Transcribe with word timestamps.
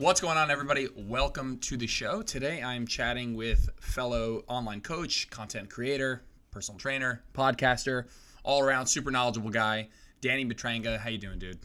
What's 0.00 0.22
going 0.22 0.38
on, 0.38 0.50
everybody? 0.50 0.88
Welcome 0.96 1.58
to 1.58 1.76
the 1.76 1.86
show. 1.86 2.22
Today 2.22 2.62
I'm 2.62 2.86
chatting 2.86 3.36
with 3.36 3.68
fellow 3.82 4.44
online 4.48 4.80
coach, 4.80 5.28
content 5.28 5.68
creator, 5.68 6.22
personal 6.50 6.78
trainer, 6.78 7.22
podcaster, 7.34 8.06
all 8.42 8.62
around 8.62 8.86
super 8.86 9.10
knowledgeable 9.10 9.50
guy, 9.50 9.88
Danny 10.22 10.46
Matranga. 10.46 10.98
How 10.98 11.10
you 11.10 11.18
doing, 11.18 11.38
dude? 11.38 11.58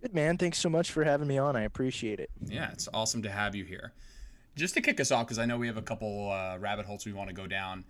Good 0.00 0.12
man. 0.12 0.38
Thanks 0.38 0.58
so 0.58 0.68
much 0.68 0.90
for 0.90 1.04
having 1.04 1.28
me 1.28 1.38
on. 1.38 1.54
I 1.54 1.62
appreciate 1.62 2.18
it. 2.18 2.30
Yeah, 2.44 2.72
it's 2.72 2.88
awesome 2.92 3.22
to 3.22 3.30
have 3.30 3.54
you 3.54 3.64
here. 3.64 3.92
Just 4.56 4.74
to 4.74 4.80
kick 4.80 4.98
us 4.98 5.12
off, 5.12 5.26
because 5.26 5.38
I 5.38 5.46
know 5.46 5.56
we 5.56 5.68
have 5.68 5.76
a 5.76 5.82
couple 5.82 6.32
uh, 6.32 6.58
rabbit 6.58 6.84
holes 6.84 7.06
we 7.06 7.12
want 7.12 7.28
to 7.28 7.34
go 7.34 7.46
down. 7.46 7.84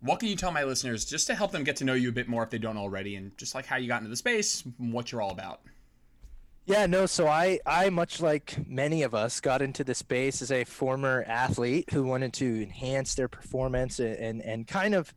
What 0.00 0.20
can 0.20 0.30
you 0.30 0.36
tell 0.36 0.52
my 0.52 0.64
listeners 0.64 1.04
just 1.04 1.26
to 1.26 1.34
help 1.34 1.52
them 1.52 1.64
get 1.64 1.76
to 1.76 1.84
know 1.84 1.92
you 1.92 2.08
a 2.08 2.12
bit 2.12 2.28
more 2.28 2.44
if 2.44 2.48
they 2.48 2.56
don't 2.56 2.78
already, 2.78 3.16
and 3.16 3.36
just 3.36 3.54
like 3.54 3.66
how 3.66 3.76
you 3.76 3.88
got 3.88 3.98
into 3.98 4.08
the 4.08 4.16
space, 4.16 4.64
what 4.78 5.12
you're 5.12 5.20
all 5.20 5.32
about? 5.32 5.60
Yeah, 6.64 6.86
no, 6.86 7.06
so 7.06 7.26
I, 7.26 7.58
I 7.66 7.90
much 7.90 8.20
like 8.20 8.56
many 8.68 9.02
of 9.02 9.14
us 9.14 9.40
got 9.40 9.62
into 9.62 9.82
the 9.82 9.94
space 9.94 10.40
as 10.42 10.52
a 10.52 10.64
former 10.64 11.24
athlete 11.26 11.90
who 11.90 12.04
wanted 12.04 12.32
to 12.34 12.62
enhance 12.62 13.16
their 13.16 13.26
performance 13.26 13.98
and, 13.98 14.16
and, 14.16 14.42
and 14.42 14.66
kind 14.68 14.94
of 14.94 15.12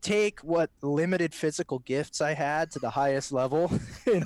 take 0.00 0.40
what 0.40 0.70
limited 0.82 1.34
physical 1.34 1.78
gifts 1.80 2.20
I 2.20 2.34
had 2.34 2.72
to 2.72 2.80
the 2.80 2.90
highest 2.90 3.30
level 3.30 3.70
in 4.06 4.24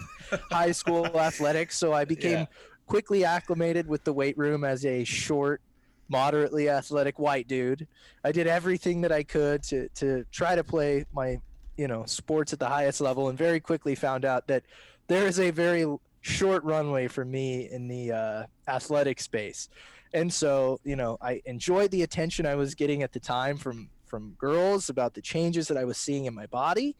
high 0.50 0.72
school 0.72 1.04
athletics. 1.18 1.76
So 1.76 1.92
I 1.92 2.06
became 2.06 2.32
yeah. 2.32 2.46
quickly 2.86 3.24
acclimated 3.24 3.86
with 3.86 4.04
the 4.04 4.12
weight 4.14 4.38
room 4.38 4.64
as 4.64 4.86
a 4.86 5.04
short, 5.04 5.60
moderately 6.08 6.70
athletic 6.70 7.18
white 7.18 7.48
dude. 7.48 7.86
I 8.24 8.32
did 8.32 8.46
everything 8.46 9.02
that 9.02 9.12
I 9.12 9.24
could 9.24 9.62
to, 9.64 9.88
to 9.96 10.24
try 10.32 10.56
to 10.56 10.64
play 10.64 11.04
my, 11.12 11.38
you 11.76 11.86
know, 11.86 12.04
sports 12.06 12.54
at 12.54 12.58
the 12.58 12.68
highest 12.68 13.02
level 13.02 13.28
and 13.28 13.36
very 13.36 13.60
quickly 13.60 13.94
found 13.94 14.24
out 14.24 14.46
that 14.46 14.62
there 15.08 15.26
is 15.26 15.38
a 15.38 15.50
very 15.50 15.84
short 16.22 16.64
runway 16.64 17.08
for 17.08 17.24
me 17.24 17.68
in 17.70 17.88
the 17.88 18.12
uh, 18.12 18.44
athletic 18.68 19.20
space. 19.20 19.68
And 20.14 20.32
so, 20.32 20.80
you 20.84 20.96
know, 20.96 21.18
I 21.20 21.42
enjoyed 21.44 21.90
the 21.90 22.02
attention 22.02 22.46
I 22.46 22.54
was 22.54 22.74
getting 22.74 23.02
at 23.02 23.12
the 23.12 23.20
time 23.20 23.56
from 23.56 23.90
from 24.06 24.34
girls 24.38 24.90
about 24.90 25.14
the 25.14 25.22
changes 25.22 25.68
that 25.68 25.78
I 25.78 25.84
was 25.84 25.96
seeing 25.96 26.26
in 26.26 26.34
my 26.34 26.44
body 26.46 26.96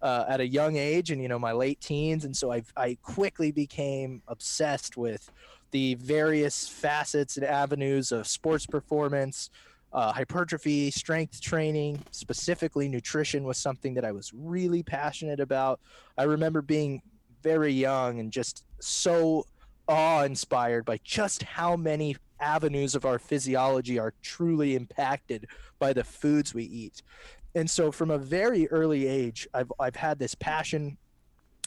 uh, 0.00 0.24
at 0.28 0.40
a 0.40 0.46
young 0.46 0.76
age, 0.76 1.10
and 1.10 1.20
you 1.20 1.28
know, 1.28 1.38
my 1.38 1.52
late 1.52 1.80
teens. 1.80 2.24
And 2.24 2.36
so 2.36 2.52
I 2.52 2.62
I 2.76 2.98
quickly 3.02 3.52
became 3.52 4.22
obsessed 4.28 4.96
with 4.96 5.30
the 5.70 5.94
various 5.96 6.68
facets 6.68 7.36
and 7.36 7.44
avenues 7.44 8.12
of 8.12 8.26
sports 8.26 8.66
performance. 8.66 9.50
Uh, 9.92 10.12
hypertrophy, 10.12 10.90
strength 10.90 11.40
training, 11.40 12.02
specifically 12.10 12.88
nutrition 12.88 13.44
was 13.44 13.58
something 13.58 13.94
that 13.94 14.04
I 14.04 14.10
was 14.10 14.32
really 14.34 14.82
passionate 14.82 15.38
about. 15.38 15.78
I 16.18 16.24
remember 16.24 16.62
being 16.62 17.00
very 17.44 17.72
young 17.72 18.18
and 18.18 18.32
just 18.32 18.64
so 18.80 19.46
awe 19.86 20.22
inspired 20.24 20.84
by 20.84 20.98
just 21.04 21.42
how 21.44 21.76
many 21.76 22.16
avenues 22.40 22.94
of 22.94 23.04
our 23.04 23.18
physiology 23.18 23.98
are 23.98 24.14
truly 24.22 24.74
impacted 24.74 25.46
by 25.78 25.92
the 25.92 26.02
foods 26.02 26.54
we 26.54 26.64
eat. 26.64 27.02
And 27.54 27.70
so 27.70 27.92
from 27.92 28.10
a 28.10 28.18
very 28.18 28.66
early 28.68 29.06
age, 29.06 29.46
I've, 29.54 29.70
I've 29.78 29.94
had 29.94 30.18
this 30.18 30.34
passion 30.34 30.96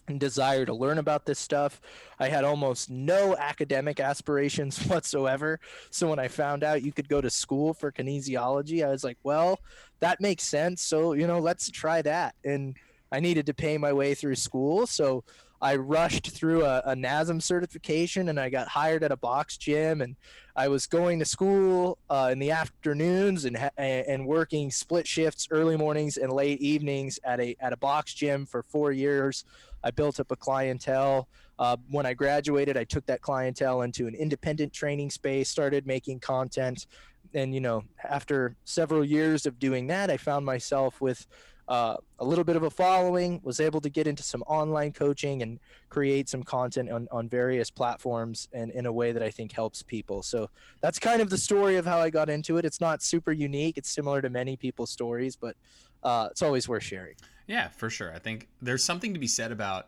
and 0.08 0.20
desire 0.20 0.66
to 0.66 0.73
learn 0.73 0.98
about 0.98 1.25
this 1.25 1.39
stuff. 1.39 1.80
I 2.20 2.30
had 2.30 2.44
almost 2.44 2.89
no 2.89 3.36
academic 3.38 4.00
aspirations 4.00 4.80
whatsoever. 4.88 5.59
So 5.92 6.09
when 6.09 6.20
I 6.20 6.28
found 6.28 6.64
out 6.64 6.83
you 6.83 6.92
could 6.92 7.09
go 7.09 7.22
to 7.22 7.30
school 7.30 7.73
for 7.73 7.92
kinesiology, 7.92 8.86
I 8.86 8.89
was 8.89 9.03
like, 9.03 9.17
well, 9.23 9.59
that 10.00 10.22
makes 10.22 10.44
sense. 10.44 10.81
So, 10.81 11.14
you 11.14 11.28
know, 11.28 11.39
let's 11.39 11.70
try 11.70 12.02
that. 12.02 12.36
And 12.44 12.75
I 13.11 13.20
needed 13.20 13.45
to 13.45 13.53
pay 13.53 13.78
my 13.78 13.94
way 13.94 14.14
through 14.14 14.36
school. 14.36 14.88
So 14.88 15.23
I 15.62 15.76
rushed 15.76 16.32
through 16.32 16.66
a, 16.66 16.80
a 16.86 16.96
NASM 16.96 17.42
certification 17.42 18.30
and 18.30 18.40
I 18.40 18.50
got 18.50 18.68
hired 18.68 19.04
at 19.04 19.12
a 19.12 19.18
box 19.18 19.58
gym 19.58 20.02
and 20.02 20.16
I 20.56 20.68
was 20.68 20.88
going 20.88 21.20
to 21.20 21.26
school 21.26 21.98
uh, 22.10 22.30
in 22.32 22.40
the 22.40 22.52
afternoons 22.52 23.45
and 23.45 23.58
and 23.78 24.26
working 24.26 24.72
split 24.72 25.08
shifts, 25.08 25.48
early 25.52 25.78
mornings 25.78 26.17
and 26.17 26.32
late 26.32 26.60
evenings 26.62 27.20
at 27.23 27.40
a 27.40 27.56
at 27.60 27.73
a 27.73 27.78
box 27.78 28.14
gym 28.14 28.46
for 28.46 28.64
four 28.64 28.92
years. 28.92 29.46
I 29.84 29.92
built 29.92 30.20
up 30.20 30.32
a 30.32 30.36
clientele. 30.36 31.28
Uh, 31.60 31.78
when 31.90 32.06
I 32.06 32.14
graduated, 32.14 32.78
I 32.78 32.84
took 32.84 33.06
that 33.08 33.22
clientele 33.22 33.82
into 33.82 34.06
an 34.06 34.14
independent 34.14 34.73
training 34.73 35.10
space, 35.10 35.50
started 35.50 35.88
making 35.88 36.20
content, 36.20 36.86
and 37.34 37.54
you 37.54 37.62
know, 37.62 37.84
after 38.04 38.56
several 38.64 39.04
years 39.04 39.46
of 39.46 39.60
doing 39.60 39.88
that, 39.88 40.10
I 40.10 40.17
found 40.17 40.46
myself 40.46 41.02
with 41.02 41.26
uh, 41.67 41.98
a 42.20 42.26
little 42.26 42.44
bit 42.44 42.55
of 42.55 42.64
a 42.64 42.70
following, 42.70 43.42
was 43.44 43.60
able 43.60 43.82
to 43.82 43.89
get 43.89 44.08
into 44.08 44.23
some 44.23 44.42
online 44.44 44.92
coaching 44.92 45.42
and 45.42 45.60
create 45.89 46.30
some 46.30 46.44
content 46.44 46.89
on, 46.89 47.08
on 47.11 47.28
various 47.28 47.70
platforms 47.70 48.48
and 48.54 48.72
in 48.72 48.86
a 48.86 48.92
way 48.92 49.11
that 49.11 49.22
I 49.22 49.30
think 49.30 49.52
helps 49.52 49.83
people. 49.83 50.23
So 50.23 50.50
that's 50.82 51.00
kind 51.00 51.22
of 51.22 51.30
the 51.30 51.38
story 51.38 51.76
of 51.76 51.86
how 51.86 52.00
I 52.00 52.10
got 52.10 52.30
into 52.30 52.58
it. 52.58 52.66
It's 52.66 52.80
not 52.80 53.02
super 53.02 53.32
unique, 53.32 53.78
it's 53.78 53.89
similar 53.89 54.22
to 54.22 54.30
many 54.30 54.55
people's 54.55 54.92
stories, 54.92 55.36
but 55.36 55.55
uh, 56.04 56.30
it's 56.32 56.42
always 56.42 56.70
worth 56.70 56.83
sharing. 56.83 57.16
Yeah, 57.48 57.70
for 57.70 57.89
sure. 57.89 58.14
I 58.14 58.20
think 58.20 58.48
there's 58.61 58.84
something 58.84 59.14
to 59.14 59.20
be 59.20 59.28
said 59.28 59.52
about 59.52 59.88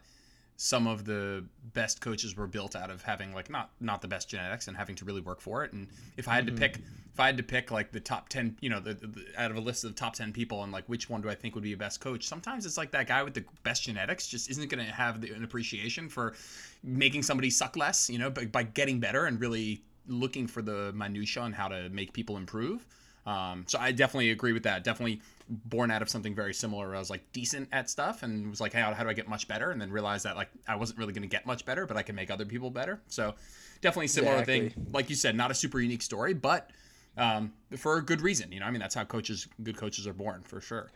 some 0.62 0.88
of 0.88 1.06
the 1.06 1.42
best 1.74 2.02
coaches 2.02 2.36
were 2.36 2.46
built 2.46 2.76
out 2.76 2.90
of 2.90 3.02
having 3.02 3.34
like 3.34 3.50
not 3.50 3.70
not 3.80 4.02
the 4.02 4.10
best 4.10 4.28
genetics 4.28 4.68
and 4.68 4.76
having 4.76 4.94
to 4.94 5.06
really 5.06 5.22
work 5.22 5.40
for 5.40 5.64
it 5.64 5.72
and 5.72 5.88
if 6.18 6.28
i 6.28 6.36
had 6.36 6.46
to 6.46 6.52
mm-hmm. 6.52 6.60
pick 6.60 6.80
if 7.14 7.18
i 7.18 7.26
had 7.28 7.38
to 7.38 7.44
pick 7.44 7.72
like 7.72 7.94
the 7.94 8.00
top 8.00 8.28
10 8.28 8.58
you 8.60 8.70
know 8.70 8.82
the, 8.82 8.94
the, 8.94 9.26
out 9.38 9.52
of 9.52 9.56
a 9.56 9.62
list 9.62 9.86
of 9.86 9.92
the 9.92 9.96
top 9.96 10.16
10 10.16 10.34
people 10.34 10.62
and 10.64 10.74
like 10.74 10.84
which 10.88 11.10
one 11.10 11.22
do 11.22 11.30
i 11.30 11.34
think 11.34 11.56
would 11.56 11.64
be 11.64 11.72
a 11.72 11.78
best 11.78 12.02
coach 12.02 12.28
sometimes 12.28 12.66
it's 12.66 12.78
like 12.78 12.92
that 12.92 13.08
guy 13.08 13.24
with 13.24 13.34
the 13.34 13.46
best 13.64 13.84
genetics 13.84 14.28
just 14.28 14.50
isn't 14.50 14.70
going 14.70 14.86
to 14.86 14.92
have 14.92 15.22
the, 15.22 15.32
an 15.32 15.46
appreciation 15.46 16.10
for 16.10 16.34
making 16.84 17.24
somebody 17.24 17.50
suck 17.50 17.78
less 17.78 18.10
you 18.10 18.20
know 18.20 18.30
by, 18.30 18.44
by 18.44 18.62
getting 18.62 19.00
better 19.00 19.28
and 19.28 19.40
really 19.40 19.82
looking 20.10 20.46
for 20.46 20.62
the 20.62 20.92
minutia 20.92 21.42
on 21.42 21.54
how 21.54 21.70
to 21.70 21.88
make 21.88 22.12
people 22.12 22.36
improve 22.36 22.86
um, 23.30 23.66
so 23.68 23.78
I 23.78 23.92
definitely 23.92 24.32
agree 24.32 24.54
with 24.54 24.64
that. 24.64 24.84
Definitely 24.84 25.22
born 25.50 25.92
out 25.92 26.02
of 26.02 26.10
something 26.10 26.34
very 26.34 26.52
similar. 26.52 26.96
I 26.96 27.00
was 27.00 27.12
like 27.12 27.32
decent 27.32 27.70
at 27.72 27.88
stuff 27.88 28.24
and 28.24 28.50
was 28.50 28.60
like, 28.60 28.74
hey, 28.74 28.82
how, 28.82 28.92
how 28.96 29.04
do 29.04 29.10
I 29.10 29.14
get 29.14 29.28
much 29.28 29.48
better? 29.48 29.70
And 29.70 29.80
then 29.80 29.92
realized 29.92 30.26
that 30.26 30.36
like 30.36 30.50
I 30.68 30.76
wasn't 30.76 30.98
really 30.98 31.14
going 31.14 31.22
to 31.22 31.28
get 31.28 31.46
much 31.46 31.64
better, 31.64 31.86
but 31.86 31.96
I 31.96 32.02
can 32.02 32.16
make 32.16 32.32
other 32.32 32.46
people 32.46 32.72
better. 32.72 33.00
So 33.08 33.36
definitely 33.82 34.08
similar 34.08 34.40
exactly. 34.40 34.70
thing. 34.70 34.88
Like 34.92 35.12
you 35.12 35.16
said, 35.16 35.36
not 35.36 35.52
a 35.52 35.54
super 35.54 35.80
unique 35.80 36.02
story, 36.02 36.34
but 36.34 36.72
um, 37.18 37.54
for 37.78 37.98
a 37.98 38.02
good 38.04 38.22
reason. 38.22 38.52
You 38.52 38.62
know, 38.62 38.66
I 38.66 38.72
mean, 38.72 38.80
that's 38.80 38.96
how 38.96 39.04
coaches, 39.04 39.48
good 39.62 39.78
coaches 39.78 40.08
are 40.08 40.14
born 40.14 40.42
for 40.42 40.60
sure. 40.60 40.90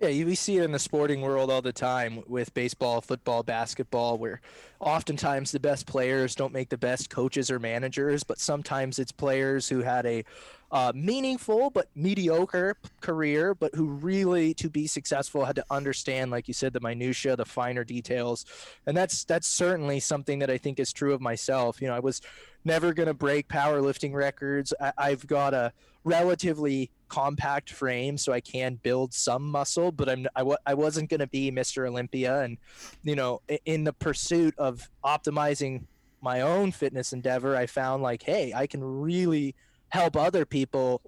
Yeah, 0.00 0.08
we 0.08 0.34
see 0.34 0.58
it 0.58 0.64
in 0.64 0.72
the 0.72 0.78
sporting 0.80 1.20
world 1.20 1.50
all 1.50 1.62
the 1.62 1.72
time 1.72 2.24
with 2.26 2.52
baseball, 2.52 3.00
football, 3.00 3.44
basketball, 3.44 4.18
where 4.18 4.40
oftentimes 4.80 5.52
the 5.52 5.60
best 5.60 5.86
players 5.86 6.34
don't 6.34 6.52
make 6.52 6.68
the 6.68 6.76
best 6.76 7.10
coaches 7.10 7.48
or 7.48 7.60
managers, 7.60 8.24
but 8.24 8.40
sometimes 8.40 8.98
it's 8.98 9.12
players 9.12 9.68
who 9.68 9.82
had 9.82 10.04
a 10.04 10.24
uh, 10.72 10.90
meaningful 10.96 11.70
but 11.70 11.86
mediocre 11.94 12.76
career, 13.00 13.54
but 13.54 13.72
who 13.76 13.86
really, 13.86 14.52
to 14.54 14.68
be 14.68 14.88
successful, 14.88 15.44
had 15.44 15.54
to 15.54 15.64
understand, 15.70 16.32
like 16.32 16.48
you 16.48 16.54
said, 16.54 16.72
the 16.72 16.80
minutia, 16.80 17.36
the 17.36 17.44
finer 17.44 17.84
details, 17.84 18.44
and 18.86 18.96
that's 18.96 19.24
that's 19.24 19.46
certainly 19.46 20.00
something 20.00 20.40
that 20.40 20.50
I 20.50 20.58
think 20.58 20.80
is 20.80 20.92
true 20.92 21.14
of 21.14 21.20
myself. 21.20 21.80
You 21.80 21.86
know, 21.86 21.94
I 21.94 22.00
was 22.00 22.20
never 22.64 22.92
going 22.92 23.06
to 23.06 23.14
break 23.14 23.46
powerlifting 23.46 24.12
records. 24.12 24.74
I, 24.80 24.92
I've 24.98 25.24
got 25.28 25.54
a 25.54 25.72
relatively 26.02 26.90
compact 27.14 27.70
frame 27.70 28.18
so 28.18 28.32
I 28.32 28.40
can 28.40 28.74
build 28.82 29.14
some 29.14 29.48
muscle, 29.48 29.92
but 29.92 30.08
I'm 30.08 30.26
I, 30.34 30.40
w- 30.40 30.56
I 30.66 30.74
wasn't 30.74 31.10
going 31.10 31.20
to 31.20 31.28
be 31.28 31.52
Mr. 31.52 31.86
Olympia 31.86 32.40
and 32.40 32.58
you 33.04 33.14
know 33.14 33.40
in 33.64 33.84
the 33.84 33.92
pursuit 33.92 34.54
of 34.58 34.90
optimizing 35.04 35.84
my 36.20 36.40
own 36.40 36.72
fitness 36.72 37.12
endeavor, 37.12 37.54
I 37.54 37.66
found 37.66 38.02
like 38.02 38.22
hey, 38.24 38.52
I 38.52 38.66
can 38.66 38.82
really 38.82 39.54
help 39.90 40.16
other 40.16 40.44
people 40.44 41.02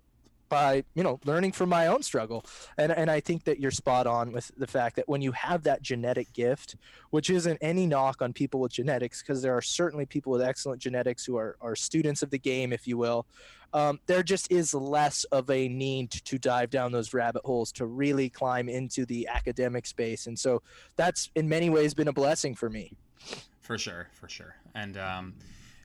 by 0.49 0.85
you 0.95 1.03
know 1.03 1.21
learning 1.25 1.53
from 1.53 1.69
my 1.69 1.87
own 1.87 2.03
struggle. 2.03 2.45
And 2.79 2.93
and 2.93 3.11
I 3.11 3.21
think 3.21 3.45
that 3.45 3.61
you're 3.61 3.71
spot 3.71 4.07
on 4.07 4.33
with 4.33 4.51
the 4.57 4.67
fact 4.67 4.97
that 4.97 5.09
when 5.09 5.23
you 5.23 5.33
have 5.33 5.63
that 5.65 5.83
genetic 5.83 6.33
gift 6.33 6.77
which 7.11 7.31
isn't 7.31 7.59
any 7.61 7.87
knock 7.87 8.21
on 8.21 8.33
people 8.33 8.61
with 8.61 8.73
genetics 8.73 9.23
because 9.23 9.43
there 9.43 9.57
are 9.57 9.63
certainly 9.63 10.07
people 10.07 10.33
with 10.33 10.43
excellent 10.43 10.81
genetics 10.81 11.25
who 11.25 11.37
are 11.37 11.57
are 11.61 11.77
students 11.77 12.23
of 12.23 12.31
the 12.31 12.39
game 12.39 12.73
if 12.73 12.87
you 12.87 12.97
will 12.97 13.27
um, 13.73 14.01
there 14.07 14.23
just 14.23 14.51
is 14.51 14.73
less 14.73 15.25
of 15.25 15.51
a 15.51 15.69
need 15.69 16.11
to 16.11 16.39
dive 16.39 16.71
down 16.71 16.93
those 16.93 17.13
rabbit 17.13 17.45
holes 17.45 17.73
to 17.73 17.87
really 17.87 18.31
climb 18.31 18.69
into 18.69 19.05
the 19.05 19.29
academic 19.29 19.87
space. 19.87 20.27
And 20.27 20.39
so 20.39 20.63
that's 20.97 21.31
in 21.35 21.49
many 21.49 21.69
ways 21.69 21.93
been 21.93 22.09
a 22.09 22.13
blessing 22.13 22.55
for 22.55 22.71
me. 22.71 22.93
For 23.61 23.77
sure 23.77 24.09
for 24.15 24.29
sure. 24.29 24.57
And 24.75 24.97
um 24.97 25.35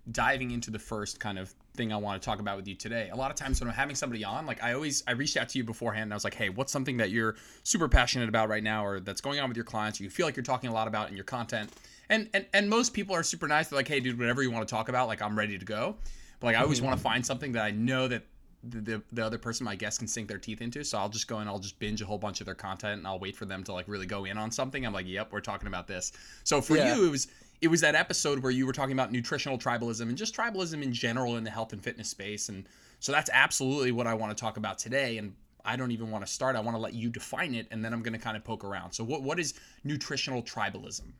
diving 0.10 0.52
into 0.52 0.72
the 0.72 0.80
first 0.80 1.20
kind 1.20 1.38
of 1.38 1.54
thing 1.76 1.94
I 1.94 1.98
want 1.98 2.22
to 2.22 2.26
talk 2.26 2.40
about 2.40 2.58
with 2.58 2.68
you 2.68 2.76
today. 2.76 3.10
A 3.12 3.16
lot 3.16 3.30
of 3.30 3.38
times 3.38 3.60
when 3.60 3.70
I'm 3.70 3.76
having 3.76 3.96
somebody 3.96 4.24
on, 4.24 4.46
like 4.46 4.62
I 4.64 4.74
always 4.74 5.04
I 5.08 5.12
reached 5.12 5.38
out 5.38 5.50
to 5.50 5.58
you 5.58 5.64
beforehand 5.64 6.04
and 6.04 6.14
I 6.14 6.16
was 6.16 6.24
like, 6.24 6.34
"Hey, 6.34 6.50
what's 6.50 6.72
something 6.72 6.98
that 6.98 7.12
you're 7.12 7.36
super 7.64 7.88
passionate 7.88 8.30
about 8.30 8.50
right 8.50 8.64
now 8.64 8.86
or 8.86 9.00
that's 9.00 9.22
going 9.22 9.40
on 9.40 9.48
with 9.48 9.58
your 9.58 9.64
clients 9.64 10.00
or 10.00 10.04
you 10.04 10.10
feel 10.10 10.26
like 10.26 10.36
you're 10.36 10.44
talking 10.44 10.70
a 10.70 10.74
lot 10.74 10.88
about 10.88 11.10
in 11.10 11.16
your 11.16 11.26
content?" 11.26 11.72
And 12.10 12.30
and 12.34 12.46
and 12.54 12.70
most 12.70 12.94
people 12.94 13.16
are 13.16 13.24
super 13.24 13.48
nice. 13.48 13.68
They're 13.68 13.78
like, 13.78 13.88
"Hey, 13.88 14.00
dude, 14.00 14.18
whatever 14.18 14.42
you 14.42 14.52
want 14.52 14.68
to 14.68 14.72
talk 14.72 14.90
about, 14.90 15.08
like 15.08 15.22
I'm 15.22 15.38
ready 15.38 15.58
to 15.58 15.66
go." 15.66 15.96
But 16.40 16.48
like 16.48 16.56
I 16.56 16.62
always 16.62 16.82
want 16.82 16.94
to 16.94 16.98
mm-hmm. 16.98 17.14
find 17.14 17.26
something 17.26 17.52
that 17.54 17.64
I 17.64 17.72
know 17.72 18.08
that 18.08 18.24
the, 18.64 18.82
the, 18.82 19.04
the 19.12 19.26
other 19.26 19.38
person, 19.38 19.64
my 19.64 19.76
guest, 19.76 20.00
can 20.00 20.08
sink 20.08 20.28
their 20.28 20.38
teeth 20.38 20.62
into. 20.62 20.84
So 20.84 20.98
I'll 20.98 21.10
just 21.10 21.28
go 21.28 21.38
and 21.38 21.50
I'll 21.50 21.60
just 21.60 21.80
binge 21.80 22.02
a 22.02 22.06
whole 22.06 22.18
bunch 22.18 22.42
of 22.42 22.46
their 22.46 22.56
content 22.56 23.00
and 23.00 23.08
I'll 23.08 23.20
wait 23.20 23.36
for 23.36 23.46
them 23.46 23.64
to 23.66 23.74
like 23.74 23.88
really 23.88 24.06
go 24.06 24.26
in 24.26 24.38
on 24.38 24.52
something. 24.52 24.86
I'm 24.86 24.94
like, 24.94 25.08
yep, 25.08 25.32
we're 25.32 25.42
talking 25.42 25.68
about 25.68 25.88
this. 25.88 26.12
So 26.44 26.62
for 26.62 26.78
yeah. 26.78 26.96
you, 26.96 27.08
it 27.08 27.12
was 27.12 27.28
it 27.62 27.68
was 27.68 27.82
that 27.82 27.96
episode 27.96 28.40
where 28.40 28.52
you 28.52 28.66
were 28.66 28.74
talking 28.74 28.94
about 28.94 29.12
nutritional 29.12 29.58
tribalism 29.58 30.02
and 30.02 30.18
just 30.18 30.36
tribalism 30.36 30.82
in 30.82 30.92
general 30.92 31.38
in 31.38 31.44
the 31.44 31.52
health 31.52 31.74
and 31.74 31.84
fitness 31.84 32.10
space. 32.10 32.50
And 32.50 32.68
so 33.00 33.12
that's 33.12 33.30
absolutely 33.32 33.92
what 33.92 34.08
I 34.08 34.16
want 34.16 34.36
to 34.36 34.42
talk 34.42 34.58
about 34.58 34.80
today. 34.80 35.18
And 35.18 35.34
I 35.64 35.76
don't 35.76 35.92
even 35.92 36.10
want 36.10 36.26
to 36.26 36.32
start. 36.32 36.56
I 36.56 36.60
want 36.60 36.76
to 36.76 36.82
let 36.82 36.94
you 36.94 37.10
define 37.10 37.54
it, 37.54 37.68
and 37.72 37.84
then 37.86 37.94
I'm 37.94 38.02
going 38.02 38.14
to 38.14 38.20
kind 38.20 38.36
of 38.36 38.44
poke 38.44 38.64
around. 38.64 38.94
So, 38.94 39.04
what 39.04 39.22
what 39.22 39.40
is 39.40 39.54
nutritional 39.84 40.42
tribalism? 40.42 41.12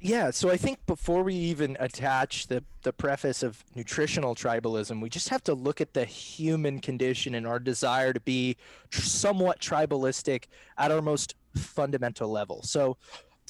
Yeah, 0.00 0.30
so 0.30 0.48
I 0.48 0.56
think 0.56 0.78
before 0.86 1.24
we 1.24 1.34
even 1.34 1.76
attach 1.80 2.46
the, 2.46 2.62
the 2.82 2.92
preface 2.92 3.42
of 3.42 3.64
nutritional 3.74 4.36
tribalism, 4.36 5.02
we 5.02 5.08
just 5.08 5.28
have 5.30 5.42
to 5.44 5.54
look 5.54 5.80
at 5.80 5.92
the 5.92 6.04
human 6.04 6.78
condition 6.78 7.34
and 7.34 7.44
our 7.44 7.58
desire 7.58 8.12
to 8.12 8.20
be 8.20 8.56
somewhat 8.92 9.58
tribalistic 9.58 10.44
at 10.76 10.92
our 10.92 11.02
most 11.02 11.34
fundamental 11.56 12.30
level. 12.30 12.62
So, 12.62 12.96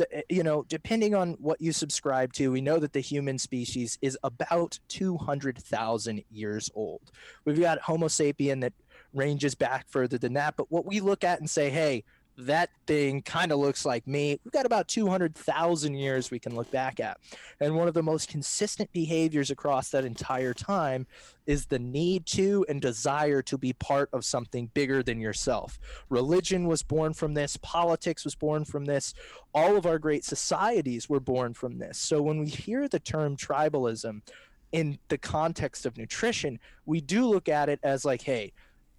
Eh, 0.00 0.22
you 0.28 0.42
know, 0.42 0.64
depending 0.68 1.14
on 1.14 1.32
what 1.40 1.60
you 1.60 1.72
subscribe 1.72 2.32
to, 2.34 2.50
we 2.50 2.60
know 2.60 2.78
that 2.78 2.92
the 2.92 3.00
human 3.00 3.38
species 3.38 3.98
is 4.02 4.18
about 4.22 4.78
200,000 4.88 6.24
years 6.30 6.70
old. 6.74 7.10
We've 7.44 7.60
got 7.60 7.80
Homo 7.80 8.08
sapien 8.08 8.60
that 8.60 8.72
ranges 9.14 9.54
back 9.54 9.86
further 9.88 10.18
than 10.18 10.34
that, 10.34 10.56
but 10.56 10.70
what 10.70 10.84
we 10.84 11.00
look 11.00 11.24
at 11.24 11.40
and 11.40 11.48
say, 11.48 11.70
hey, 11.70 12.04
that 12.38 12.70
thing 12.86 13.20
kind 13.20 13.50
of 13.50 13.58
looks 13.58 13.84
like 13.84 14.06
me. 14.06 14.38
We've 14.44 14.52
got 14.52 14.64
about 14.64 14.86
200,000 14.86 15.94
years 15.94 16.30
we 16.30 16.38
can 16.38 16.54
look 16.54 16.70
back 16.70 17.00
at. 17.00 17.18
And 17.60 17.74
one 17.74 17.88
of 17.88 17.94
the 17.94 18.02
most 18.02 18.28
consistent 18.28 18.92
behaviors 18.92 19.50
across 19.50 19.90
that 19.90 20.04
entire 20.04 20.54
time 20.54 21.08
is 21.46 21.66
the 21.66 21.80
need 21.80 22.26
to 22.26 22.64
and 22.68 22.80
desire 22.80 23.42
to 23.42 23.58
be 23.58 23.72
part 23.72 24.08
of 24.12 24.24
something 24.24 24.70
bigger 24.72 25.02
than 25.02 25.18
yourself. 25.18 25.80
Religion 26.10 26.68
was 26.68 26.84
born 26.84 27.12
from 27.12 27.34
this, 27.34 27.56
politics 27.56 28.24
was 28.24 28.36
born 28.36 28.64
from 28.64 28.84
this, 28.84 29.14
all 29.52 29.76
of 29.76 29.84
our 29.84 29.98
great 29.98 30.24
societies 30.24 31.08
were 31.08 31.20
born 31.20 31.54
from 31.54 31.78
this. 31.78 31.98
So 31.98 32.22
when 32.22 32.38
we 32.38 32.46
hear 32.46 32.86
the 32.86 33.00
term 33.00 33.36
tribalism, 33.36 34.22
in 34.70 34.98
the 35.08 35.16
context 35.16 35.86
of 35.86 35.96
nutrition, 35.96 36.60
we 36.84 37.00
do 37.00 37.26
look 37.26 37.48
at 37.48 37.70
it 37.70 37.80
as 37.82 38.04
like, 38.04 38.20
hey, 38.20 38.52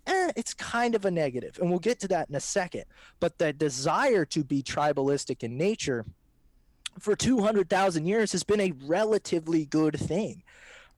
eh, 0.10 0.32
it's 0.36 0.54
kind 0.54 0.96
of 0.96 1.06
a 1.06 1.12
negative, 1.12 1.58
and 1.60 1.70
we'll 1.70 1.80
get 1.80 2.00
to 2.02 2.08
that 2.10 2.30
in 2.30 2.36
a 2.36 2.40
second. 2.40 2.86
But 3.20 3.38
the 3.38 3.54
desire 3.54 4.26
to 4.26 4.44
be 4.44 4.62
tribalistic 4.62 5.44
in 5.44 5.58
nature 5.58 6.06
for 7.00 7.16
200,000 7.16 8.06
years 8.06 8.32
has 8.32 8.44
been 8.44 8.60
a 8.60 8.74
relatively 8.86 9.66
good 9.66 9.98
thing. 9.98 10.44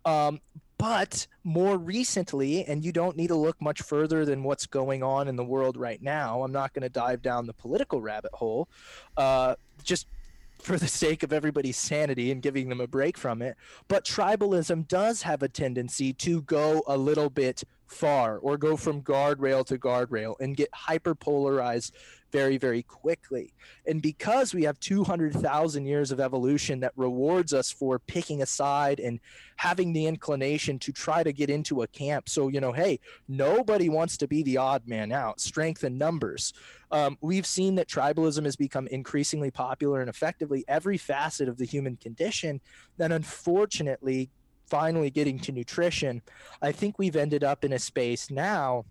Um, 0.06 0.40
but 0.78 1.28
more 1.44 1.78
recently, 1.78 2.66
and 2.66 2.84
you 2.84 2.92
don't 2.92 3.16
need 3.16 3.28
to 3.28 3.36
look 3.36 3.62
much 3.62 3.84
further 3.84 4.26
than 4.26 4.42
what's 4.42 4.66
going 4.66 5.04
on 5.04 5.28
in 5.28 5.36
the 5.36 5.44
world 5.44 5.78
right 5.78 6.02
now, 6.02 6.42
I'm 6.42 6.52
not 6.52 6.74
going 6.74 6.82
to 6.82 6.90
dive 6.90 7.22
down 7.22 7.46
the 7.46 7.54
political 7.54 8.02
rabbit 8.02 8.32
hole. 8.34 8.68
Uh, 9.16 9.56
just 9.84 10.08
for 10.62 10.78
the 10.78 10.88
sake 10.88 11.24
of 11.24 11.34
everybody's 11.34 11.78
sanity 11.78 12.32
and 12.32 12.42
giving 12.42 12.70
them 12.70 12.80
a 12.82 12.88
break 12.88 13.18
from 13.18 13.42
it. 13.42 13.58
But 13.88 14.06
tribalism 14.06 14.88
does 14.88 15.24
have 15.24 15.44
a 15.44 15.50
tendency 15.50 16.14
to 16.14 16.42
go 16.44 16.84
a 16.88 16.98
little 16.98 17.30
bit 17.30 17.64
far 17.92 18.38
or 18.38 18.58
go 18.58 18.78
from 18.78 19.02
guardrail 19.02 19.66
to 19.66 19.78
guardrail 19.78 20.36
and 20.40 20.58
get 20.58 20.70
hyper 20.74 21.16
polarized 21.16 21.96
very, 22.32 22.58
very 22.58 22.82
quickly. 22.84 23.54
And 23.86 24.02
because 24.02 24.54
we 24.54 24.64
have 24.64 24.80
200,000 24.80 25.86
years 25.86 26.12
of 26.12 26.20
evolution 26.20 26.80
that 26.80 26.94
rewards 26.96 27.54
us 27.54 27.72
for 27.72 28.00
picking 28.00 28.42
a 28.42 28.46
side 28.46 29.00
and 29.00 29.20
having 29.58 29.94
the 29.94 30.06
inclination 30.06 30.80
to 30.80 30.92
try 30.92 31.24
to 31.24 31.34
get 31.34 31.50
into 31.50 31.82
a 31.82 31.88
camp. 31.88 32.30
So, 32.30 32.48
you 32.48 32.62
know, 32.62 32.72
hey, 32.72 33.00
nobody 33.28 33.90
wants 33.90 34.18
to 34.18 34.28
be 34.28 34.44
the 34.44 34.58
odd 34.58 34.88
man 34.88 35.12
out, 35.12 35.40
strength 35.40 35.84
in 35.84 35.98
numbers. 35.98 36.54
Um, 36.92 37.18
we've 37.22 37.46
seen 37.46 37.76
that 37.76 37.88
tribalism 37.88 38.46
has 38.46 38.56
become 38.56 38.88
increasingly 38.88 39.52
popular 39.52 40.02
and 40.02 40.10
effectively 40.10 40.64
every 40.68 40.98
facet 40.98 41.48
of 41.48 41.58
the 41.58 41.66
human 41.66 41.98
condition. 41.98 42.62
that 42.98 43.12
unfortunately, 43.12 44.30
finally 44.72 45.12
getting 45.12 45.38
to 45.38 45.52
nutrition, 45.52 46.22
I 46.62 46.72
think 46.72 46.98
we've 46.98 47.18
ended 47.18 47.44
up 47.44 47.66
in 47.66 47.74
a 47.74 47.80
space 47.80 48.32
now 48.32 48.86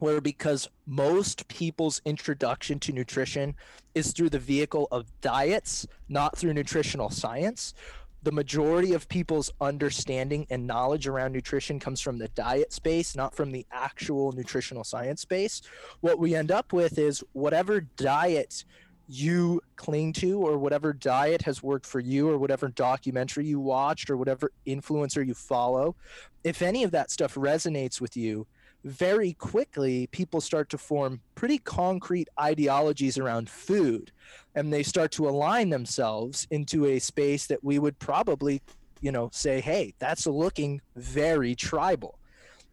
where 0.00 0.20
because 0.20 0.68
most 0.86 1.46
people's 1.46 2.02
introduction 2.04 2.80
to 2.80 2.92
nutrition 2.92 3.54
is 3.94 4.12
through 4.12 4.30
the 4.30 4.38
vehicle 4.38 4.88
of 4.90 5.06
diets, 5.20 5.86
not 6.08 6.36
through 6.36 6.54
nutritional 6.54 7.08
science, 7.08 7.74
the 8.22 8.32
majority 8.32 8.92
of 8.92 9.08
people's 9.08 9.52
understanding 9.60 10.46
and 10.50 10.66
knowledge 10.66 11.06
around 11.06 11.32
nutrition 11.32 11.78
comes 11.78 12.00
from 12.00 12.18
the 12.18 12.28
diet 12.28 12.72
space, 12.72 13.14
not 13.14 13.34
from 13.34 13.52
the 13.52 13.64
actual 13.70 14.32
nutritional 14.32 14.84
science 14.84 15.22
space. 15.22 15.62
What 16.00 16.18
we 16.18 16.34
end 16.34 16.50
up 16.50 16.72
with 16.72 16.98
is 16.98 17.22
whatever 17.32 17.80
diet 17.80 18.64
you 19.10 19.60
cling 19.76 20.12
to 20.12 20.38
or 20.38 20.56
whatever 20.56 20.92
diet 20.92 21.42
has 21.42 21.62
worked 21.62 21.84
for 21.84 21.98
you 21.98 22.28
or 22.28 22.38
whatever 22.38 22.68
documentary 22.68 23.44
you 23.44 23.58
watched 23.58 24.08
or 24.08 24.16
whatever 24.16 24.52
influencer 24.66 25.26
you 25.26 25.34
follow 25.34 25.96
if 26.44 26.62
any 26.62 26.84
of 26.84 26.92
that 26.92 27.10
stuff 27.10 27.34
resonates 27.34 28.00
with 28.00 28.16
you 28.16 28.46
very 28.84 29.32
quickly 29.32 30.06
people 30.12 30.40
start 30.40 30.68
to 30.70 30.78
form 30.78 31.20
pretty 31.34 31.58
concrete 31.58 32.28
ideologies 32.40 33.18
around 33.18 33.50
food 33.50 34.12
and 34.54 34.72
they 34.72 34.82
start 34.82 35.10
to 35.10 35.28
align 35.28 35.70
themselves 35.70 36.46
into 36.52 36.86
a 36.86 36.98
space 37.00 37.48
that 37.48 37.62
we 37.64 37.80
would 37.80 37.98
probably 37.98 38.62
you 39.00 39.10
know 39.10 39.28
say 39.32 39.60
hey 39.60 39.92
that's 39.98 40.26
looking 40.26 40.80
very 40.94 41.54
tribal 41.56 42.19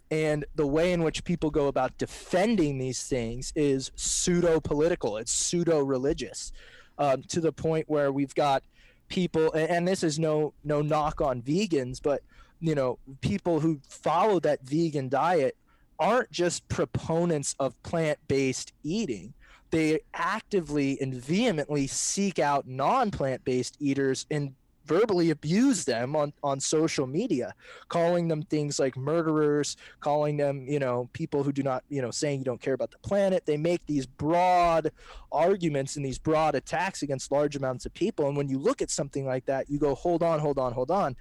and 0.10 0.46
the 0.56 0.66
way 0.66 0.94
in 0.94 1.04
which 1.04 1.24
people 1.24 1.50
go 1.50 1.68
about 1.68 1.98
defending 1.98 2.78
these 2.78 3.04
things 3.04 3.52
is 3.56 3.92
pseudo 3.96 4.60
political 4.60 5.18
it's 5.18 5.32
pseudo 5.32 5.80
religious 5.80 6.52
um, 6.98 7.22
to 7.24 7.42
the 7.42 7.52
point 7.52 7.86
where 7.88 8.12
we've 8.12 8.36
got 8.36 8.64
people 9.10 9.52
and 9.54 9.88
this 9.88 10.04
is 10.04 10.20
no 10.20 10.54
no 10.64 10.82
knock 10.82 11.22
on 11.22 11.42
vegans 11.42 12.02
but 12.02 12.22
you 12.60 12.76
know 12.76 12.98
people 13.22 13.60
who 13.60 13.80
follow 13.88 14.40
that 14.40 14.62
vegan 14.64 15.08
diet 15.10 15.56
aren't 16.00 16.32
just 16.32 16.68
proponents 16.68 17.56
of 17.60 17.82
plant-based 17.84 18.74
eating. 18.84 19.34
They 19.72 20.00
actively 20.14 21.00
and 21.02 21.14
vehemently 21.14 21.88
seek 21.88 22.40
out 22.40 22.68
non-plant-based 22.68 23.78
eaters 23.80 24.26
and 24.32 24.54
verbally 24.88 25.32
abuse 25.32 25.86
them 25.86 26.16
on, 26.16 26.34
on 26.44 26.60
social 26.60 27.06
media 27.06 27.54
calling 27.90 28.28
them 28.28 28.42
things 28.44 28.80
like 28.80 28.96
murderers 28.96 29.78
calling 30.00 30.38
them 30.38 30.66
you 30.68 30.80
know 30.80 31.10
people 31.14 31.44
who 31.44 31.52
do 31.52 31.64
not 31.64 31.84
you 31.90 32.02
know 32.02 32.12
saying 32.12 32.40
you 32.40 32.46
don't 32.46 32.62
care 32.62 32.74
about 32.74 32.92
the 32.92 32.98
planet. 33.00 33.46
They 33.46 33.58
make 33.58 33.86
these 33.86 34.06
broad 34.06 34.92
arguments 35.32 35.96
and 35.96 36.06
these 36.06 36.18
broad 36.18 36.56
attacks 36.56 37.02
against 37.02 37.32
large 37.32 37.56
amounts 37.56 37.86
of 37.86 37.94
people. 37.94 38.28
And 38.28 38.38
when 38.38 38.50
you 38.50 38.58
look 38.58 38.82
at 38.82 38.90
something 38.90 39.26
like 39.26 39.46
that 39.46 39.70
you 39.70 39.80
go 39.80 39.96
hold 39.96 40.24
on 40.24 40.40
hold 40.40 40.58
on 40.60 40.74
hold 40.74 40.92
on. 40.92 41.16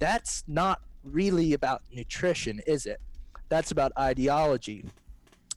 That's 0.00 0.44
not 0.46 0.80
really 1.04 1.54
about 1.54 1.82
nutrition 1.92 2.60
is 2.66 2.86
it? 2.86 3.00
That's 3.48 3.70
about 3.70 3.92
ideology. 3.98 4.84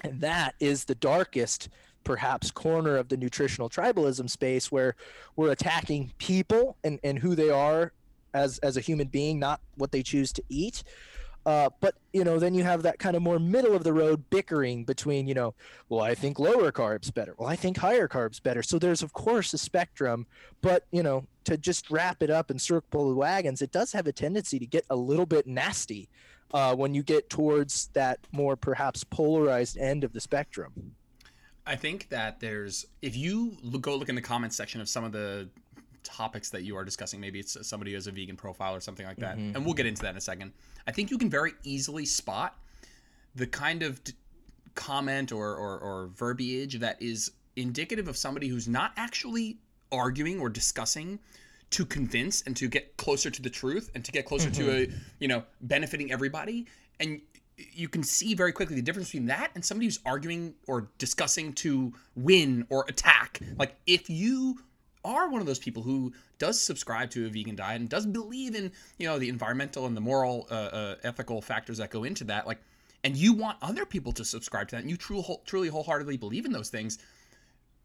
And 0.03 0.19
that 0.21 0.55
is 0.59 0.85
the 0.85 0.95
darkest, 0.95 1.69
perhaps, 2.03 2.51
corner 2.51 2.98
of 2.98 3.10
the 3.10 3.17
nutritional 3.17 3.70
tribalism 3.70 4.29
space 4.29 4.72
where 4.72 4.96
we're 5.36 5.51
attacking 5.51 6.12
people 6.17 6.77
and, 6.84 7.00
and 7.03 7.20
who 7.20 7.36
they 7.36 7.50
are 7.50 7.93
as, 8.34 8.58
as 8.60 8.77
a 8.77 8.81
human 8.81 9.08
being, 9.08 9.39
not 9.39 9.62
what 9.75 9.91
they 9.91 10.03
choose 10.03 10.31
to 10.34 10.43
eat. 10.50 10.84
Uh, 11.46 11.70
but 11.79 11.96
you 12.13 12.24
know, 12.24 12.38
then 12.38 12.53
you 12.53 12.63
have 12.63 12.84
that 12.84 13.00
kind 13.00 13.15
of 13.15 13.22
more 13.22 13.39
middle 13.39 13.75
of 13.75 13.84
the 13.84 13.93
road 13.93 14.24
bickering 14.29 14.84
between, 14.84 15.27
you 15.27 15.34
know, 15.34 15.55
well, 15.89 16.01
I 16.01 16.13
think 16.13 16.38
lower 16.38 16.72
carbs 16.72 17.12
better. 17.12 17.34
Well, 17.38 17.50
I 17.50 17.55
think 17.55 17.77
higher 17.77 18.08
carbs 18.08 18.41
better. 18.41 18.62
So 18.62 18.77
there's 18.77 19.01
of 19.01 19.13
course 19.13 19.53
a 19.53 19.58
spectrum, 19.58 20.27
but 20.62 20.86
you 20.91 21.01
know, 21.01 21.25
to 21.46 21.58
just 21.58 21.89
wrap 21.89 22.22
it 22.22 22.29
up 22.29 22.51
and 22.51 22.62
circle 22.62 23.10
the 23.10 23.15
wagons, 23.15 23.62
it 23.63 23.72
does 23.72 23.91
have 23.93 24.05
a 24.05 24.12
tendency 24.12 24.60
to 24.60 24.67
get 24.67 24.86
a 24.91 24.96
little 24.96 25.25
bit 25.25 25.48
nasty 25.48 26.10
uh, 26.53 26.75
when 26.75 26.93
you 26.93 27.01
get 27.01 27.29
towards 27.29 27.88
that 27.93 28.20
more 28.31 28.55
perhaps 28.55 29.03
polarized 29.03 29.77
end 29.77 30.03
of 30.03 30.13
the 30.13 30.22
spectrum. 30.22 30.96
I 31.65 31.75
think 31.75 32.09
that 32.09 32.39
there's 32.39 32.85
if 33.01 33.15
you 33.15 33.57
go 33.79 33.95
look 33.95 34.09
in 34.09 34.15
the 34.15 34.21
comments 34.21 34.55
section 34.55 34.81
of 34.81 34.89
some 34.89 35.03
of 35.03 35.11
the 35.11 35.49
topics 36.03 36.49
that 36.49 36.63
you 36.63 36.75
are 36.75 36.83
discussing, 36.83 37.19
maybe 37.19 37.39
it's 37.39 37.55
somebody 37.67 37.91
who 37.91 37.95
has 37.95 38.07
a 38.07 38.11
vegan 38.11 38.35
profile 38.35 38.75
or 38.75 38.79
something 38.79 39.05
like 39.05 39.17
that, 39.17 39.37
mm-hmm. 39.37 39.55
and 39.55 39.65
we'll 39.65 39.73
get 39.73 39.85
into 39.85 40.01
that 40.01 40.11
in 40.11 40.17
a 40.17 40.21
second. 40.21 40.53
I 40.87 40.91
think 40.91 41.11
you 41.11 41.17
can 41.17 41.29
very 41.29 41.53
easily 41.63 42.05
spot 42.05 42.57
the 43.35 43.47
kind 43.47 43.83
of 43.83 44.03
d- 44.03 44.13
comment 44.75 45.31
or, 45.31 45.55
or, 45.55 45.79
or 45.79 46.07
verbiage 46.07 46.79
that 46.79 47.01
is 47.01 47.31
indicative 47.55 48.07
of 48.07 48.17
somebody 48.17 48.47
who's 48.47 48.67
not 48.67 48.91
actually 48.97 49.57
arguing 49.91 50.39
or 50.39 50.49
discussing 50.49 51.19
to 51.69 51.85
convince 51.85 52.41
and 52.43 52.55
to 52.57 52.67
get 52.67 52.95
closer 52.97 53.29
to 53.29 53.41
the 53.41 53.49
truth 53.49 53.91
and 53.95 54.03
to 54.03 54.11
get 54.11 54.25
closer 54.25 54.49
mm-hmm. 54.49 54.63
to 54.63 54.71
a 54.71 54.89
you 55.19 55.27
know 55.27 55.43
benefiting 55.61 56.11
everybody 56.11 56.67
and 56.99 57.21
you 57.73 57.87
can 57.87 58.03
see 58.03 58.33
very 58.33 58.51
quickly 58.51 58.75
the 58.75 58.81
difference 58.81 59.09
between 59.09 59.27
that 59.27 59.51
and 59.55 59.63
somebody 59.63 59.87
who's 59.87 59.99
arguing 60.05 60.53
or 60.67 60.89
discussing 60.97 61.53
to 61.53 61.93
win 62.15 62.65
or 62.69 62.85
attack 62.87 63.39
like 63.57 63.75
if 63.87 64.09
you 64.09 64.57
are 65.03 65.29
one 65.29 65.41
of 65.41 65.47
those 65.47 65.59
people 65.59 65.81
who 65.81 66.13
does 66.37 66.61
subscribe 66.61 67.09
to 67.09 67.25
a 67.25 67.29
vegan 67.29 67.55
diet 67.55 67.79
and 67.81 67.89
does 67.89 68.05
believe 68.05 68.55
in 68.55 68.71
you 68.97 69.07
know 69.07 69.17
the 69.17 69.29
environmental 69.29 69.85
and 69.85 69.95
the 69.95 70.01
moral 70.01 70.47
uh, 70.51 70.53
uh, 70.53 70.95
ethical 71.03 71.41
factors 71.41 71.77
that 71.77 71.89
go 71.89 72.03
into 72.03 72.23
that 72.23 72.45
like 72.45 72.59
and 73.03 73.17
you 73.17 73.33
want 73.33 73.57
other 73.61 73.85
people 73.85 74.11
to 74.11 74.23
subscribe 74.23 74.67
to 74.67 74.75
that 74.75 74.81
and 74.81 74.89
you 74.89 74.97
truly 74.97 75.37
truly 75.45 75.67
wholeheartedly 75.69 76.17
believe 76.17 76.45
in 76.45 76.51
those 76.51 76.69
things 76.69 76.97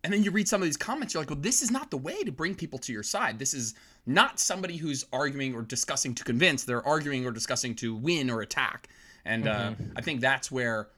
and 0.06 0.12
then 0.12 0.23
you 0.23 0.30
read 0.30 0.47
some 0.47 0.62
of 0.62 0.66
these 0.66 0.76
comments, 0.76 1.14
you're 1.14 1.21
like, 1.21 1.30
well, 1.30 1.40
this 1.40 1.62
is 1.62 1.73
not 1.73 1.90
the 1.90 1.97
way 1.97 2.23
to 2.23 2.30
bring 2.30 2.54
people 2.54 2.78
to 2.78 2.92
your 2.92 3.02
side. 3.02 3.40
This 3.40 3.52
is 3.52 3.75
not 4.06 4.38
somebody 4.38 4.76
who's 4.76 5.04
arguing 5.12 5.52
or 5.52 5.62
discussing 5.62 6.14
to 6.14 6.23
convince. 6.23 6.62
They're 6.62 6.87
arguing 6.87 7.26
or 7.26 7.33
discussing 7.33 7.75
to 7.76 7.92
win 7.92 8.30
or 8.30 8.40
attack. 8.40 8.88
And 9.26 9.45
mm-hmm. 9.45 9.83
uh, 9.83 9.87
I 9.97 10.00
think 10.00 10.21
that's 10.21 10.50
where 10.50 10.88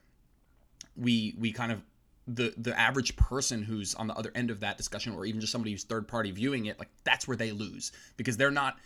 we 0.97 1.35
we 1.39 1.53
kind 1.53 1.73
of 1.73 1.83
the 2.27 2.55
the 2.57 2.79
average 2.79 3.17
person 3.17 3.63
who's 3.63 3.95
on 3.95 4.07
the 4.07 4.15
other 4.15 4.31
end 4.35 4.51
of 4.51 4.61
that 4.61 4.77
discussion, 4.77 5.15
or 5.15 5.25
even 5.25 5.41
just 5.41 5.53
somebody 5.53 5.73
who's 5.73 5.85
third 5.85 6.07
party 6.07 6.31
viewing 6.31 6.67
it, 6.67 6.79
like 6.79 6.91
that's 7.05 7.27
where 7.27 7.37
they 7.37 7.53
lose 7.53 7.93
because 8.17 8.37
they're 8.37 8.51
not 8.51 8.77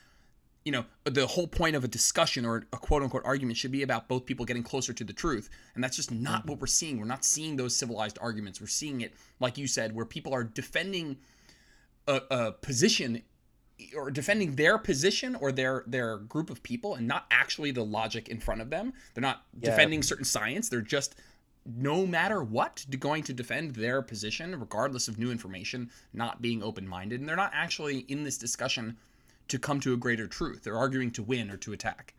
you 0.65 0.71
know, 0.71 0.85
the 1.05 1.27
whole 1.27 1.47
point 1.47 1.75
of 1.75 1.83
a 1.83 1.89
discussion 1.89 2.45
or 2.45 2.65
a 2.73 2.77
quote 2.77 3.03
unquote 3.03 3.25
argument 3.25 3.57
should 3.57 3.73
be 3.73 3.83
about 3.83 4.09
both 4.09 4.25
people 4.25 4.47
getting 4.47 4.63
closer 4.63 4.93
to 4.93 5.05
the 5.05 5.13
truth. 5.13 5.51
And 5.75 5.83
that's 5.83 5.97
just 5.97 6.13
not 6.13 6.47
what 6.47 6.61
we're 6.61 6.67
seeing. 6.69 6.99
We're 6.99 7.05
not 7.05 7.25
seeing 7.25 7.57
those 7.57 7.75
civilized 7.75 8.19
arguments. 8.21 8.61
We're 8.61 8.69
seeing 8.69 9.01
it, 9.01 9.13
like 9.41 9.59
you 9.59 9.67
said, 9.67 9.95
where 9.95 10.05
people 10.05 10.33
are 10.33 10.45
defending 10.45 11.17
a, 12.07 12.21
a 12.31 12.53
position 12.53 13.23
or 13.97 14.11
defending 14.11 14.55
their 14.55 14.79
position 14.79 15.35
or 15.37 15.53
their 15.53 15.85
their 15.87 16.19
group 16.19 16.51
of 16.51 16.63
people 16.63 16.95
and 16.95 17.07
not 17.07 17.27
actually 17.31 17.71
the 17.71 17.85
logic 17.85 18.29
in 18.29 18.41
front 18.41 18.61
of 18.61 18.71
them. 18.71 18.93
They're 19.15 19.23
not 19.23 19.45
yeah. 19.61 19.71
defending 19.71 20.03
certain 20.03 20.25
science. 20.25 20.69
They're 20.69 20.81
just 20.81 21.15
no 21.65 22.07
matter 22.07 22.43
what 22.43 22.85
going 22.99 23.23
to 23.23 23.33
defend 23.33 23.75
their 23.75 24.03
position 24.03 24.59
regardless 24.59 25.09
of 25.09 25.19
new 25.19 25.31
information, 25.31 25.91
not 26.13 26.43
being 26.43 26.63
open-minded. 26.63 27.21
And 27.21 27.29
they're 27.29 27.37
not 27.37 27.53
actually 27.55 28.01
in 28.09 28.25
this 28.25 28.37
discussion 28.37 28.97
to 29.49 29.59
come 29.59 29.81
to 29.81 29.93
a 29.93 29.97
greater 29.97 30.27
truth. 30.27 30.65
They're 30.65 30.77
arguing 30.77 31.11
to 31.13 31.23
win 31.23 31.51
or 31.51 31.57
to 31.59 31.73
attack. 31.73 32.15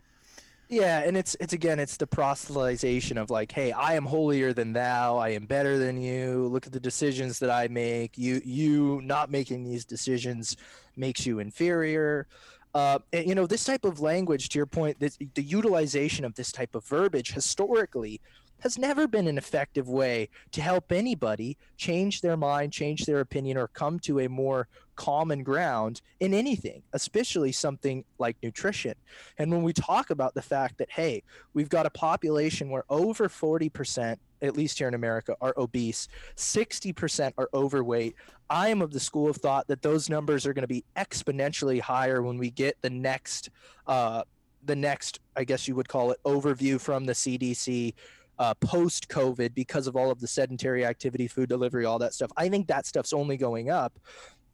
Yeah, 0.73 1.03
and 1.05 1.15
it's 1.15 1.35
it's 1.39 1.53
again 1.53 1.77
it's 1.77 1.97
the 1.97 2.07
proselytization 2.07 3.21
of 3.21 3.29
like, 3.29 3.51
hey, 3.51 3.71
I 3.71 3.93
am 3.93 4.05
holier 4.05 4.53
than 4.53 4.73
thou. 4.73 5.17
I 5.17 5.29
am 5.29 5.45
better 5.45 5.77
than 5.77 6.01
you. 6.01 6.47
Look 6.47 6.65
at 6.65 6.73
the 6.73 6.79
decisions 6.79 7.37
that 7.39 7.51
I 7.51 7.67
make. 7.67 8.17
You 8.17 8.41
you 8.43 8.99
not 9.03 9.29
making 9.29 9.65
these 9.65 9.85
decisions 9.85 10.57
makes 10.97 11.27
you 11.27 11.37
inferior. 11.37 12.25
Uh, 12.73 12.97
and, 13.11 13.27
you 13.29 13.35
know 13.35 13.45
this 13.45 13.65
type 13.65 13.85
of 13.85 13.99
language. 13.99 14.49
To 14.49 14.57
your 14.57 14.65
point, 14.65 14.99
this, 14.99 15.15
the 15.35 15.43
utilization 15.43 16.25
of 16.25 16.33
this 16.33 16.51
type 16.51 16.73
of 16.73 16.83
verbiage 16.85 17.33
historically 17.33 18.19
has 18.61 18.79
never 18.79 19.07
been 19.07 19.27
an 19.27 19.37
effective 19.37 19.89
way 19.89 20.27
to 20.53 20.61
help 20.61 20.91
anybody 20.91 21.55
change 21.77 22.21
their 22.21 22.37
mind, 22.37 22.73
change 22.73 23.05
their 23.05 23.19
opinion, 23.19 23.57
or 23.57 23.67
come 23.67 23.99
to 23.99 24.21
a 24.21 24.27
more 24.27 24.67
common 24.95 25.43
ground 25.43 26.01
in 26.19 26.33
anything, 26.33 26.83
especially 26.93 27.51
something 27.51 28.03
like 28.19 28.37
nutrition. 28.43 28.93
And 29.37 29.51
when 29.51 29.63
we 29.63 29.73
talk 29.73 30.09
about 30.09 30.33
the 30.33 30.41
fact 30.41 30.77
that, 30.77 30.91
hey, 30.91 31.23
we've 31.53 31.69
got 31.69 31.85
a 31.85 31.89
population 31.89 32.69
where 32.69 32.83
over 32.89 33.27
40%, 33.27 34.17
at 34.41 34.57
least 34.57 34.77
here 34.77 34.87
in 34.87 34.93
America, 34.93 35.35
are 35.41 35.53
obese, 35.57 36.07
60% 36.35 37.33
are 37.37 37.49
overweight. 37.53 38.15
I 38.49 38.69
am 38.69 38.81
of 38.81 38.91
the 38.91 38.99
school 38.99 39.29
of 39.29 39.37
thought 39.37 39.67
that 39.67 39.81
those 39.81 40.09
numbers 40.09 40.45
are 40.45 40.53
going 40.53 40.63
to 40.63 40.67
be 40.67 40.83
exponentially 40.97 41.79
higher 41.79 42.21
when 42.21 42.37
we 42.37 42.51
get 42.51 42.77
the 42.81 42.89
next, 42.89 43.49
uh, 43.87 44.23
the 44.65 44.75
next, 44.75 45.19
I 45.35 45.43
guess 45.43 45.67
you 45.67 45.75
would 45.75 45.87
call 45.87 46.11
it, 46.11 46.19
overview 46.25 46.79
from 46.79 47.05
the 47.05 47.13
CDC 47.13 47.93
uh, 48.39 48.53
post 48.55 49.09
COVID 49.09 49.53
because 49.53 49.87
of 49.87 49.95
all 49.95 50.11
of 50.11 50.19
the 50.19 50.27
sedentary 50.27 50.85
activity, 50.85 51.27
food 51.27 51.49
delivery, 51.49 51.85
all 51.85 51.99
that 51.99 52.13
stuff. 52.13 52.31
I 52.37 52.49
think 52.49 52.67
that 52.67 52.85
stuff's 52.85 53.13
only 53.13 53.37
going 53.37 53.69
up. 53.69 53.97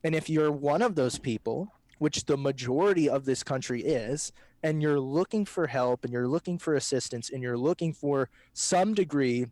And 0.03 0.15
if 0.15 0.29
you're 0.29 0.51
one 0.51 0.81
of 0.81 0.95
those 0.95 1.19
people, 1.19 1.73
which 1.97 2.25
the 2.25 2.37
majority 2.37 3.09
of 3.09 3.25
this 3.25 3.43
country 3.43 3.81
is, 3.81 4.31
and 4.63 4.81
you're 4.81 4.99
looking 4.99 5.45
for 5.45 5.67
help 5.67 6.03
and 6.03 6.13
you're 6.13 6.27
looking 6.27 6.57
for 6.57 6.75
assistance 6.75 7.29
and 7.29 7.41
you're 7.43 7.57
looking 7.57 7.93
for 7.93 8.29
some 8.53 8.93
degree 8.93 9.47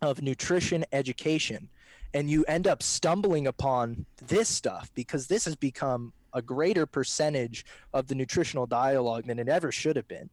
of 0.00 0.22
nutrition 0.22 0.84
education, 0.92 1.68
and 2.14 2.30
you 2.30 2.44
end 2.44 2.66
up 2.66 2.82
stumbling 2.82 3.46
upon 3.46 4.06
this 4.26 4.48
stuff 4.48 4.90
because 4.94 5.26
this 5.26 5.44
has 5.44 5.56
become 5.56 6.12
a 6.34 6.42
greater 6.42 6.86
percentage 6.86 7.64
of 7.92 8.06
the 8.06 8.14
nutritional 8.14 8.66
dialogue 8.66 9.26
than 9.26 9.38
it 9.38 9.48
ever 9.48 9.72
should 9.72 9.96
have 9.96 10.06
been 10.08 10.28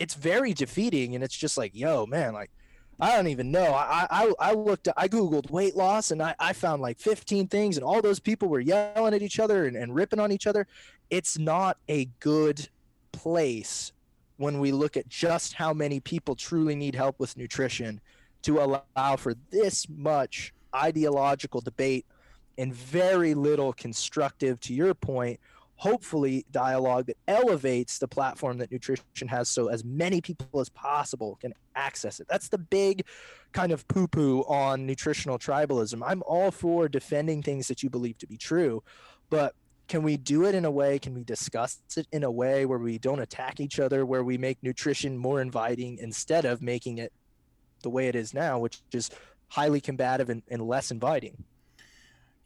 it's 0.00 0.14
very 0.14 0.52
defeating 0.52 1.14
and 1.14 1.22
it's 1.22 1.36
just 1.36 1.56
like 1.56 1.70
yo 1.74 2.06
man 2.06 2.32
like 2.32 2.50
I 3.00 3.16
don't 3.16 3.28
even 3.28 3.50
know. 3.50 3.72
I, 3.72 4.06
I, 4.10 4.32
I 4.38 4.52
looked, 4.52 4.88
I 4.96 5.08
Googled 5.08 5.50
weight 5.50 5.76
loss 5.76 6.10
and 6.10 6.22
I, 6.22 6.34
I 6.38 6.52
found 6.52 6.82
like 6.82 6.98
15 6.98 7.48
things 7.48 7.76
and 7.76 7.84
all 7.84 8.02
those 8.02 8.20
people 8.20 8.48
were 8.48 8.60
yelling 8.60 9.14
at 9.14 9.22
each 9.22 9.40
other 9.40 9.66
and, 9.66 9.76
and 9.76 9.94
ripping 9.94 10.20
on 10.20 10.32
each 10.32 10.46
other. 10.46 10.66
It's 11.08 11.38
not 11.38 11.78
a 11.88 12.06
good 12.20 12.68
place 13.12 13.92
when 14.36 14.58
we 14.58 14.72
look 14.72 14.96
at 14.96 15.08
just 15.08 15.54
how 15.54 15.72
many 15.72 16.00
people 16.00 16.34
truly 16.34 16.74
need 16.74 16.94
help 16.94 17.18
with 17.18 17.36
nutrition 17.36 18.00
to 18.42 18.58
allow 18.58 19.16
for 19.16 19.34
this 19.50 19.86
much 19.88 20.52
ideological 20.74 21.60
debate 21.60 22.06
and 22.58 22.74
very 22.74 23.34
little 23.34 23.72
constructive, 23.72 24.60
to 24.60 24.74
your 24.74 24.94
point, 24.94 25.40
hopefully 25.80 26.44
dialogue 26.50 27.06
that 27.06 27.16
elevates 27.26 27.98
the 27.98 28.06
platform 28.06 28.58
that 28.58 28.70
nutrition 28.70 29.26
has 29.26 29.48
so 29.48 29.68
as 29.68 29.82
many 29.82 30.20
people 30.20 30.60
as 30.60 30.68
possible 30.68 31.38
can 31.40 31.54
access 31.74 32.20
it. 32.20 32.26
That's 32.28 32.50
the 32.50 32.58
big 32.58 33.06
kind 33.52 33.72
of 33.72 33.88
poo 33.88 34.06
poo 34.06 34.42
on 34.42 34.84
nutritional 34.84 35.38
tribalism. 35.38 36.02
I'm 36.04 36.22
all 36.26 36.50
for 36.50 36.86
defending 36.86 37.42
things 37.42 37.66
that 37.68 37.82
you 37.82 37.88
believe 37.88 38.18
to 38.18 38.26
be 38.26 38.36
true, 38.36 38.82
but 39.30 39.54
can 39.88 40.02
we 40.02 40.18
do 40.18 40.44
it 40.44 40.54
in 40.54 40.66
a 40.66 40.70
way 40.70 40.98
can 40.98 41.14
we 41.14 41.24
discuss 41.24 41.78
it 41.96 42.06
in 42.12 42.24
a 42.24 42.30
way 42.30 42.66
where 42.66 42.78
we 42.78 42.98
don't 42.98 43.18
attack 43.18 43.58
each 43.58 43.80
other 43.80 44.04
where 44.04 44.22
we 44.22 44.36
make 44.36 44.58
nutrition 44.62 45.16
more 45.16 45.40
inviting 45.40 45.96
instead 45.96 46.44
of 46.44 46.60
making 46.60 46.98
it 46.98 47.12
the 47.82 47.90
way 47.90 48.06
it 48.06 48.14
is 48.14 48.32
now 48.32 48.56
which 48.56 48.82
is 48.92 49.10
highly 49.48 49.80
combative 49.80 50.30
and, 50.30 50.42
and 50.48 50.62
less 50.62 50.92
inviting 50.92 51.42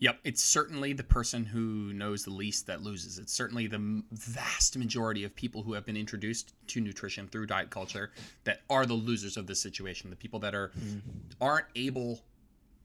Yep, 0.00 0.20
it's 0.24 0.42
certainly 0.42 0.92
the 0.92 1.04
person 1.04 1.44
who 1.44 1.92
knows 1.92 2.24
the 2.24 2.30
least 2.30 2.66
that 2.66 2.82
loses. 2.82 3.18
It's 3.18 3.32
certainly 3.32 3.68
the 3.68 4.02
vast 4.10 4.76
majority 4.76 5.24
of 5.24 5.34
people 5.34 5.62
who 5.62 5.72
have 5.74 5.86
been 5.86 5.96
introduced 5.96 6.52
to 6.68 6.80
nutrition 6.80 7.28
through 7.28 7.46
diet 7.46 7.70
culture 7.70 8.10
that 8.42 8.62
are 8.68 8.86
the 8.86 8.94
losers 8.94 9.36
of 9.36 9.46
this 9.46 9.60
situation. 9.60 10.10
The 10.10 10.16
people 10.16 10.40
that 10.40 10.54
are 10.54 10.72
mm-hmm. 10.78 10.98
aren't 11.40 11.66
able 11.76 12.20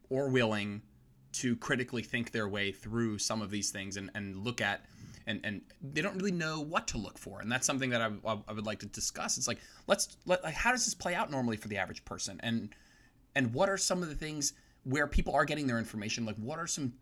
or 0.09 0.29
willing 0.29 0.81
to 1.31 1.55
critically 1.57 2.03
think 2.03 2.31
their 2.31 2.47
way 2.47 2.71
through 2.71 3.17
some 3.19 3.41
of 3.41 3.51
these 3.51 3.71
things 3.71 3.97
and, 3.97 4.09
and 4.15 4.37
look 4.37 4.61
at 4.61 4.85
and, 5.27 5.39
and 5.43 5.61
they 5.81 6.01
don't 6.01 6.15
really 6.15 6.31
know 6.31 6.59
what 6.59 6.87
to 6.87 6.97
look 6.97 7.17
for 7.17 7.39
and 7.39 7.51
that's 7.51 7.67
something 7.67 7.91
that 7.91 8.01
I, 8.01 8.11
I 8.25 8.53
would 8.53 8.65
like 8.65 8.79
to 8.79 8.87
discuss 8.87 9.37
it's 9.37 9.47
like 9.47 9.59
let's 9.85 10.17
let, 10.25 10.43
like 10.43 10.55
how 10.55 10.71
does 10.71 10.85
this 10.85 10.95
play 10.95 11.13
out 11.13 11.29
normally 11.29 11.55
for 11.55 11.67
the 11.67 11.77
average 11.77 12.03
person 12.03 12.39
and 12.41 12.69
and 13.35 13.53
what 13.53 13.69
are 13.69 13.77
some 13.77 14.01
of 14.01 14.09
the 14.09 14.15
things 14.15 14.53
where 14.89 15.07
people 15.07 15.33
are 15.35 15.45
getting 15.45 15.67
their 15.67 15.77
information 15.77 16.25
like 16.25 16.35
what 16.37 16.59
are 16.59 16.67
some 16.67 16.93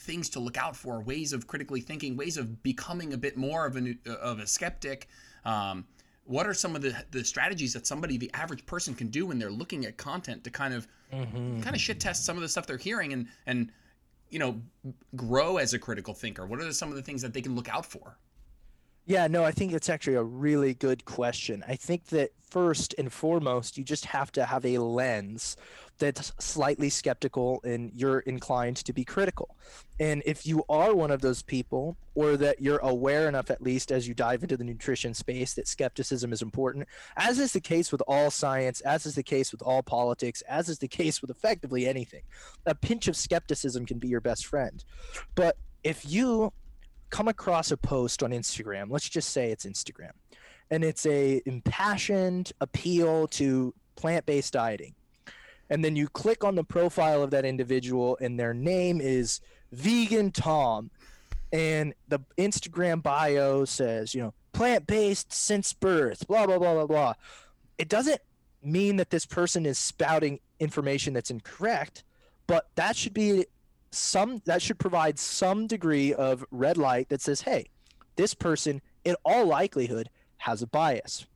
things 0.00 0.28
to 0.28 0.38
look 0.38 0.56
out 0.56 0.76
for 0.76 1.00
ways 1.00 1.32
of 1.32 1.46
critically 1.46 1.80
thinking 1.80 2.16
ways 2.16 2.36
of 2.36 2.62
becoming 2.62 3.12
a 3.12 3.18
bit 3.18 3.36
more 3.36 3.66
of 3.66 3.76
a 3.76 3.96
of 4.20 4.38
a 4.38 4.46
skeptic 4.46 5.08
um, 5.44 5.84
what 6.24 6.46
are 6.46 6.52
some 6.52 6.76
of 6.76 6.82
the, 6.82 6.94
the 7.10 7.24
strategies 7.24 7.72
that 7.72 7.86
somebody 7.86 8.16
the 8.16 8.30
average 8.34 8.64
person 8.66 8.94
can 8.94 9.08
do 9.08 9.26
when 9.26 9.38
they're 9.38 9.50
looking 9.50 9.86
at 9.86 9.96
content 9.96 10.44
to 10.44 10.50
kind 10.50 10.74
of 10.74 10.86
mm-hmm. 11.12 11.60
kind 11.62 11.74
of 11.74 11.80
shit 11.80 11.98
test 11.98 12.24
some 12.24 12.36
of 12.36 12.42
the 12.42 12.48
stuff 12.48 12.66
they're 12.66 12.76
hearing 12.76 13.12
and 13.12 13.26
and 13.46 13.72
you 14.30 14.38
know 14.38 14.60
grow 15.16 15.56
as 15.56 15.72
a 15.74 15.78
critical 15.78 16.14
thinker 16.14 16.46
what 16.46 16.60
are 16.60 16.72
some 16.72 16.90
of 16.90 16.96
the 16.96 17.02
things 17.02 17.22
that 17.22 17.32
they 17.32 17.40
can 17.40 17.56
look 17.56 17.68
out 17.68 17.86
for 17.86 18.18
yeah, 19.08 19.26
no, 19.26 19.42
I 19.42 19.52
think 19.52 19.72
it's 19.72 19.88
actually 19.88 20.16
a 20.16 20.22
really 20.22 20.74
good 20.74 21.06
question. 21.06 21.64
I 21.66 21.76
think 21.76 22.08
that 22.08 22.32
first 22.50 22.94
and 22.98 23.10
foremost, 23.10 23.78
you 23.78 23.82
just 23.82 24.04
have 24.04 24.30
to 24.32 24.44
have 24.44 24.66
a 24.66 24.76
lens 24.76 25.56
that's 25.98 26.32
slightly 26.38 26.88
skeptical 26.90 27.60
and 27.64 27.90
you're 27.94 28.20
inclined 28.20 28.76
to 28.76 28.92
be 28.92 29.04
critical. 29.04 29.56
And 30.00 30.22
if 30.24 30.46
you 30.46 30.64
are 30.68 30.94
one 30.94 31.10
of 31.10 31.20
those 31.20 31.42
people, 31.42 31.96
or 32.14 32.36
that 32.36 32.60
you're 32.60 32.78
aware 32.78 33.28
enough, 33.28 33.50
at 33.50 33.62
least 33.62 33.90
as 33.90 34.06
you 34.06 34.14
dive 34.14 34.42
into 34.42 34.56
the 34.56 34.64
nutrition 34.64 35.14
space, 35.14 35.54
that 35.54 35.68
skepticism 35.68 36.32
is 36.32 36.42
important, 36.42 36.86
as 37.16 37.38
is 37.38 37.52
the 37.52 37.60
case 37.60 37.90
with 37.90 38.02
all 38.06 38.30
science, 38.30 38.80
as 38.82 39.06
is 39.06 39.14
the 39.14 39.22
case 39.22 39.52
with 39.52 39.62
all 39.62 39.82
politics, 39.82 40.42
as 40.42 40.68
is 40.68 40.78
the 40.78 40.88
case 40.88 41.20
with 41.20 41.30
effectively 41.30 41.86
anything, 41.86 42.22
a 42.66 42.74
pinch 42.74 43.08
of 43.08 43.16
skepticism 43.16 43.86
can 43.86 43.98
be 43.98 44.08
your 44.08 44.20
best 44.20 44.46
friend. 44.46 44.84
But 45.34 45.56
if 45.84 46.08
you 46.08 46.52
come 47.10 47.28
across 47.28 47.70
a 47.70 47.76
post 47.76 48.22
on 48.22 48.30
Instagram, 48.30 48.86
let's 48.90 49.08
just 49.08 49.30
say 49.30 49.50
it's 49.50 49.64
Instagram, 49.64 50.10
and 50.70 50.84
it's 50.84 51.06
a 51.06 51.40
impassioned 51.46 52.52
appeal 52.60 53.26
to 53.28 53.74
plant-based 53.96 54.52
dieting. 54.52 54.94
And 55.70 55.84
then 55.84 55.96
you 55.96 56.08
click 56.08 56.44
on 56.44 56.54
the 56.54 56.64
profile 56.64 57.22
of 57.22 57.30
that 57.30 57.44
individual 57.44 58.16
and 58.20 58.38
their 58.38 58.54
name 58.54 59.00
is 59.00 59.40
vegan 59.72 60.30
Tom 60.30 60.90
and 61.52 61.94
the 62.08 62.20
Instagram 62.36 63.02
bio 63.02 63.64
says, 63.64 64.14
you 64.14 64.22
know, 64.22 64.34
plant-based 64.52 65.32
since 65.32 65.72
birth, 65.72 66.26
blah 66.26 66.46
blah 66.46 66.58
blah 66.58 66.74
blah 66.74 66.86
blah. 66.86 67.14
It 67.78 67.88
doesn't 67.88 68.20
mean 68.62 68.96
that 68.96 69.10
this 69.10 69.24
person 69.24 69.64
is 69.66 69.78
spouting 69.78 70.40
information 70.58 71.14
that's 71.14 71.30
incorrect, 71.30 72.04
but 72.46 72.68
that 72.74 72.96
should 72.96 73.14
be 73.14 73.46
some 73.90 74.42
that 74.44 74.60
should 74.60 74.78
provide 74.78 75.18
some 75.18 75.66
degree 75.66 76.12
of 76.12 76.44
red 76.50 76.76
light 76.76 77.08
that 77.08 77.22
says, 77.22 77.42
hey, 77.42 77.66
this 78.16 78.34
person 78.34 78.82
in 79.04 79.16
all 79.24 79.46
likelihood 79.46 80.10
has 80.38 80.62
a 80.62 80.66
bias. 80.66 81.26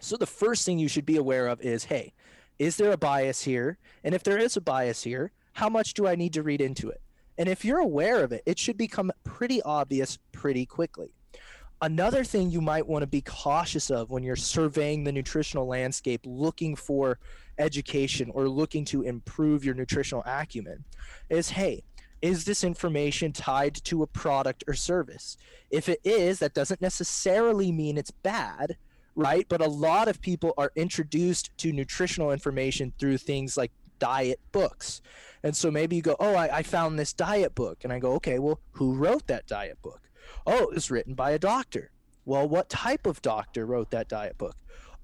So 0.00 0.16
the 0.16 0.26
first 0.26 0.64
thing 0.64 0.78
you 0.78 0.88
should 0.88 1.06
be 1.06 1.16
aware 1.16 1.48
of 1.48 1.60
is, 1.60 1.84
hey, 1.84 2.12
is 2.58 2.76
there 2.76 2.92
a 2.92 2.96
bias 2.96 3.42
here? 3.42 3.78
And 4.04 4.14
if 4.14 4.22
there 4.22 4.38
is 4.38 4.56
a 4.56 4.60
bias 4.60 5.02
here, 5.02 5.32
how 5.52 5.68
much 5.68 5.94
do 5.94 6.06
I 6.06 6.14
need 6.14 6.32
to 6.34 6.42
read 6.42 6.60
into 6.60 6.88
it? 6.88 7.00
And 7.36 7.48
if 7.48 7.64
you're 7.64 7.78
aware 7.78 8.24
of 8.24 8.32
it, 8.32 8.42
it 8.46 8.58
should 8.58 8.76
become 8.76 9.12
pretty 9.24 9.62
obvious 9.62 10.18
pretty 10.32 10.66
quickly. 10.66 11.14
Another 11.80 12.24
thing 12.24 12.50
you 12.50 12.60
might 12.60 12.88
want 12.88 13.02
to 13.02 13.06
be 13.06 13.20
cautious 13.20 13.88
of 13.88 14.10
when 14.10 14.24
you're 14.24 14.34
surveying 14.34 15.04
the 15.04 15.12
nutritional 15.12 15.66
landscape, 15.66 16.22
looking 16.24 16.74
for 16.74 17.20
education 17.56 18.32
or 18.34 18.48
looking 18.48 18.84
to 18.86 19.02
improve 19.02 19.64
your 19.64 19.76
nutritional 19.76 20.24
acumen, 20.26 20.84
is 21.30 21.50
hey, 21.50 21.84
is 22.20 22.44
this 22.44 22.64
information 22.64 23.32
tied 23.32 23.76
to 23.84 24.02
a 24.02 24.08
product 24.08 24.64
or 24.66 24.74
service? 24.74 25.36
If 25.70 25.88
it 25.88 26.00
is, 26.02 26.40
that 26.40 26.54
doesn't 26.54 26.80
necessarily 26.80 27.70
mean 27.70 27.96
it's 27.96 28.10
bad, 28.10 28.76
right? 29.18 29.46
But 29.48 29.60
a 29.60 29.68
lot 29.68 30.06
of 30.06 30.20
people 30.20 30.54
are 30.56 30.70
introduced 30.76 31.50
to 31.58 31.72
nutritional 31.72 32.30
information 32.30 32.92
through 33.00 33.18
things 33.18 33.56
like 33.56 33.72
diet 33.98 34.38
books. 34.52 35.02
And 35.42 35.56
so 35.56 35.72
maybe 35.72 35.96
you 35.96 36.02
go, 36.02 36.16
Oh, 36.20 36.34
I, 36.36 36.58
I 36.58 36.62
found 36.62 36.98
this 36.98 37.12
diet 37.12 37.54
book. 37.54 37.78
And 37.82 37.92
I 37.92 37.98
go, 37.98 38.12
Okay, 38.12 38.38
well, 38.38 38.60
who 38.72 38.94
wrote 38.94 39.26
that 39.26 39.48
diet 39.48 39.82
book? 39.82 40.08
Oh, 40.46 40.62
it 40.62 40.74
was 40.74 40.90
written 40.90 41.14
by 41.14 41.32
a 41.32 41.38
doctor. 41.38 41.90
Well, 42.24 42.48
what 42.48 42.68
type 42.68 43.06
of 43.06 43.20
doctor 43.20 43.66
wrote 43.66 43.90
that 43.90 44.08
diet 44.08 44.38
book? 44.38 44.54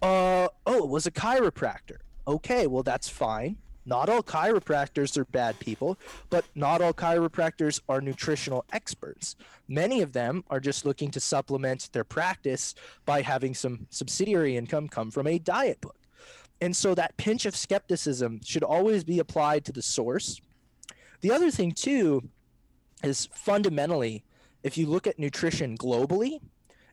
Uh, 0.00 0.48
oh, 0.64 0.84
it 0.84 0.88
was 0.88 1.06
a 1.06 1.10
chiropractor. 1.10 1.96
Okay, 2.28 2.66
well, 2.66 2.82
that's 2.82 3.08
fine. 3.08 3.56
Not 3.86 4.08
all 4.08 4.22
chiropractors 4.22 5.16
are 5.18 5.26
bad 5.26 5.58
people, 5.60 5.98
but 6.30 6.44
not 6.54 6.80
all 6.80 6.92
chiropractors 6.92 7.80
are 7.88 8.00
nutritional 8.00 8.64
experts. 8.72 9.36
Many 9.68 10.00
of 10.00 10.12
them 10.12 10.44
are 10.48 10.60
just 10.60 10.86
looking 10.86 11.10
to 11.10 11.20
supplement 11.20 11.90
their 11.92 12.04
practice 12.04 12.74
by 13.04 13.22
having 13.22 13.54
some 13.54 13.86
subsidiary 13.90 14.56
income 14.56 14.88
come 14.88 15.10
from 15.10 15.26
a 15.26 15.38
diet 15.38 15.80
book. 15.80 15.96
And 16.60 16.74
so 16.74 16.94
that 16.94 17.16
pinch 17.16 17.44
of 17.46 17.56
skepticism 17.56 18.40
should 18.42 18.62
always 18.62 19.04
be 19.04 19.18
applied 19.18 19.64
to 19.66 19.72
the 19.72 19.82
source. 19.82 20.40
The 21.20 21.32
other 21.32 21.50
thing, 21.50 21.72
too, 21.72 22.28
is 23.02 23.28
fundamentally 23.34 24.24
if 24.62 24.78
you 24.78 24.86
look 24.86 25.06
at 25.06 25.18
nutrition 25.18 25.76
globally, 25.76 26.40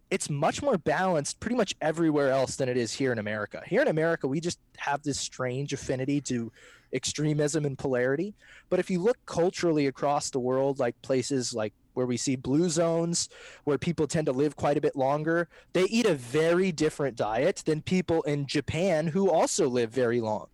it's 0.10 0.30
much 0.30 0.62
more 0.62 0.78
balanced 0.78 1.40
pretty 1.40 1.56
much 1.56 1.74
everywhere 1.82 2.30
else 2.32 2.58
than 2.58 2.68
it 2.68 2.76
is 2.76 2.92
here 2.92 3.14
in 3.14 3.18
America. 3.18 3.64
Here 3.66 3.82
in 3.82 3.88
America, 3.88 4.28
we 4.28 4.42
just 4.42 4.60
have 4.78 5.02
this 5.04 5.18
strange 5.18 5.72
affinity 5.72 6.20
to 6.22 6.52
extremism 6.94 7.66
and 7.66 7.78
polarity. 7.78 8.34
But 8.70 8.80
if 8.80 8.90
you 8.90 9.00
look 9.00 9.18
culturally 9.26 9.88
across 9.88 10.30
the 10.30 10.40
world, 10.40 10.80
like 10.80 11.02
places 11.02 11.54
like 11.54 11.74
where 11.94 12.06
we 12.06 12.18
see 12.18 12.36
blue 12.36 12.70
zones, 12.70 13.30
where 13.66 13.78
people 13.78 14.08
tend 14.08 14.26
to 14.28 14.32
live 14.32 14.56
quite 14.56 14.78
a 14.78 14.82
bit 14.82 14.96
longer, 14.96 15.50
they 15.74 15.84
eat 15.84 16.06
a 16.06 16.16
very 16.16 16.72
different 16.72 17.18
diet 17.18 17.64
than 17.66 17.82
people 17.82 18.22
in 18.24 18.46
Japan 18.46 19.08
who 19.08 19.30
also 19.30 19.68
live 19.68 19.92
very 19.92 20.22
long. 20.22 20.48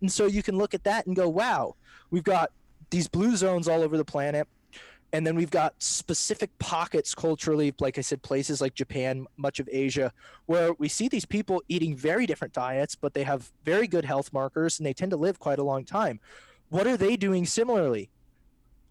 And 0.00 0.10
so 0.10 0.26
you 0.26 0.42
can 0.42 0.56
look 0.56 0.74
at 0.74 0.84
that 0.84 1.06
and 1.06 1.16
go, 1.16 1.28
wow, 1.28 1.74
we've 2.10 2.24
got 2.24 2.50
these 2.90 3.08
blue 3.08 3.36
zones 3.36 3.66
all 3.66 3.82
over 3.82 3.96
the 3.96 4.04
planet 4.04 4.46
and 5.14 5.26
then 5.26 5.36
we've 5.36 5.50
got 5.50 5.74
specific 5.78 6.50
pockets 6.58 7.14
culturally 7.14 7.72
like 7.80 7.96
i 7.98 8.00
said 8.00 8.20
places 8.22 8.60
like 8.60 8.74
japan 8.74 9.26
much 9.36 9.60
of 9.60 9.68
asia 9.72 10.12
where 10.46 10.72
we 10.74 10.88
see 10.88 11.08
these 11.08 11.24
people 11.24 11.62
eating 11.68 11.96
very 11.96 12.26
different 12.26 12.52
diets 12.52 12.94
but 12.94 13.14
they 13.14 13.22
have 13.22 13.50
very 13.64 13.86
good 13.86 14.04
health 14.04 14.32
markers 14.32 14.78
and 14.78 14.86
they 14.86 14.92
tend 14.92 15.10
to 15.10 15.16
live 15.16 15.38
quite 15.38 15.58
a 15.58 15.62
long 15.62 15.84
time. 15.84 16.20
What 16.68 16.86
are 16.86 16.96
they 16.96 17.16
doing 17.16 17.46
similarly? 17.46 18.10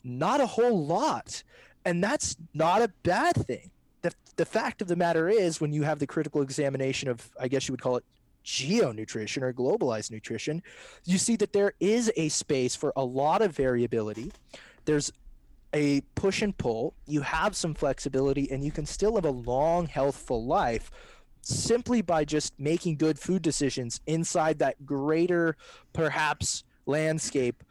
Not 0.04 0.42
a 0.42 0.48
whole 0.48 0.86
lot. 0.86 1.44
And 1.86 2.04
that's 2.04 2.38
not 2.54 2.82
a 2.82 2.90
bad 3.04 3.36
thing. 3.36 3.72
The, 4.02 4.14
the 4.36 4.46
fact 4.46 4.82
of 4.82 4.88
the 4.88 4.96
matter 4.96 5.30
is 5.30 5.60
when 5.60 5.74
you 5.74 5.84
have 5.84 6.00
the 6.00 6.08
critical 6.08 6.42
examination 6.42 7.10
of 7.10 7.30
i 7.40 7.48
guess 7.48 7.68
you 7.68 7.74
would 7.74 7.82
call 7.82 7.98
it 7.98 8.04
geo-nutrition 8.44 9.42
or 9.42 9.54
globalized 9.54 10.12
nutrition 10.12 10.62
you 11.06 11.18
see 11.18 11.38
that 11.38 11.54
there 11.54 11.74
is 11.80 12.12
a 12.18 12.28
space 12.28 12.76
for 12.76 12.92
a 12.98 13.04
lot 13.04 13.42
of 13.42 13.56
variability. 13.56 14.32
There's 14.86 15.14
a 15.74 16.02
push 16.16 16.42
and 16.42 16.58
pull, 16.58 16.94
you 17.08 17.22
have 17.22 17.56
some 17.56 17.74
flexibility, 17.74 18.52
and 18.52 18.64
you 18.64 18.72
can 18.72 18.86
still 18.86 19.14
live 19.14 19.26
a 19.26 19.32
long, 19.32 19.88
healthful 19.88 20.46
life 20.46 20.92
simply 21.42 22.02
by 22.02 22.24
just 22.24 22.54
making 22.58 22.96
good 22.96 23.20
food 23.20 23.42
decisions 23.42 24.00
inside 24.08 24.60
that 24.60 24.86
greater, 24.86 25.58
perhaps, 25.92 26.64
landscape 26.86 27.64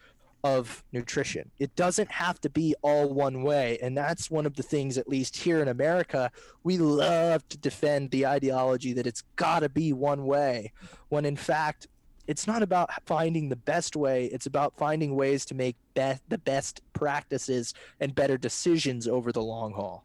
of 0.45 0.83
nutrition. 0.93 1.51
It 1.59 1.75
doesn't 1.77 2.11
have 2.11 2.41
to 2.41 2.51
be 2.51 2.75
all 2.83 3.09
one 3.09 3.43
way. 3.43 3.79
And 3.81 3.97
that's 3.97 4.31
one 4.31 4.45
of 4.45 4.57
the 4.57 4.63
things, 4.63 4.99
at 4.99 5.09
least 5.09 5.37
here 5.37 5.63
in 5.63 5.69
America, 5.69 6.31
we 6.65 6.79
love 6.79 7.49
to 7.49 7.59
defend 7.59 8.11
the 8.11 8.27
ideology 8.27 8.93
that 8.95 9.07
it's 9.07 9.23
got 9.37 9.61
to 9.61 9.69
be 9.69 9.93
one 9.93 10.25
way, 10.27 10.73
when 11.09 11.25
in 11.25 11.37
fact, 11.37 11.87
it's 12.27 12.47
not 12.47 12.63
about 12.63 12.91
finding 13.05 13.49
the 13.49 13.57
best 13.57 13.97
way 13.97 14.27
it's 14.27 14.47
about 14.47 14.77
finding 14.77 15.15
ways 15.15 15.45
to 15.45 15.55
make 15.55 15.77
be- 15.95 16.21
the 16.29 16.39
best 16.39 16.81
practices 16.93 17.75
and 18.01 18.15
better 18.15 18.37
decisions 18.37 19.07
over 19.09 19.33
the 19.33 19.43
long 19.43 19.73
haul 19.73 20.05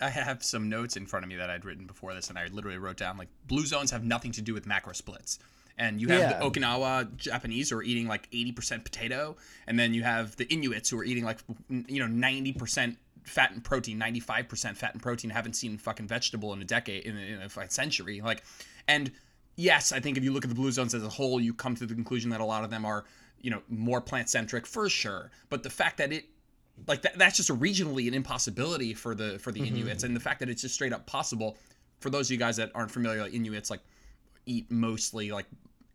i 0.00 0.08
have 0.08 0.42
some 0.42 0.68
notes 0.68 0.96
in 0.96 1.06
front 1.06 1.24
of 1.24 1.28
me 1.28 1.36
that 1.36 1.50
i'd 1.50 1.64
written 1.64 1.86
before 1.86 2.14
this 2.14 2.28
and 2.28 2.38
i 2.38 2.46
literally 2.52 2.78
wrote 2.78 2.96
down 2.96 3.16
like 3.16 3.28
blue 3.46 3.66
zones 3.66 3.90
have 3.90 4.04
nothing 4.04 4.32
to 4.32 4.42
do 4.42 4.54
with 4.54 4.66
macro 4.66 4.92
splits 4.92 5.38
and 5.78 6.00
you 6.00 6.08
have 6.08 6.20
yeah. 6.20 6.38
the 6.38 6.44
okinawa 6.44 7.14
japanese 7.16 7.70
who 7.70 7.78
are 7.78 7.82
eating 7.82 8.06
like 8.06 8.30
80% 8.30 8.84
potato 8.84 9.36
and 9.66 9.78
then 9.78 9.94
you 9.94 10.02
have 10.02 10.36
the 10.36 10.44
inuits 10.52 10.90
who 10.90 10.98
are 10.98 11.04
eating 11.04 11.24
like 11.24 11.38
you 11.68 12.06
know 12.06 12.28
90% 12.28 12.96
fat 13.24 13.50
and 13.50 13.62
protein 13.62 13.98
95% 13.98 14.76
fat 14.76 14.92
and 14.92 15.02
protein 15.02 15.30
haven't 15.30 15.54
seen 15.54 15.78
fucking 15.78 16.06
vegetable 16.06 16.52
in 16.52 16.62
a 16.62 16.64
decade 16.64 17.04
in 17.04 17.16
a, 17.16 17.20
in 17.20 17.40
a 17.40 17.70
century 17.70 18.20
like 18.20 18.42
and 18.88 19.10
yes, 19.56 19.92
I 19.92 20.00
think 20.00 20.16
if 20.16 20.24
you 20.24 20.32
look 20.32 20.44
at 20.44 20.48
the 20.48 20.54
blue 20.54 20.70
zones 20.70 20.94
as 20.94 21.02
a 21.02 21.08
whole, 21.08 21.40
you 21.40 21.52
come 21.52 21.74
to 21.76 21.86
the 21.86 21.94
conclusion 21.94 22.30
that 22.30 22.40
a 22.40 22.44
lot 22.44 22.62
of 22.62 22.70
them 22.70 22.84
are, 22.84 23.04
you 23.40 23.50
know, 23.50 23.62
more 23.68 24.00
plant 24.00 24.28
centric 24.28 24.66
for 24.66 24.88
sure. 24.88 25.30
But 25.48 25.62
the 25.62 25.70
fact 25.70 25.98
that 25.98 26.12
it 26.12 26.26
like 26.86 27.02
that, 27.02 27.18
that's 27.18 27.36
just 27.36 27.50
a 27.50 27.54
regionally 27.54 28.06
an 28.06 28.14
impossibility 28.14 28.94
for 28.94 29.14
the 29.14 29.38
for 29.38 29.50
the 29.50 29.60
mm-hmm. 29.60 29.76
Inuits, 29.76 30.04
and 30.04 30.14
the 30.14 30.20
fact 30.20 30.40
that 30.40 30.48
it's 30.48 30.62
just 30.62 30.74
straight 30.74 30.92
up 30.92 31.06
possible 31.06 31.56
for 32.00 32.10
those 32.10 32.28
of 32.28 32.32
you 32.32 32.38
guys 32.38 32.56
that 32.56 32.70
aren't 32.74 32.90
familiar, 32.90 33.22
like 33.22 33.34
Inuits 33.34 33.70
like 33.70 33.80
eat 34.44 34.70
mostly 34.70 35.32
like 35.32 35.46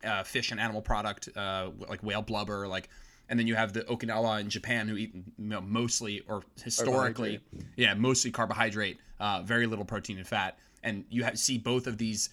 uh, 0.04 0.22
fish 0.24 0.50
and 0.50 0.60
animal 0.60 0.82
product, 0.82 1.28
uh, 1.36 1.70
like 1.88 2.02
whale 2.02 2.22
blubber, 2.22 2.68
like. 2.68 2.88
And 3.28 3.38
then 3.38 3.46
you 3.46 3.54
have 3.54 3.72
the 3.72 3.80
Okinawa 3.82 4.40
in 4.40 4.50
Japan 4.50 4.88
who 4.88 4.96
eat 4.96 5.14
you 5.14 5.24
know, 5.38 5.62
mostly 5.62 6.20
or 6.28 6.42
historically, 6.62 7.40
yeah, 7.76 7.94
mostly 7.94 8.30
carbohydrate, 8.30 8.98
uh, 9.20 9.40
very 9.42 9.66
little 9.66 9.86
protein 9.86 10.18
and 10.18 10.26
fat. 10.26 10.58
And 10.82 11.04
you 11.08 11.24
have, 11.24 11.38
see 11.38 11.56
both 11.56 11.86
of 11.86 11.96
these 11.96 12.28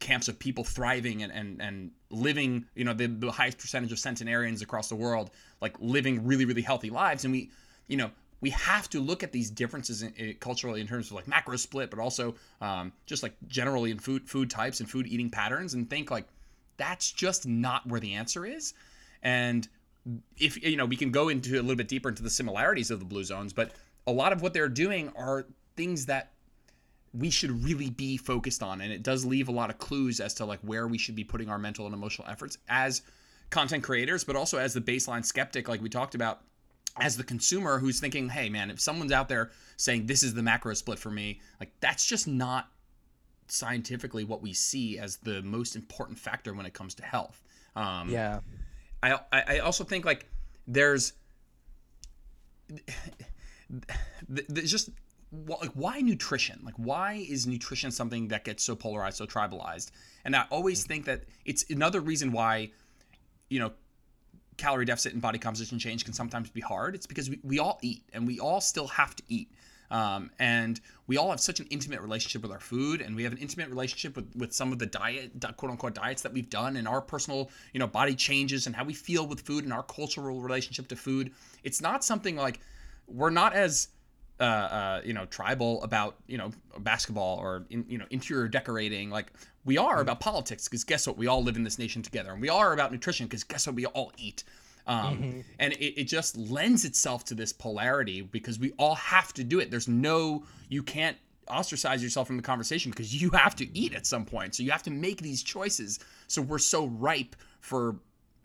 camps 0.00 0.28
of 0.28 0.38
people 0.38 0.64
thriving 0.64 1.22
and, 1.22 1.32
and, 1.32 1.62
and 1.62 1.90
living, 2.10 2.64
you 2.74 2.84
know, 2.84 2.94
the, 2.94 3.06
the 3.06 3.30
highest 3.30 3.58
percentage 3.58 3.92
of 3.92 3.98
centenarians 3.98 4.62
across 4.62 4.88
the 4.88 4.96
world, 4.96 5.30
like 5.60 5.76
living 5.78 6.26
really, 6.26 6.44
really 6.44 6.62
healthy 6.62 6.90
lives. 6.90 7.24
And 7.24 7.32
we, 7.32 7.50
you 7.86 7.96
know, 7.96 8.10
we 8.40 8.50
have 8.50 8.88
to 8.90 9.00
look 9.00 9.22
at 9.22 9.32
these 9.32 9.50
differences 9.50 10.02
in, 10.02 10.12
in, 10.14 10.34
culturally 10.34 10.80
in 10.80 10.86
terms 10.86 11.08
of 11.08 11.12
like 11.12 11.28
macro 11.28 11.56
split, 11.56 11.90
but 11.90 11.98
also 11.98 12.34
um, 12.60 12.92
just 13.06 13.22
like 13.22 13.34
generally 13.46 13.90
in 13.90 13.98
food 13.98 14.28
food 14.28 14.50
types 14.50 14.80
and 14.80 14.90
food 14.90 15.06
eating 15.06 15.30
patterns, 15.30 15.74
and 15.74 15.88
think 15.88 16.10
like 16.10 16.26
that's 16.76 17.12
just 17.12 17.46
not 17.46 17.86
where 17.86 18.00
the 18.00 18.14
answer 18.14 18.46
is. 18.46 18.72
And 19.22 19.68
if 20.38 20.62
you 20.62 20.76
know, 20.76 20.86
we 20.86 20.96
can 20.96 21.10
go 21.10 21.28
into 21.28 21.56
a 21.56 21.60
little 21.60 21.76
bit 21.76 21.88
deeper 21.88 22.08
into 22.08 22.22
the 22.22 22.30
similarities 22.30 22.90
of 22.90 22.98
the 22.98 23.04
blue 23.04 23.24
zones, 23.24 23.52
but 23.52 23.72
a 24.06 24.12
lot 24.12 24.32
of 24.32 24.40
what 24.40 24.54
they're 24.54 24.68
doing 24.68 25.12
are 25.14 25.46
things 25.76 26.06
that 26.06 26.32
we 27.12 27.30
should 27.30 27.64
really 27.64 27.90
be 27.90 28.16
focused 28.16 28.62
on 28.62 28.80
and 28.80 28.92
it 28.92 29.02
does 29.02 29.24
leave 29.24 29.48
a 29.48 29.52
lot 29.52 29.70
of 29.70 29.78
clues 29.78 30.20
as 30.20 30.34
to 30.34 30.44
like 30.44 30.60
where 30.60 30.86
we 30.86 30.96
should 30.96 31.16
be 31.16 31.24
putting 31.24 31.48
our 31.48 31.58
mental 31.58 31.86
and 31.86 31.94
emotional 31.94 32.28
efforts 32.28 32.58
as 32.68 33.02
content 33.50 33.82
creators 33.82 34.22
but 34.22 34.36
also 34.36 34.58
as 34.58 34.74
the 34.74 34.80
baseline 34.80 35.24
skeptic 35.24 35.68
like 35.68 35.82
we 35.82 35.88
talked 35.88 36.14
about 36.14 36.42
as 37.00 37.16
the 37.16 37.24
consumer 37.24 37.78
who's 37.78 37.98
thinking 37.98 38.28
hey 38.28 38.48
man 38.48 38.70
if 38.70 38.78
someone's 38.78 39.10
out 39.10 39.28
there 39.28 39.50
saying 39.76 40.06
this 40.06 40.22
is 40.22 40.34
the 40.34 40.42
macro 40.42 40.72
split 40.72 40.98
for 40.98 41.10
me 41.10 41.40
like 41.58 41.72
that's 41.80 42.06
just 42.06 42.28
not 42.28 42.68
scientifically 43.52 44.24
what 44.24 44.42
we 44.42 44.52
see 44.52 44.98
as 44.98 45.16
the 45.18 45.42
most 45.42 45.76
important 45.76 46.18
factor 46.18 46.54
when 46.54 46.66
it 46.66 46.74
comes 46.74 46.94
to 46.94 47.02
health. 47.02 47.42
Um, 47.76 48.10
yeah. 48.10 48.40
I, 49.02 49.18
I 49.32 49.58
also 49.60 49.84
think 49.84 50.04
like 50.04 50.26
there's 50.66 51.14
there's 54.28 54.70
just 54.70 54.90
like 55.32 55.70
why 55.74 56.00
nutrition? 56.00 56.60
Like 56.64 56.74
why 56.76 57.24
is 57.28 57.46
nutrition 57.46 57.90
something 57.90 58.28
that 58.28 58.44
gets 58.44 58.64
so 58.64 58.74
polarized 58.74 59.16
so 59.16 59.26
tribalized? 59.26 59.90
And 60.24 60.34
i 60.34 60.44
always 60.50 60.84
think 60.84 61.04
that 61.06 61.22
it's 61.44 61.64
another 61.70 62.00
reason 62.00 62.32
why 62.32 62.70
you 63.48 63.58
know 63.58 63.72
calorie 64.56 64.84
deficit 64.84 65.14
and 65.14 65.22
body 65.22 65.38
composition 65.38 65.78
change 65.78 66.04
can 66.04 66.12
sometimes 66.12 66.50
be 66.50 66.60
hard. 66.60 66.94
It's 66.94 67.06
because 67.06 67.30
we, 67.30 67.40
we 67.42 67.58
all 67.58 67.78
eat 67.82 68.02
and 68.12 68.26
we 68.26 68.38
all 68.38 68.60
still 68.60 68.88
have 68.88 69.16
to 69.16 69.22
eat. 69.28 69.50
Um, 69.90 70.30
and 70.38 70.80
we 71.08 71.16
all 71.16 71.30
have 71.30 71.40
such 71.40 71.58
an 71.58 71.66
intimate 71.68 72.00
relationship 72.00 72.42
with 72.42 72.52
our 72.52 72.60
food 72.60 73.00
and 73.00 73.16
we 73.16 73.24
have 73.24 73.32
an 73.32 73.38
intimate 73.38 73.70
relationship 73.70 74.14
with, 74.14 74.30
with 74.36 74.52
some 74.52 74.70
of 74.70 74.78
the 74.78 74.86
diet 74.86 75.32
quote 75.56 75.72
unquote 75.72 75.94
diets 75.94 76.22
that 76.22 76.32
we've 76.32 76.48
done 76.48 76.76
and 76.76 76.86
our 76.86 77.00
personal 77.00 77.50
you 77.72 77.80
know 77.80 77.88
body 77.88 78.14
changes 78.14 78.68
and 78.68 78.76
how 78.76 78.84
we 78.84 78.94
feel 78.94 79.26
with 79.26 79.40
food 79.40 79.64
and 79.64 79.72
our 79.72 79.82
cultural 79.82 80.40
relationship 80.40 80.86
to 80.88 80.96
food. 80.96 81.32
It's 81.64 81.80
not 81.80 82.04
something 82.04 82.36
like 82.36 82.60
we're 83.08 83.30
not 83.30 83.52
as 83.52 83.88
uh, 84.40 84.42
uh, 84.42 85.00
you 85.04 85.12
know, 85.12 85.26
tribal 85.26 85.82
about 85.82 86.16
you 86.26 86.38
know 86.38 86.50
basketball 86.78 87.38
or 87.38 87.66
in, 87.70 87.84
you 87.88 87.98
know 87.98 88.06
interior 88.10 88.48
decorating. 88.48 89.10
Like 89.10 89.32
we 89.64 89.78
are 89.78 90.00
about 90.00 90.20
politics 90.20 90.66
because 90.66 90.84
guess 90.84 91.06
what? 91.06 91.18
We 91.18 91.26
all 91.26 91.42
live 91.42 91.56
in 91.56 91.62
this 91.62 91.78
nation 91.78 92.02
together, 92.02 92.32
and 92.32 92.40
we 92.40 92.48
are 92.48 92.72
about 92.72 92.90
nutrition 92.90 93.26
because 93.26 93.44
guess 93.44 93.66
what? 93.66 93.76
We 93.76 93.86
all 93.86 94.12
eat. 94.16 94.44
Um, 94.86 95.18
mm-hmm. 95.18 95.40
And 95.58 95.72
it, 95.74 96.00
it 96.00 96.04
just 96.04 96.36
lends 96.36 96.84
itself 96.84 97.24
to 97.26 97.34
this 97.34 97.52
polarity 97.52 98.22
because 98.22 98.58
we 98.58 98.72
all 98.78 98.94
have 98.96 99.32
to 99.34 99.44
do 99.44 99.60
it. 99.60 99.70
There's 99.70 99.88
no, 99.88 100.44
you 100.68 100.82
can't 100.82 101.16
ostracize 101.48 102.02
yourself 102.02 102.26
from 102.26 102.36
the 102.36 102.42
conversation 102.42 102.90
because 102.90 103.20
you 103.20 103.30
have 103.30 103.54
to 103.56 103.78
eat 103.78 103.94
at 103.94 104.06
some 104.06 104.24
point. 104.24 104.54
So 104.54 104.62
you 104.62 104.70
have 104.70 104.82
to 104.84 104.90
make 104.90 105.20
these 105.20 105.42
choices. 105.42 105.98
So 106.28 106.42
we're 106.42 106.58
so 106.58 106.86
ripe 106.86 107.36
for 107.60 107.96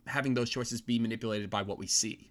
having 0.08 0.34
those 0.34 0.50
choices 0.50 0.82
be 0.82 1.00
manipulated 1.00 1.50
by 1.50 1.62
what 1.62 1.78
we 1.78 1.88
see. 1.88 2.30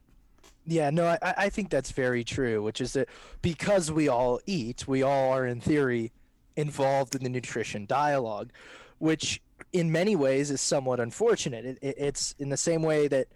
Yeah, 0.67 0.91
no, 0.91 1.07
I, 1.07 1.19
I 1.23 1.49
think 1.51 1.69
that's 1.71 1.93
very 1.93 2.25
true, 2.25 2.63
which 2.63 2.81
is 2.81 2.95
that 2.95 3.09
because 3.43 3.93
we 3.93 4.09
all 4.09 4.41
eat, 4.47 4.89
we 4.89 5.03
all 5.03 5.33
are 5.33 5.47
in 5.47 5.61
theory 5.61 6.13
involved 6.57 7.15
in 7.15 7.23
the 7.23 7.29
nutrition 7.29 7.85
dialogue, 7.85 8.51
which 8.99 9.43
in 9.73 9.93
many 9.93 10.17
ways 10.17 10.51
is 10.51 10.61
somewhat 10.61 11.01
unfortunate. 11.01 11.65
It, 11.65 11.79
it, 11.83 11.95
it's 11.99 12.35
in 12.39 12.49
the 12.49 12.57
same 12.57 12.83
way 12.83 13.09
that, 13.09 13.27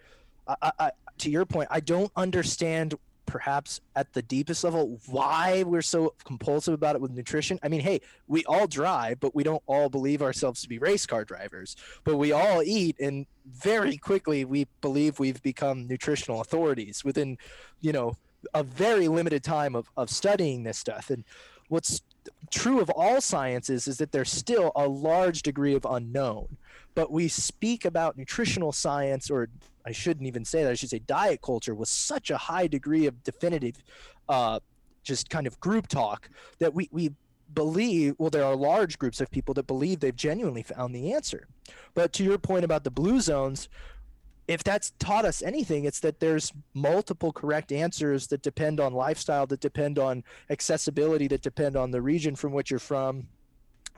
I, 0.47 0.73
I, 0.79 0.91
to 1.19 1.31
your 1.31 1.45
point, 1.45 1.69
I 1.71 1.81
don't 1.81 2.11
understand 2.17 2.95
perhaps 3.29 3.81
at 3.95 4.13
the 4.15 4.23
deepest 4.23 4.65
level 4.65 4.99
why 5.07 5.63
we're 5.63 5.83
so 5.83 6.15
compulsive 6.25 6.75
about 6.75 6.97
it 6.97 7.01
with 7.01 7.13
nutrition. 7.13 7.61
I 7.63 7.69
mean, 7.69 7.83
hey, 7.83 8.01
we 8.27 8.45
all 8.47 8.67
drive, 8.67 9.21
but 9.21 9.35
we 9.35 9.45
don't 9.45 9.63
all 9.67 9.89
believe 9.89 10.23
ourselves 10.23 10.63
to 10.63 10.69
be 10.69 10.79
race 10.79 11.07
car 11.07 11.25
drivers. 11.25 11.77
But 12.05 12.17
we 12.17 12.33
all 12.33 12.63
eat, 12.63 12.99
and 12.99 13.27
very 13.47 13.99
quickly 13.99 14.45
we 14.45 14.67
believe 14.81 15.19
we've 15.19 15.43
become 15.43 15.87
nutritional 15.87 16.41
authorities 16.41 17.05
within, 17.05 17.37
you 17.81 17.93
know, 17.93 18.17
a 18.55 18.63
very 18.63 19.09
limited 19.09 19.45
time 19.45 19.77
of, 19.77 19.91
of 19.97 20.09
studying 20.09 20.63
this 20.63 20.79
stuff. 20.79 21.11
And 21.11 21.23
what's 21.69 22.01
true 22.51 22.81
of 22.81 22.89
all 22.91 23.21
sciences 23.21 23.87
is 23.87 23.99
that 23.99 24.11
there's 24.11 24.33
still 24.33 24.73
a 24.75 24.89
large 24.89 25.43
degree 25.43 25.75
of 25.75 25.85
unknown. 25.85 26.57
But 26.95 27.13
we 27.13 27.29
speak 27.29 27.85
about 27.85 28.17
nutritional 28.17 28.73
science 28.73 29.31
or 29.31 29.49
I 29.89 29.93
shouldn't 29.93 30.27
even 30.27 30.45
say 30.45 30.65
that. 30.65 30.71
I 30.71 30.75
should 30.75 30.91
say 30.91 30.99
diet 30.99 31.41
culture 31.41 31.75
was 31.75 31.89
such 31.89 32.31
a 32.31 32.37
high 32.37 32.67
degree 32.67 33.07
of 33.07 33.25
definitive, 33.25 33.83
uh, 34.29 34.61
just 35.03 35.31
kind 35.31 35.47
of 35.47 35.59
group 35.61 35.89
talk 35.89 36.29
that 36.59 36.75
we 36.75 36.91
we 36.93 37.13
believe. 37.55 38.15
Well, 38.19 38.29
there 38.29 38.45
are 38.45 38.55
large 38.55 38.99
groups 38.99 39.23
of 39.23 39.31
people 39.31 39.55
that 39.55 39.67
believe 39.67 40.01
they've 40.01 40.15
genuinely 40.15 40.63
found 40.63 40.95
the 40.95 41.15
answer. 41.15 41.49
But 41.95 42.13
to 42.15 42.23
your 42.23 42.37
point 42.37 42.67
about 42.67 42.85
the 42.85 42.91
blue 42.91 43.19
zones, 43.23 43.71
if 44.47 44.63
that's 44.63 44.93
taught 44.99 45.25
us 45.25 45.41
anything, 45.41 45.87
it's 45.87 46.01
that 46.01 46.21
there's 46.21 46.53
multiple 46.75 47.33
correct 47.33 47.73
answers 47.73 48.27
that 48.27 48.43
depend 48.43 48.81
on 48.81 48.93
lifestyle, 48.93 49.47
that 49.47 49.61
depend 49.61 49.99
on 49.99 50.23
accessibility, 50.51 51.29
that 51.29 51.41
depend 51.41 51.77
on 51.77 51.91
the 51.91 52.03
region 52.03 52.37
from 52.37 52.53
which 52.53 52.71
you're 52.71 52.79
from, 52.79 53.27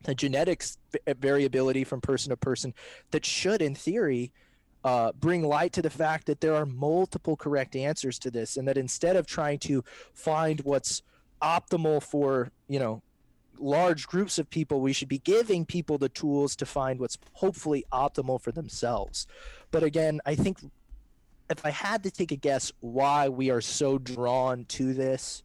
the 0.05 0.14
genetics 0.14 0.79
variability 1.18 1.83
from 1.83 2.00
person 2.00 2.31
to 2.31 2.37
person, 2.37 2.74
that 3.11 3.24
should, 3.24 3.61
in 3.61 3.74
theory, 3.74 4.33
uh, 4.85 5.12
bring 5.12 5.43
light 5.43 5.73
to 5.75 5.83
the 5.83 5.90
fact 5.90 6.27
that 6.27 6.40
there 6.40 6.55
are 6.55 6.66
multiple 6.66 7.37
correct 7.37 7.77
answers 7.77 8.19
to 8.21 8.31
this, 8.31 8.57
and 8.57 8.66
that 8.69 8.79
instead 8.79 9.16
of 9.16 9.27
trying 9.27 9.59
to 9.61 9.85
find 10.14 10.61
what's 10.61 11.03
optimal 11.43 12.03
for 12.03 12.51
you 12.69 12.79
know 12.79 13.03
large 13.59 14.07
groups 14.07 14.38
of 14.38 14.49
people, 14.49 14.81
we 14.81 14.93
should 14.93 15.09
be 15.09 15.19
giving 15.19 15.66
people 15.66 15.99
the 15.99 16.09
tools 16.09 16.57
to 16.57 16.66
find 16.66 16.99
what's 16.99 17.19
hopefully 17.35 17.85
optimal 17.93 18.40
for 18.40 18.53
themselves. 18.53 19.27
But 19.71 19.83
again, 19.83 20.21
I 20.25 20.35
think 20.35 20.59
if 21.51 21.64
I 21.64 21.71
had 21.71 22.03
to 22.05 22.11
take 22.11 22.33
a 22.33 22.37
guess 22.37 22.73
why 22.81 23.29
we 23.29 23.51
are 23.51 23.61
so 23.61 23.99
drawn 23.99 24.64
to 24.66 24.95
this, 24.95 25.43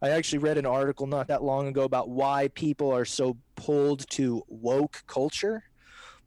I 0.00 0.10
actually 0.10 0.38
read 0.38 0.58
an 0.58 0.66
article 0.66 1.06
not 1.06 1.28
that 1.28 1.42
long 1.42 1.66
ago 1.66 1.82
about 1.82 2.08
why 2.08 2.48
people 2.48 2.92
are 2.92 3.04
so 3.04 3.36
pulled 3.56 4.08
to 4.10 4.44
woke 4.48 5.02
culture 5.06 5.64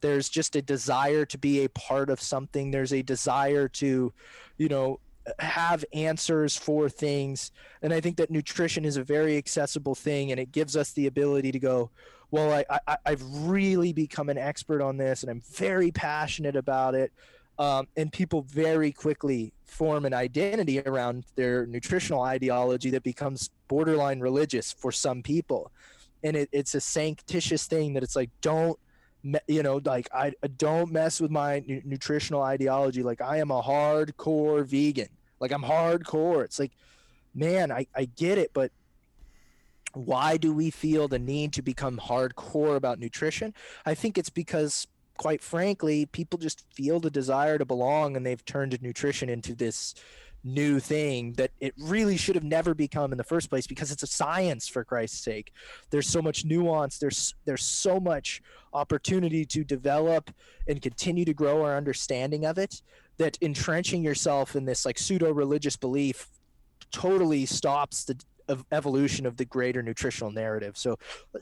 there's 0.02 0.30
just 0.30 0.56
a 0.56 0.62
desire 0.62 1.26
to 1.26 1.38
be 1.38 1.64
a 1.64 1.70
part 1.70 2.10
of 2.10 2.22
something. 2.22 2.72
There's 2.72 2.94
a 2.94 3.02
desire 3.02 3.68
to 3.68 4.14
you 4.58 4.68
know 4.68 5.00
have 5.40 5.86
answers 5.94 6.56
for 6.56 6.90
things. 6.90 7.52
And 7.82 7.94
i 7.94 8.02
think 8.02 8.18
that 8.18 8.32
nutrition 8.32 8.86
is 8.86 8.98
a 8.98 9.04
very 9.04 9.38
accessible 9.38 9.96
thing 9.96 10.32
and 10.32 10.40
it 10.40 10.52
gives 10.52 10.76
us 10.76 10.92
the 10.94 11.08
ability 11.08 11.52
to 11.52 11.60
go 11.60 11.90
well 12.32 12.52
I, 12.52 12.80
I 12.88 12.98
i've 13.06 13.24
really 13.24 13.94
become 13.94 14.30
an 14.30 14.38
expert 14.38 14.82
on 14.82 14.98
this 14.98 15.24
and 15.24 15.30
i'm 15.30 15.42
very 15.54 15.92
passionate 15.92 16.56
about 16.56 16.96
it. 16.96 17.12
Um, 17.58 17.90
and 17.98 18.10
people 18.12 18.44
very 18.44 18.94
quickly 18.94 19.52
form 19.66 20.06
an 20.06 20.14
identity 20.14 20.80
around 20.80 21.26
their 21.36 21.66
nutritional 21.66 22.22
ideology 22.22 22.90
that 22.92 23.04
becomes 23.04 23.50
borderline 23.68 24.22
religious 24.22 24.72
for 24.72 24.94
some 24.94 25.22
people. 25.22 25.70
And 26.24 26.38
it, 26.38 26.50
it's 26.54 26.74
a 26.74 26.80
sanctitious 26.80 27.68
thing 27.68 27.94
that 27.94 28.04
it's 28.04 28.16
like 28.16 28.30
don't 28.40 28.80
you 29.48 29.64
know 29.64 29.82
like 29.84 30.08
i 30.14 30.32
don't 30.58 30.92
mess 30.92 31.20
with 31.20 31.32
my 31.32 31.62
nu- 31.68 31.82
nutritional 31.84 32.42
ideology. 32.42 33.04
Like 33.04 33.22
i 33.22 33.38
am 33.38 33.52
a 33.52 33.62
hardcore 33.62 34.66
vegan. 34.66 35.10
Like 35.40 35.52
i'm 35.52 35.64
hardcore. 35.64 36.44
It's 36.44 36.60
like 36.60 36.72
man 37.36 37.72
i, 37.72 37.86
I 37.96 38.06
get 38.06 38.38
it 38.38 38.52
but 38.54 38.72
why 39.94 40.38
do 40.38 40.54
we 40.54 40.70
feel 40.70 41.08
the 41.08 41.20
need 41.20 41.54
to 41.54 41.62
become 41.62 41.98
hardcore 41.98 42.76
about 42.76 43.00
nutrition? 43.00 43.54
I 43.86 43.96
think 43.96 44.18
it's 44.18 44.30
because 44.30 44.88
quite 45.18 45.42
frankly 45.42 46.06
people 46.06 46.40
just 46.40 46.64
feel 46.74 47.00
the 47.00 47.10
desire 47.10 47.58
to 47.58 47.66
belong 47.66 48.16
and 48.16 48.26
they've 48.26 48.46
turned 48.46 48.82
nutrition 48.82 49.28
into 49.30 49.54
this 49.54 49.94
new 50.44 50.80
thing 50.80 51.34
that 51.34 51.52
it 51.60 51.74
really 51.78 52.18
should 52.18 52.36
have 52.36 52.44
never 52.44 52.74
become 52.74 53.12
in 53.12 53.18
the 53.18 53.24
first 53.24 53.50
place 53.50 53.68
because 53.68 53.92
it's 53.92 54.04
a 54.04 54.08
science 54.08 54.68
for 54.68 54.84
Christ's 54.84 55.24
sake. 55.24 55.52
There's 55.90 56.08
so 56.08 56.22
much 56.22 56.46
nuance, 56.46 56.98
there's 56.98 57.36
there's 57.46 57.64
so 57.64 58.00
much 58.00 58.42
opportunity 58.74 59.46
to 59.46 59.64
develop 59.64 60.32
and 60.68 60.82
continue 60.82 61.26
to 61.26 61.34
grow 61.34 61.64
our 61.64 61.76
understanding 61.76 62.46
of 62.46 62.58
it 62.58 62.82
that 63.18 63.38
entrenching 63.42 64.04
yourself 64.04 64.56
in 64.56 64.66
this 64.66 64.86
like 64.86 64.98
pseudo 64.98 65.32
religious 65.32 65.76
belief 65.76 66.28
totally 66.92 67.46
stops 67.46 68.06
the 68.06 68.16
evolution 68.72 69.26
of 69.26 69.38
the 69.38 69.46
greater 69.46 69.82
nutritional 69.82 70.32
narrative. 70.32 70.78
So 70.78 70.98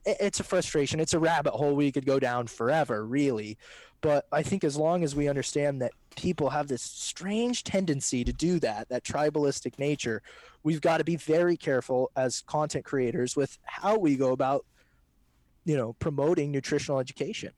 it's 0.05 0.39
a 0.39 0.43
frustration. 0.43 0.99
It's 0.99 1.13
a 1.13 1.19
rabbit 1.19 1.53
hole 1.53 1.75
we 1.75 1.91
could 1.91 2.05
go 2.05 2.19
down 2.19 2.47
forever, 2.47 3.05
really. 3.05 3.57
But 4.01 4.25
I 4.31 4.43
think 4.43 4.63
as 4.63 4.77
long 4.77 5.03
as 5.03 5.15
we 5.15 5.27
understand 5.27 5.81
that 5.81 5.91
people 6.15 6.49
have 6.49 6.67
this 6.67 6.81
strange 6.81 7.63
tendency 7.63 8.23
to 8.23 8.33
do 8.33 8.59
that, 8.59 8.89
that 8.89 9.03
tribalistic 9.03 9.79
nature, 9.79 10.21
we've 10.63 10.81
got 10.81 10.97
to 10.97 11.03
be 11.03 11.15
very 11.15 11.57
careful 11.57 12.11
as 12.15 12.41
content 12.41 12.85
creators 12.85 13.35
with 13.35 13.57
how 13.63 13.97
we 13.97 14.15
go 14.15 14.31
about, 14.31 14.65
you 15.65 15.75
know, 15.75 15.93
promoting 15.93 16.51
nutritional 16.51 16.99
education. 16.99 17.51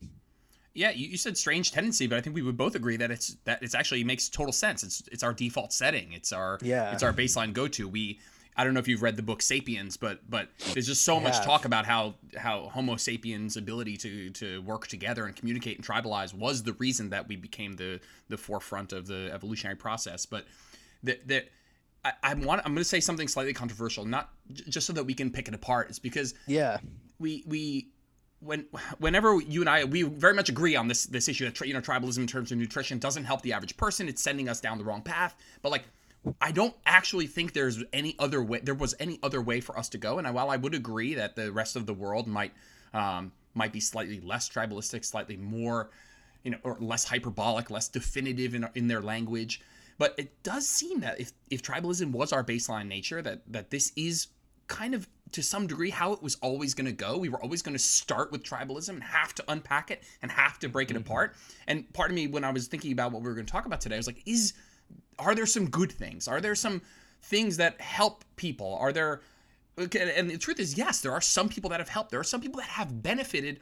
Yeah, 0.74 0.92
you, 0.92 1.18
said 1.18 1.38
strange 1.38 1.72
tendency, 1.72 2.08
but 2.08 2.18
I 2.18 2.22
think 2.22 2.36
we 2.36 2.42
would 2.42 2.56
both 2.56 2.76
agree 2.76 2.96
that 2.98 3.12
it's 3.12 3.36
that 3.44 3.62
it's 3.62 3.76
actually 3.76 4.04
makes 4.04 4.30
total 4.30 4.54
sense. 4.54 4.84
It's 4.84 5.04
it's 5.12 5.24
our 5.24 5.34
default 5.34 5.74
setting. 5.74 6.14
It's 6.14 6.32
our 6.32 6.60
yeah. 6.62 6.94
it's 6.94 7.04
our 7.04 7.12
baseline 7.12 7.54
go 7.54 7.68
to. 7.68 7.88
We 7.88 8.20
I 8.60 8.66
don't 8.66 8.74
know 8.74 8.82
if 8.82 8.90
you've 8.90 9.02
read 9.02 9.16
the 9.16 9.24
book 9.24 9.42
*Sapiens*, 9.42 9.96
but 9.96 10.30
but 10.30 10.50
there's 10.74 10.86
just 10.86 11.04
so 11.04 11.18
much 11.18 11.40
talk 11.46 11.64
about 11.64 11.86
how 11.86 12.16
how 12.36 12.70
Homo 12.74 12.98
sapiens' 12.98 13.56
ability 13.56 13.96
to 13.96 14.32
to 14.32 14.62
work 14.64 14.88
together 14.88 15.26
and 15.26 15.34
communicate 15.34 15.78
and 15.78 15.88
tribalize 15.88 16.34
was 16.34 16.64
the 16.64 16.74
reason 16.74 17.10
that 17.12 17.30
we 17.30 17.38
became 17.38 17.78
the 17.78 18.02
the 18.28 18.36
forefront 18.36 18.92
of 18.92 19.08
the 19.08 19.30
evolutionary 19.34 19.78
process. 19.78 20.26
But 20.26 20.46
that 21.04 21.26
that 21.30 21.48
I, 22.04 22.12
I 22.22 22.34
want 22.34 22.60
I'm 22.66 22.74
going 22.74 22.84
to 22.84 22.84
say 22.84 23.00
something 23.00 23.30
slightly 23.30 23.54
controversial, 23.54 24.04
not 24.04 24.30
just 24.52 24.86
so 24.88 24.92
that 24.92 25.06
we 25.06 25.14
can 25.14 25.32
pick 25.32 25.48
it 25.48 25.54
apart. 25.54 25.88
It's 25.90 26.00
because 26.00 26.34
yeah, 26.46 26.80
we 27.18 27.46
we 27.48 27.88
when 28.42 28.66
whenever 28.98 29.40
you 29.40 29.62
and 29.62 29.70
I 29.70 29.86
we 29.86 30.02
very 30.02 30.34
much 30.34 30.50
agree 30.50 30.76
on 30.76 30.90
this 30.90 31.06
this 31.06 31.30
issue 31.30 31.50
that 31.50 31.66
you 31.66 31.74
know 31.74 31.80
tribalism 31.80 32.18
in 32.18 32.28
terms 32.28 32.52
of 32.52 32.58
nutrition 32.58 33.00
doesn't 33.00 33.24
help 33.24 33.42
the 33.42 33.54
average 33.54 33.78
person. 33.78 34.10
It's 34.10 34.22
sending 34.22 34.50
us 34.50 34.60
down 34.60 34.78
the 34.78 34.84
wrong 34.84 35.02
path. 35.02 35.36
But 35.62 35.72
like 35.72 35.86
I 36.42 36.52
don't 36.52 36.76
actually 36.86 37.28
think 37.28 37.54
there's 37.54 37.84
any 37.94 38.16
other 38.20 38.44
way. 38.44 38.60
There 38.62 38.76
was 38.76 38.94
any 39.00 39.20
other 39.24 39.42
way 39.42 39.62
for 39.62 39.78
us 39.78 39.90
to 39.90 39.98
go. 39.98 40.20
And 40.20 40.34
while 40.34 40.50
I 40.50 40.58
would 40.58 40.76
agree 40.76 41.14
that 41.16 41.36
the 41.36 41.52
rest 41.52 41.76
of 41.76 41.86
the 41.86 41.94
world 41.94 42.28
might 42.28 42.54
um, 42.94 43.32
might 43.54 43.72
be 43.72 43.80
slightly 43.80 44.20
less 44.20 44.50
tribalistic, 44.50 45.06
slightly 45.06 45.38
more, 45.38 45.90
you 46.44 46.52
know, 46.52 46.58
or 46.64 46.78
less 46.80 47.06
hyperbolic, 47.06 47.70
less 47.70 47.88
definitive 47.88 48.54
in 48.54 48.68
in 48.76 48.88
their 48.88 49.02
language, 49.02 49.62
but 49.98 50.16
it 50.18 50.44
does 50.44 50.68
seem 50.68 51.00
that 51.02 51.20
if 51.20 51.32
if 51.50 51.62
tribalism 51.62 52.12
was 52.12 52.34
our 52.34 52.44
baseline 52.44 52.88
nature, 52.88 53.22
that 53.22 53.42
that 53.48 53.70
this 53.70 53.92
is 53.96 54.28
kind 54.68 54.94
of 54.94 55.08
to 55.32 55.44
some 55.44 55.68
degree 55.68 55.90
how 55.90 56.14
it 56.14 56.24
was 56.24 56.36
always 56.42 56.74
going 56.74 56.86
to 56.86 56.92
go. 56.92 57.18
We 57.18 57.30
were 57.30 57.42
always 57.42 57.62
going 57.62 57.76
to 57.76 57.84
start 57.84 58.32
with 58.32 58.44
tribalism 58.44 58.90
and 58.90 59.04
have 59.04 59.36
to 59.36 59.44
unpack 59.48 59.92
it 59.92 60.04
and 60.22 60.32
have 60.32 60.58
to 60.60 60.70
break 60.70 60.90
it 60.90 60.96
mm-hmm. 60.96 61.04
apart. 61.04 61.36
And 61.68 61.92
part 61.94 62.10
of 62.10 62.16
me, 62.16 62.28
when 62.28 62.44
I 62.44 62.52
was 62.52 62.68
thinking 62.68 62.92
about 62.92 63.12
what 63.12 63.22
we 63.22 63.28
were 63.28 63.36
going 63.36 63.46
to 63.46 63.52
talk 63.52 63.66
about 63.66 63.82
today, 63.82 63.96
I 63.96 64.00
was 64.00 64.08
like, 64.08 64.24
is 64.26 64.54
are 65.18 65.36
there 65.36 65.46
some 65.46 65.70
good 65.70 65.92
things? 65.92 66.28
Are 66.28 66.42
there 66.42 66.56
some 66.56 66.82
things 67.22 67.58
that 67.58 67.80
help 67.82 68.24
people? 68.36 68.78
Are 68.80 68.94
there 68.94 69.22
and 69.78 70.30
the 70.30 70.38
truth 70.38 70.60
is 70.60 70.78
yes, 70.78 71.02
there 71.02 71.14
are 71.14 71.22
some 71.22 71.48
people 71.48 71.70
that 71.70 71.80
have 71.80 71.90
helped. 71.90 72.12
There 72.12 72.20
are 72.20 72.24
some 72.26 72.42
people 72.42 72.60
that 72.60 72.70
have 72.70 73.02
benefited 73.02 73.60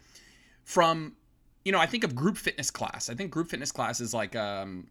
from 0.64 1.16
you 1.64 1.74
know, 1.74 1.80
I 1.80 1.86
think 1.86 2.06
of 2.06 2.16
group 2.16 2.38
fitness 2.38 2.72
class. 2.72 3.10
I 3.10 3.14
think 3.14 3.30
group 3.30 3.50
fitness 3.50 3.72
class 3.72 4.00
is 4.00 4.14
like 4.14 4.36
um 4.36 4.88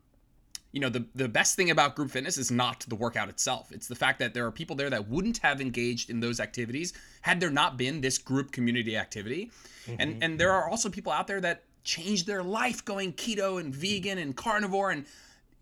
you 0.73 0.81
know, 0.81 0.91
the 0.91 1.07
the 1.15 1.29
best 1.29 1.57
thing 1.57 1.71
about 1.71 1.97
group 1.97 2.11
fitness 2.11 2.37
is 2.37 2.51
not 2.51 2.85
the 2.89 2.97
workout 2.97 3.29
itself. 3.29 3.73
It's 3.73 3.89
the 3.89 3.95
fact 3.95 4.19
that 4.19 4.35
there 4.35 4.45
are 4.47 4.53
people 4.53 4.77
there 4.77 4.91
that 4.91 5.09
wouldn't 5.09 5.39
have 5.39 5.61
engaged 5.61 6.11
in 6.11 6.21
those 6.21 6.39
activities 6.39 6.93
had 7.23 7.41
there 7.41 7.51
not 7.51 7.77
been 7.77 8.03
this 8.03 8.19
group 8.19 8.53
community 8.53 8.97
activity. 8.97 9.51
Mm-hmm. 9.87 10.01
And 10.01 10.23
and 10.23 10.39
there 10.39 10.53
are 10.53 10.69
also 10.69 10.91
people 10.91 11.13
out 11.13 11.27
there 11.27 11.41
that 11.41 11.63
changed 11.83 12.27
their 12.27 12.43
life 12.43 12.85
going 12.85 13.13
keto 13.13 13.61
and 13.61 13.75
vegan 13.75 14.19
and 14.19 14.37
carnivore 14.37 14.91
and 14.91 15.07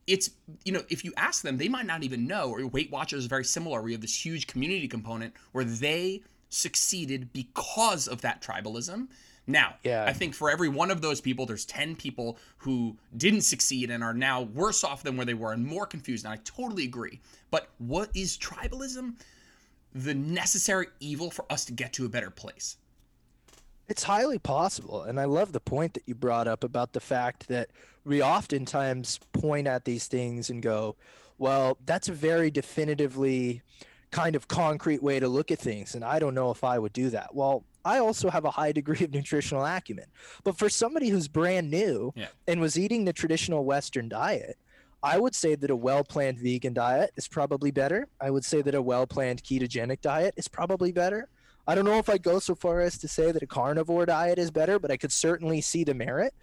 it's 0.07 0.31
you 0.65 0.73
know 0.73 0.83
if 0.89 1.05
you 1.05 1.13
ask 1.17 1.43
them 1.43 1.57
they 1.57 1.69
might 1.69 1.87
not 1.87 2.03
even 2.03 2.27
know 2.27 2.51
or 2.51 2.67
weight 2.67 2.91
watchers 2.91 3.21
is 3.21 3.27
very 3.27 3.45
similar 3.45 3.81
we 3.83 3.93
have 3.93 4.01
this 4.01 4.25
huge 4.25 4.47
community 4.47 4.89
component 4.89 5.33
where 5.53 5.65
they 5.65 6.23
succeeded 6.51 7.33
because 7.33 8.07
of 8.07 8.21
that 8.21 8.41
tribalism. 8.41 9.09
Now 9.47 9.75
Yeah. 9.83 10.05
i 10.07 10.13
think 10.13 10.35
for 10.35 10.51
every 10.51 10.69
one 10.69 10.91
of 10.91 11.01
those 11.03 11.21
people 11.21 11.47
there's 11.47 11.65
10 11.67 11.97
people 11.97 12.39
who 12.59 12.97
didn't 13.17 13.43
succeed 13.43 13.91
and 13.91 14.03
are 14.05 14.15
now 14.15 14.43
worse 14.43 14.85
off 14.85 15.03
than 15.03 15.17
where 15.17 15.27
they 15.27 15.35
were 15.35 15.53
and 15.53 15.67
more 15.67 15.87
confused 15.87 16.25
and 16.25 16.33
i 16.33 16.39
totally 16.45 16.85
agree. 16.85 17.21
But 17.51 17.69
what 17.79 18.11
is 18.15 18.39
tribalism? 18.39 19.15
The 19.95 20.15
necessary 20.15 20.87
evil 20.99 21.31
for 21.31 21.45
us 21.53 21.65
to 21.67 21.73
get 21.73 21.93
to 21.95 22.05
a 22.05 22.09
better 22.09 22.31
place 22.31 22.77
It's 23.89 24.03
highly 24.05 24.39
possible. 24.39 25.03
And 25.03 25.21
I 25.21 25.25
love 25.25 25.53
the 25.53 25.61
point 25.61 25.95
that 25.95 26.05
you 26.07 26.15
brought 26.15 26.49
up 26.49 26.65
about 26.65 26.93
the 26.93 27.01
fact 27.01 27.49
that 27.49 27.71
we 28.05 28.23
oftentimes 28.23 29.21
point 29.33 29.67
at 29.67 29.85
these 29.85 30.07
things 30.07 30.51
and 30.51 30.63
go, 30.63 30.97
well, 31.39 31.77
that's 31.85 32.09
a 32.09 32.13
very 32.13 32.51
definitively 32.51 33.63
kind 34.11 34.37
of 34.37 34.47
concrete 34.49 35.03
way 35.03 35.19
to 35.21 35.29
look 35.29 35.51
at 35.51 35.59
things. 35.59 35.95
And 35.95 36.05
I 36.05 36.19
don't 36.19 36.35
know 36.35 36.51
if 36.51 36.63
I 36.65 36.79
would 36.79 36.93
do 36.93 37.11
that. 37.11 37.35
Well, 37.35 37.65
I 37.85 37.99
also 37.99 38.31
have 38.31 38.45
a 38.45 38.51
high 38.51 38.73
degree 38.73 39.03
of 39.05 39.11
nutritional 39.13 39.65
acumen. 39.65 40.07
But 40.45 40.57
for 40.57 40.69
somebody 40.69 41.09
who's 41.09 41.29
brand 41.29 41.71
new 41.71 42.13
Yeah. 42.15 42.29
and 42.47 42.61
was 42.61 42.79
eating 42.79 43.05
the 43.05 43.13
traditional 43.13 43.65
Western 43.65 44.09
diet, 44.09 44.57
I 45.03 45.19
would 45.19 45.35
say 45.35 45.55
that 45.57 45.71
a 45.71 45.77
well 45.77 46.03
planned 46.03 46.39
vegan 46.39 46.73
diet 46.73 47.11
is 47.17 47.29
probably 47.29 47.71
better. 47.71 48.09
I 48.21 48.31
would 48.31 48.45
say 48.45 48.63
that 48.63 48.75
a 48.75 48.81
well 48.81 49.07
planned 49.07 49.43
ketogenic 49.45 50.01
diet 50.01 50.33
is 50.39 50.49
probably 50.49 50.93
better. 50.93 51.29
I 51.67 51.75
don't 51.75 51.85
know 51.85 51.99
if 51.99 52.09
I'd 52.09 52.23
go 52.23 52.39
so 52.39 52.55
far 52.55 52.81
as 52.81 52.99
to 52.99 53.09
say 53.09 53.33
that 53.33 53.43
a 53.43 53.47
carnivore 53.47 54.07
diet 54.07 54.39
is 54.39 54.51
better, 54.51 54.79
but 54.79 54.91
I 54.91 54.97
could 54.97 55.13
certainly 55.13 55.61
see 55.61 55.85
the 55.85 55.95
merit. 55.95 56.35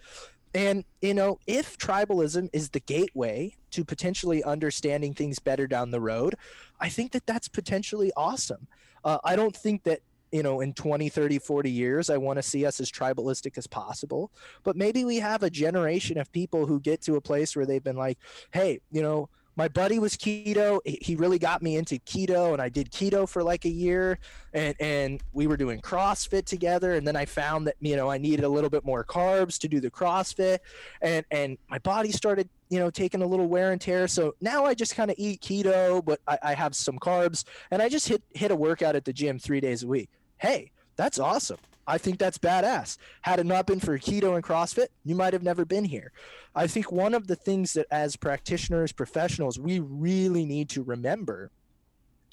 And, 0.54 0.84
you 1.00 1.14
know, 1.14 1.38
if 1.46 1.78
tribalism 1.78 2.50
is 2.52 2.70
the 2.70 2.80
gateway 2.80 3.54
to 3.70 3.84
potentially 3.84 4.44
understanding 4.44 5.14
things 5.14 5.38
better 5.38 5.66
down 5.66 5.90
the 5.90 6.00
road, 6.00 6.34
I 6.80 6.88
think 6.88 7.12
that 7.12 7.26
that's 7.26 7.48
potentially 7.48 8.12
awesome. 8.16 8.66
Uh, 9.04 9.18
I 9.24 9.34
don't 9.34 9.56
think 9.56 9.84
that, 9.84 10.00
you 10.30 10.42
know, 10.42 10.60
in 10.60 10.74
20, 10.74 11.08
30, 11.08 11.38
40 11.38 11.70
years, 11.70 12.10
I 12.10 12.18
want 12.18 12.38
to 12.38 12.42
see 12.42 12.66
us 12.66 12.80
as 12.80 12.90
tribalistic 12.90 13.56
as 13.56 13.66
possible. 13.66 14.30
But 14.62 14.76
maybe 14.76 15.04
we 15.04 15.16
have 15.16 15.42
a 15.42 15.50
generation 15.50 16.18
of 16.18 16.30
people 16.32 16.66
who 16.66 16.80
get 16.80 17.00
to 17.02 17.16
a 17.16 17.20
place 17.20 17.56
where 17.56 17.66
they've 17.66 17.84
been 17.84 17.96
like, 17.96 18.18
hey, 18.52 18.80
you 18.90 19.02
know, 19.02 19.28
my 19.56 19.68
buddy 19.68 19.98
was 19.98 20.16
keto. 20.16 20.80
He 20.84 21.14
really 21.14 21.38
got 21.38 21.62
me 21.62 21.76
into 21.76 21.96
keto, 21.96 22.52
and 22.52 22.62
I 22.62 22.68
did 22.68 22.90
keto 22.90 23.28
for 23.28 23.42
like 23.42 23.64
a 23.64 23.70
year, 23.70 24.18
and 24.54 24.74
and 24.80 25.22
we 25.32 25.46
were 25.46 25.56
doing 25.56 25.80
CrossFit 25.80 26.46
together. 26.46 26.94
And 26.94 27.06
then 27.06 27.16
I 27.16 27.26
found 27.26 27.66
that 27.66 27.76
you 27.80 27.96
know 27.96 28.10
I 28.10 28.18
needed 28.18 28.44
a 28.44 28.48
little 28.48 28.70
bit 28.70 28.84
more 28.84 29.04
carbs 29.04 29.58
to 29.58 29.68
do 29.68 29.80
the 29.80 29.90
CrossFit, 29.90 30.58
and 31.02 31.24
and 31.30 31.58
my 31.68 31.78
body 31.78 32.12
started 32.12 32.48
you 32.70 32.78
know 32.78 32.90
taking 32.90 33.22
a 33.22 33.26
little 33.26 33.46
wear 33.46 33.72
and 33.72 33.80
tear. 33.80 34.08
So 34.08 34.34
now 34.40 34.64
I 34.64 34.74
just 34.74 34.96
kind 34.96 35.10
of 35.10 35.16
eat 35.18 35.42
keto, 35.42 36.02
but 36.04 36.20
I, 36.26 36.38
I 36.42 36.54
have 36.54 36.74
some 36.74 36.98
carbs, 36.98 37.44
and 37.70 37.82
I 37.82 37.88
just 37.88 38.08
hit 38.08 38.22
hit 38.30 38.50
a 38.50 38.56
workout 38.56 38.96
at 38.96 39.04
the 39.04 39.12
gym 39.12 39.38
three 39.38 39.60
days 39.60 39.82
a 39.82 39.86
week. 39.86 40.08
Hey, 40.38 40.70
that's 40.96 41.18
awesome. 41.18 41.58
I 41.86 41.98
think 41.98 42.18
that's 42.18 42.38
badass. 42.38 42.96
Had 43.22 43.40
it 43.40 43.46
not 43.46 43.66
been 43.66 43.80
for 43.80 43.98
keto 43.98 44.34
and 44.34 44.44
CrossFit, 44.44 44.88
you 45.04 45.14
might 45.14 45.32
have 45.32 45.42
never 45.42 45.64
been 45.64 45.84
here. 45.84 46.12
I 46.54 46.66
think 46.66 46.92
one 46.92 47.14
of 47.14 47.26
the 47.26 47.36
things 47.36 47.72
that 47.72 47.86
as 47.90 48.16
practitioners, 48.16 48.92
professionals, 48.92 49.58
we 49.58 49.80
really 49.80 50.44
need 50.44 50.68
to 50.70 50.82
remember 50.82 51.50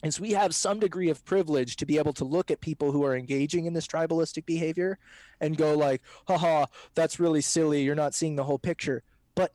is 0.04 0.20
we 0.20 0.32
have 0.32 0.56
some 0.56 0.80
degree 0.80 1.10
of 1.10 1.26
privilege 1.26 1.76
to 1.76 1.86
be 1.86 1.98
able 1.98 2.14
to 2.14 2.24
look 2.24 2.52
at 2.52 2.62
people 2.62 2.92
who 2.92 3.04
are 3.04 3.16
engaging 3.16 3.66
in 3.66 3.74
this 3.74 3.88
tribalistic 3.88 4.46
behavior 4.46 4.98
and 5.42 5.58
go 5.58 5.76
like, 5.76 6.02
haha, 6.28 6.66
that's 6.96 7.20
really 7.20 7.42
silly. 7.42 7.82
You're 7.82 7.96
not 7.96 8.14
seeing 8.14 8.36
the 8.36 8.44
whole 8.44 8.60
picture. 8.60 9.04
But 9.36 9.54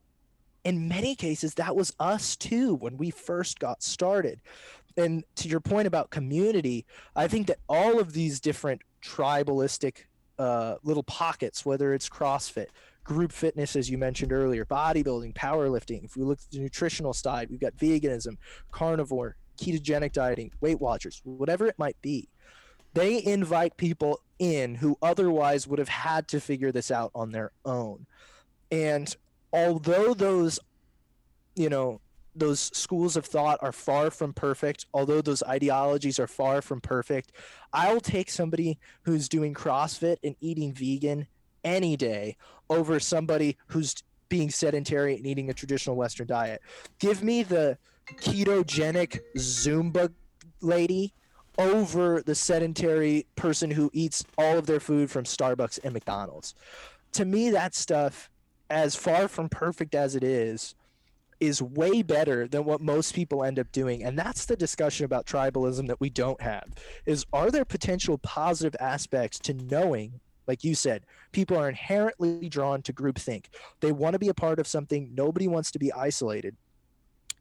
in 0.65 0.89
many 0.89 1.15
cases, 1.15 1.55
that 1.55 1.77
was 1.77 1.95
us 1.99 2.37
too 2.37 2.75
when 2.75 2.99
we 2.99 3.11
first 3.11 3.59
got 3.59 3.83
started. 3.83 4.41
And 4.97 5.25
to 5.37 5.49
your 5.49 5.61
point 5.61 5.87
about 5.87 6.11
community, 6.11 6.85
I 7.17 7.27
think 7.27 7.47
that 7.47 7.59
all 7.69 7.99
of 7.99 8.13
these 8.13 8.39
different 8.39 8.83
tribalistic 9.05 10.05
uh, 10.39 10.77
little 10.83 11.03
pockets, 11.03 11.65
whether 11.65 11.95
it's 11.95 12.09
CrossFit, 12.09 12.67
group 13.05 13.33
fitness, 13.33 13.77
as 13.77 13.91
you 13.91 13.99
mentioned 13.99 14.33
earlier, 14.33 14.65
bodybuilding, 14.65 15.35
powerlifting. 15.35 16.05
If 16.05 16.17
we 16.17 16.25
look 16.25 16.39
at 16.39 16.51
the 16.51 16.59
nutritional 16.59 17.13
side, 17.13 17.51
we've 17.51 17.61
got 17.61 17.77
veganism, 17.77 18.37
carnivore, 18.71 19.37
ketogenic 19.59 20.13
dieting, 20.13 20.51
Weight 20.61 20.81
Watchers, 20.81 21.21
whatever 21.25 21.67
it 21.67 21.79
might 21.79 22.01
be. 22.03 22.29
They 22.95 23.23
invite 23.25 23.77
people 23.77 24.21
in 24.39 24.77
who 24.77 24.97
otherwise 25.03 25.67
would 25.67 25.79
have 25.79 25.89
had 25.89 26.29
to 26.29 26.41
figure 26.41 26.73
this 26.73 26.91
out 26.91 27.11
on 27.15 27.31
their 27.31 27.53
own. 27.65 28.07
And 28.71 29.15
although 29.53 30.15
those, 30.15 30.59
you 31.55 31.69
know, 31.69 32.01
those 32.35 32.71
schools 32.77 33.17
of 33.17 33.25
thought 33.25 33.59
are 33.63 33.73
far 33.73 34.11
from 34.11 34.33
perfect, 34.33 34.87
although 34.93 35.21
those 35.21 35.43
ideologies 35.45 36.19
are 36.19 36.27
far 36.27 36.61
from 36.63 36.81
perfect, 36.81 37.33
I'll 37.73 38.01
take 38.01 38.31
somebody 38.31 38.79
who's 39.03 39.29
doing 39.29 39.55
CrossFit 39.55 40.17
and 40.23 40.37
eating 40.41 40.73
vegan 40.73 41.27
any 41.63 41.97
day 41.97 42.37
over 42.69 43.01
somebody 43.01 43.57
who's 43.69 43.95
being 44.29 44.51
sedentary 44.51 45.17
and 45.17 45.27
eating 45.27 45.51
a 45.51 45.55
traditional 45.55 45.97
Western 45.97 46.27
diet. 46.27 46.61
Give 46.99 47.23
me 47.23 47.43
the 47.43 47.79
ketogenic 48.17 49.21
Zumba 49.37 50.13
lady 50.61 51.13
over 51.59 52.23
the 52.23 52.35
sedentary 52.35 53.27
person 53.37 53.71
who 53.71 53.91
eats 53.93 54.25
all 54.37 54.59
of 54.59 54.67
their 54.67 54.81
food 54.81 55.11
from 55.11 55.25
Starbucks 55.25 55.79
and 55.85 55.93
McDonald's. 55.93 56.55
To 57.13 57.25
me, 57.25 57.51
that 57.51 57.75
stuff, 57.75 58.29
as 58.71 58.97
far 58.97 59.29
from 59.29 59.49
perfect 59.49 59.95
as 59.95 60.17
it 60.17 60.25
is, 60.25 60.75
is 61.47 61.63
way 61.63 62.03
better 62.03 62.47
than 62.49 62.65
what 62.65 62.81
most 62.81 63.15
people 63.15 63.45
end 63.45 63.59
up 63.59 63.71
doing. 63.73 64.05
And 64.05 64.19
that's 64.19 64.47
the 64.47 64.57
discussion 64.57 65.05
about 65.05 65.27
tribalism 65.27 65.87
that 65.89 66.01
we 66.01 66.11
don't 66.11 66.41
have. 66.41 66.65
Is 67.07 67.27
are 67.33 67.51
there 67.51 67.65
potential 67.65 68.19
positive 68.19 68.77
aspects 68.81 69.39
to 69.41 69.55
knowing 69.55 70.21
like 70.47 70.65
you 70.65 70.75
said, 70.75 71.07
people 71.33 71.57
are 71.57 71.69
inherently 71.69 72.49
drawn 72.49 72.83
to 72.83 72.93
groupthink. 72.93 73.47
They 73.81 73.93
want 73.93 74.13
to 74.13 74.19
be 74.19 74.29
a 74.29 74.35
part 74.35 74.59
of 74.59 74.67
something. 74.67 75.11
Nobody 75.15 75.49
wants 75.49 75.71
to 75.71 75.79
be 75.79 75.93
isolated. 75.93 76.57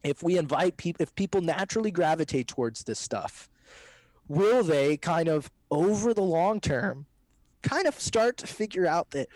If 0.04 0.24
we 0.24 0.38
invite 0.38 0.78
people, 0.78 1.04
if 1.04 1.14
people 1.16 1.42
naturally 1.42 1.92
gravitate 1.92 2.48
towards 2.48 2.84
this 2.84 3.00
stuff, 3.00 3.50
will 4.28 4.64
they 4.64 4.98
kind 4.98 5.28
of 5.28 5.52
over 5.70 6.14
the 6.14 6.22
long 6.22 6.60
term 6.60 7.06
kind 7.62 7.88
of 7.88 8.00
start 8.00 8.38
to 8.38 8.48
figure 8.48 8.86
out 8.86 9.12
that 9.12 9.28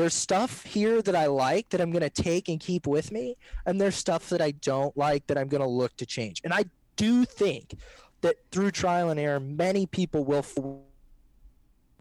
there's 0.00 0.14
stuff 0.14 0.64
here 0.64 1.02
that 1.02 1.14
I 1.14 1.26
like 1.26 1.68
that 1.70 1.80
I'm 1.80 1.90
going 1.90 2.02
to 2.02 2.10
take 2.10 2.48
and 2.48 2.58
keep 2.58 2.86
with 2.86 3.12
me, 3.12 3.36
and 3.66 3.80
there's 3.80 3.96
stuff 3.96 4.28
that 4.30 4.40
I 4.40 4.52
don't 4.52 4.96
like 4.96 5.26
that 5.28 5.38
I'm 5.38 5.48
going 5.48 5.62
to 5.62 5.68
look 5.68 5.96
to 5.98 6.06
change. 6.06 6.40
And 6.44 6.52
I 6.52 6.64
do 6.96 7.24
think 7.24 7.74
that 8.20 8.36
through 8.50 8.70
trial 8.72 9.10
and 9.10 9.18
error, 9.18 9.40
many 9.40 9.86
people 9.86 10.24
will 10.24 10.38
f- 10.38 10.56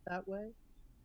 that 0.07 0.27
way 0.27 0.49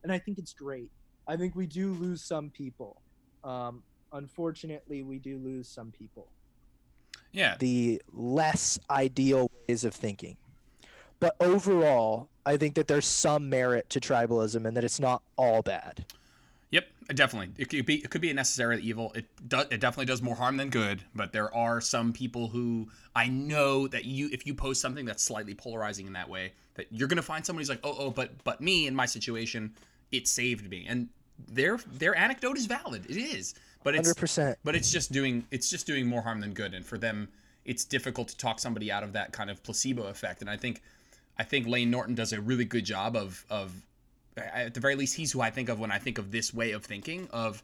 and 0.04 0.12
I 0.12 0.18
think 0.18 0.38
it's 0.38 0.52
great. 0.52 0.90
I 1.26 1.36
think 1.36 1.56
we 1.56 1.66
do 1.66 1.94
lose 1.94 2.22
some 2.22 2.50
people. 2.50 3.00
Um, 3.42 3.82
unfortunately, 4.12 5.02
we 5.02 5.18
do 5.18 5.38
lose 5.38 5.66
some 5.66 5.90
people. 5.90 6.28
Yeah. 7.32 7.56
The 7.58 8.00
less 8.12 8.78
ideal 8.90 9.50
ways 9.66 9.84
of 9.84 9.94
thinking. 9.94 10.36
But 11.18 11.34
overall, 11.40 12.28
I 12.44 12.58
think 12.58 12.74
that 12.74 12.86
there's 12.86 13.06
some 13.06 13.48
merit 13.48 13.88
to 13.90 14.00
tribalism 14.00 14.66
and 14.66 14.76
that 14.76 14.84
it's 14.84 15.00
not 15.00 15.22
all 15.36 15.62
bad. 15.62 16.04
Definitely. 17.08 17.50
It 17.58 17.68
could 17.68 17.84
be 17.84 17.96
it 17.96 18.10
could 18.10 18.20
be 18.20 18.30
a 18.30 18.34
necessary 18.34 18.80
evil. 18.80 19.12
It 19.14 19.26
does 19.48 19.66
it 19.70 19.80
definitely 19.80 20.06
does 20.06 20.22
more 20.22 20.34
harm 20.34 20.56
than 20.56 20.70
good. 20.70 21.02
But 21.14 21.32
there 21.32 21.54
are 21.54 21.80
some 21.80 22.12
people 22.12 22.48
who 22.48 22.88
I 23.14 23.28
know 23.28 23.86
that 23.88 24.04
you 24.04 24.28
if 24.32 24.46
you 24.46 24.54
post 24.54 24.80
something 24.80 25.04
that's 25.04 25.22
slightly 25.22 25.54
polarizing 25.54 26.06
in 26.06 26.14
that 26.14 26.28
way, 26.28 26.52
that 26.74 26.86
you're 26.90 27.08
gonna 27.08 27.22
find 27.22 27.44
somebody 27.44 27.62
who's 27.62 27.68
like, 27.68 27.80
oh 27.84 27.94
oh, 27.98 28.10
but 28.10 28.42
but 28.44 28.60
me 28.60 28.86
in 28.86 28.94
my 28.94 29.06
situation, 29.06 29.74
it 30.12 30.26
saved 30.26 30.70
me, 30.70 30.86
and 30.88 31.08
their 31.48 31.78
their 31.92 32.16
anecdote 32.16 32.56
is 32.56 32.66
valid. 32.66 33.04
It 33.08 33.16
is, 33.16 33.54
but 33.82 33.94
it's 33.94 34.12
100%. 34.14 34.56
but 34.64 34.74
it's 34.74 34.90
just 34.90 35.12
doing 35.12 35.44
it's 35.50 35.68
just 35.68 35.86
doing 35.86 36.06
more 36.06 36.22
harm 36.22 36.40
than 36.40 36.54
good, 36.54 36.72
and 36.72 36.86
for 36.86 36.96
them, 36.96 37.28
it's 37.64 37.84
difficult 37.84 38.28
to 38.28 38.36
talk 38.36 38.60
somebody 38.60 38.90
out 38.90 39.02
of 39.02 39.12
that 39.12 39.32
kind 39.32 39.50
of 39.50 39.62
placebo 39.62 40.04
effect. 40.04 40.40
And 40.40 40.48
I 40.48 40.56
think 40.56 40.80
I 41.38 41.42
think 41.42 41.66
Layne 41.66 41.90
Norton 41.90 42.14
does 42.14 42.32
a 42.32 42.40
really 42.40 42.64
good 42.64 42.84
job 42.84 43.16
of 43.16 43.44
of 43.50 43.72
at 44.36 44.74
the 44.74 44.80
very 44.80 44.96
least 44.96 45.16
he's 45.16 45.32
who 45.32 45.40
I 45.40 45.50
think 45.50 45.68
of 45.68 45.78
when 45.78 45.90
I 45.92 45.98
think 45.98 46.18
of 46.18 46.30
this 46.30 46.52
way 46.52 46.72
of 46.72 46.84
thinking 46.84 47.28
of 47.30 47.62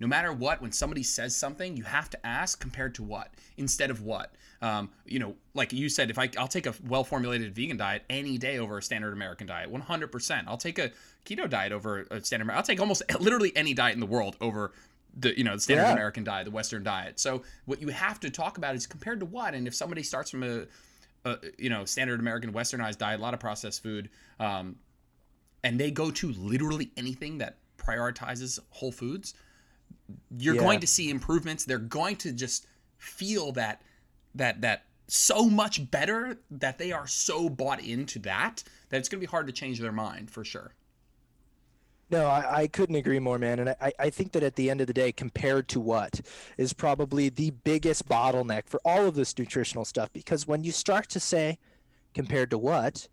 no 0.00 0.06
matter 0.06 0.32
what 0.32 0.60
when 0.62 0.72
somebody 0.72 1.02
says 1.02 1.34
something 1.34 1.76
you 1.76 1.84
have 1.84 2.08
to 2.10 2.26
ask 2.26 2.60
compared 2.60 2.94
to 2.96 3.02
what 3.02 3.28
instead 3.56 3.90
of 3.90 4.02
what. 4.02 4.32
Um, 4.60 4.90
you 5.06 5.20
know 5.20 5.36
like 5.54 5.72
you 5.72 5.88
said 5.88 6.10
if 6.10 6.18
I, 6.18 6.28
i'll 6.36 6.48
take 6.48 6.66
a 6.66 6.74
well 6.84 7.04
formulated 7.04 7.54
vegan 7.54 7.76
diet 7.76 8.02
any 8.10 8.38
day 8.38 8.58
over 8.58 8.78
a 8.78 8.82
standard 8.82 9.12
american 9.12 9.46
diet 9.46 9.72
100% 9.72 10.44
i'll 10.48 10.56
take 10.56 10.80
a 10.80 10.90
keto 11.24 11.48
diet 11.48 11.70
over 11.70 12.08
a 12.10 12.20
standard 12.24 12.50
i'll 12.50 12.64
take 12.64 12.80
almost 12.80 13.04
literally 13.20 13.56
any 13.56 13.72
diet 13.72 13.94
in 13.94 14.00
the 14.00 14.06
world 14.06 14.36
over 14.40 14.72
the 15.16 15.38
you 15.38 15.44
know 15.44 15.54
the 15.54 15.60
standard 15.60 15.84
Yeah. 15.84 15.92
american 15.92 16.24
diet 16.24 16.44
the 16.44 16.50
western 16.50 16.82
diet. 16.82 17.20
So 17.20 17.42
what 17.66 17.80
you 17.80 17.86
have 17.88 18.18
to 18.18 18.30
talk 18.30 18.58
about 18.58 18.74
is 18.74 18.84
compared 18.84 19.20
to 19.20 19.26
what 19.26 19.54
and 19.54 19.68
if 19.68 19.76
somebody 19.76 20.02
starts 20.02 20.28
from 20.32 20.42
a, 20.42 20.64
a 21.24 21.38
you 21.56 21.70
know 21.70 21.84
standard 21.84 22.18
american 22.18 22.52
westernized 22.52 22.98
diet 22.98 23.20
a 23.20 23.22
lot 23.22 23.34
of 23.34 23.40
processed 23.40 23.80
food 23.80 24.10
um, 24.40 24.74
and 25.64 25.78
they 25.78 25.90
go 25.90 26.10
to 26.10 26.32
literally 26.32 26.90
anything 26.96 27.38
that 27.38 27.58
prioritizes 27.76 28.58
whole 28.70 28.92
foods, 28.92 29.34
you're 30.36 30.54
Yeah. 30.54 30.60
going 30.60 30.80
to 30.80 30.86
see 30.86 31.10
improvements. 31.10 31.64
They're 31.64 31.78
going 31.78 32.16
to 32.16 32.32
just 32.32 32.66
feel 32.98 33.52
that 33.52 33.82
that 34.34 34.60
that 34.60 34.84
so 35.06 35.48
much 35.48 35.90
better 35.90 36.38
that 36.50 36.78
they 36.78 36.92
are 36.92 37.06
so 37.06 37.48
bought 37.48 37.82
into 37.82 38.18
that 38.20 38.62
that 38.90 38.98
it's 38.98 39.08
going 39.08 39.20
to 39.20 39.26
be 39.26 39.30
hard 39.30 39.46
to 39.46 39.52
change 39.52 39.80
their 39.80 39.92
mind 39.92 40.30
for 40.30 40.44
sure. 40.44 40.74
No, 42.10 42.26
I, 42.26 42.62
I 42.62 42.66
couldn't 42.68 42.94
agree 42.96 43.18
more, 43.18 43.38
man. 43.38 43.58
And 43.58 43.70
I, 43.80 43.92
I 43.98 44.10
think 44.10 44.32
that 44.32 44.42
at 44.42 44.56
the 44.56 44.70
end 44.70 44.80
of 44.80 44.86
the 44.86 44.94
day, 44.94 45.12
compared 45.12 45.68
to 45.68 45.80
what 45.80 46.20
is 46.56 46.72
probably 46.72 47.28
the 47.28 47.50
biggest 47.50 48.08
bottleneck 48.08 48.66
for 48.66 48.80
all 48.84 49.06
of 49.06 49.14
this 49.14 49.36
nutritional 49.38 49.84
stuff, 49.84 50.10
because 50.14 50.46
when 50.46 50.64
you 50.64 50.72
start 50.72 51.08
to 51.10 51.20
say 51.20 51.58
compared 52.14 52.48
to 52.50 52.58
what, 52.58 53.08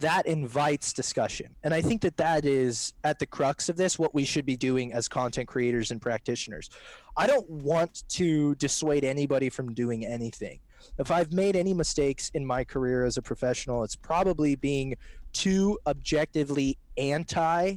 that 0.00 0.26
invites 0.26 0.92
discussion. 0.92 1.54
And 1.62 1.72
I 1.72 1.80
think 1.80 2.02
that 2.02 2.16
that 2.18 2.44
is 2.44 2.92
at 3.04 3.18
the 3.18 3.26
crux 3.26 3.68
of 3.68 3.76
this, 3.76 3.98
what 3.98 4.14
we 4.14 4.24
should 4.24 4.44
be 4.44 4.56
doing 4.56 4.92
as 4.92 5.08
content 5.08 5.48
creators 5.48 5.90
and 5.90 6.00
practitioners. 6.00 6.68
I 7.16 7.26
don't 7.26 7.48
want 7.48 8.04
to 8.10 8.54
dissuade 8.56 9.04
anybody 9.04 9.48
from 9.48 9.72
doing 9.72 10.04
anything. 10.04 10.60
If 10.98 11.10
I've 11.10 11.32
made 11.32 11.56
any 11.56 11.72
mistakes 11.72 12.30
in 12.34 12.44
my 12.44 12.62
career 12.62 13.04
as 13.04 13.16
a 13.16 13.22
professional, 13.22 13.84
it's 13.84 13.96
probably 13.96 14.54
being 14.54 14.96
too 15.32 15.78
objectively 15.86 16.78
anti 16.96 17.76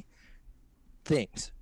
things 1.04 1.52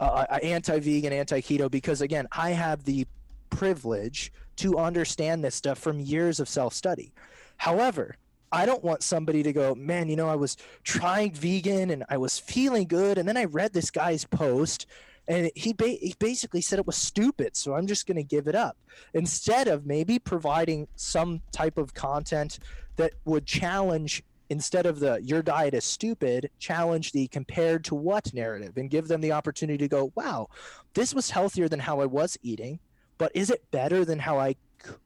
uh, 0.00 0.26
anti-vegan 0.42 1.12
anti-keto 1.12 1.70
because 1.70 2.00
again 2.00 2.26
i 2.32 2.50
have 2.50 2.84
the 2.84 3.06
privilege 3.50 4.32
to 4.56 4.78
understand 4.78 5.44
this 5.44 5.54
stuff 5.54 5.78
from 5.78 6.00
years 6.00 6.40
of 6.40 6.48
self-study 6.48 7.12
however 7.56 8.16
i 8.54 8.64
don't 8.64 8.84
want 8.84 9.02
somebody 9.02 9.42
to 9.42 9.52
go 9.52 9.74
man 9.74 10.08
you 10.08 10.16
know 10.16 10.28
i 10.28 10.34
was 10.34 10.56
trying 10.84 11.32
vegan 11.32 11.90
and 11.90 12.04
i 12.08 12.16
was 12.16 12.38
feeling 12.38 12.86
good. 12.86 13.18
And 13.18 13.28
then 13.28 13.36
i 13.36 13.44
read 13.44 13.72
this 13.72 13.90
guy's 13.90 14.24
post 14.24 14.86
and 15.26 15.50
he, 15.54 15.72
ba- 15.72 15.88
he 15.88 16.14
basically 16.18 16.60
said 16.60 16.78
it 16.78 16.86
was 16.86 16.96
stupid 16.96 17.56
so 17.56 17.74
i'm 17.74 17.86
just 17.86 18.06
going 18.06 18.16
to 18.16 18.22
give 18.22 18.46
it 18.46 18.54
up. 18.54 18.76
Instead 19.12 19.68
of 19.68 19.86
maybe 19.86 20.18
providing 20.18 20.86
some 20.94 21.42
type 21.50 21.78
of 21.78 21.94
content 21.94 22.58
that 22.96 23.12
would 23.24 23.46
challenge 23.46 24.22
instead 24.50 24.86
of 24.86 25.00
the 25.00 25.20
your 25.22 25.42
diet 25.42 25.74
is 25.74 25.84
stupid 25.84 26.50
challenge 26.58 27.12
the 27.12 27.26
compared 27.28 27.84
to 27.84 27.94
what 27.94 28.32
narrative 28.34 28.76
and 28.76 28.90
give 28.90 29.08
them 29.08 29.20
the 29.20 29.32
opportunity 29.32 29.78
to 29.78 29.88
go 29.88 30.12
wow 30.14 30.46
this 30.94 31.14
was 31.14 31.30
healthier 31.30 31.68
than 31.68 31.80
how 31.80 32.00
i 32.00 32.06
was 32.06 32.36
eating 32.42 32.78
but 33.16 33.32
is 33.34 33.50
it 33.50 33.68
better 33.70 34.04
than 34.04 34.18
how 34.18 34.38
i 34.38 34.54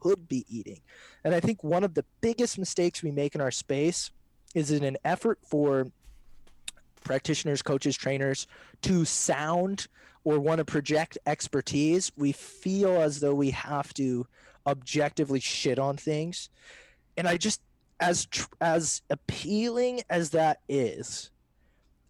could 0.01 0.29
be 0.29 0.45
eating. 0.49 0.81
And 1.25 1.35
i 1.35 1.41
think 1.41 1.63
one 1.63 1.85
of 1.85 1.95
the 1.95 2.05
biggest 2.21 2.59
mistakes 2.59 3.03
we 3.03 3.11
make 3.11 3.35
in 3.35 3.41
our 3.41 3.51
space 3.51 4.11
is 4.55 4.71
in 4.71 4.85
an 4.85 4.97
effort 5.05 5.39
for 5.43 5.87
practitioners 7.05 7.63
coaches 7.63 7.97
trainers 7.97 8.47
to 8.83 9.05
sound 9.05 9.87
or 10.25 10.39
want 10.39 10.59
to 10.59 10.65
project 10.65 11.17
expertise 11.27 12.11
we 12.17 12.33
feel 12.33 13.01
as 13.01 13.21
though 13.21 13.35
we 13.35 13.51
have 13.51 13.95
to 13.95 14.27
objectively 14.67 15.41
shit 15.41 15.79
on 15.79 15.97
things. 15.97 16.51
And 17.17 17.27
i 17.27 17.37
just 17.37 17.61
as 18.01 18.27
tr- 18.27 18.47
as 18.61 19.03
appealing 19.11 20.03
as 20.09 20.31
that 20.31 20.61
is 20.69 21.31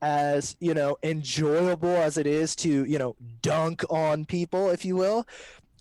as 0.01 0.57
you 0.61 0.75
know 0.75 0.97
enjoyable 1.03 1.89
as 1.89 2.19
it 2.19 2.27
is 2.27 2.55
to 2.55 2.85
you 2.85 2.99
know 2.99 3.17
dunk 3.43 3.85
on 3.91 4.25
people 4.25 4.71
if 4.71 4.85
you 4.85 4.95
will 4.95 5.27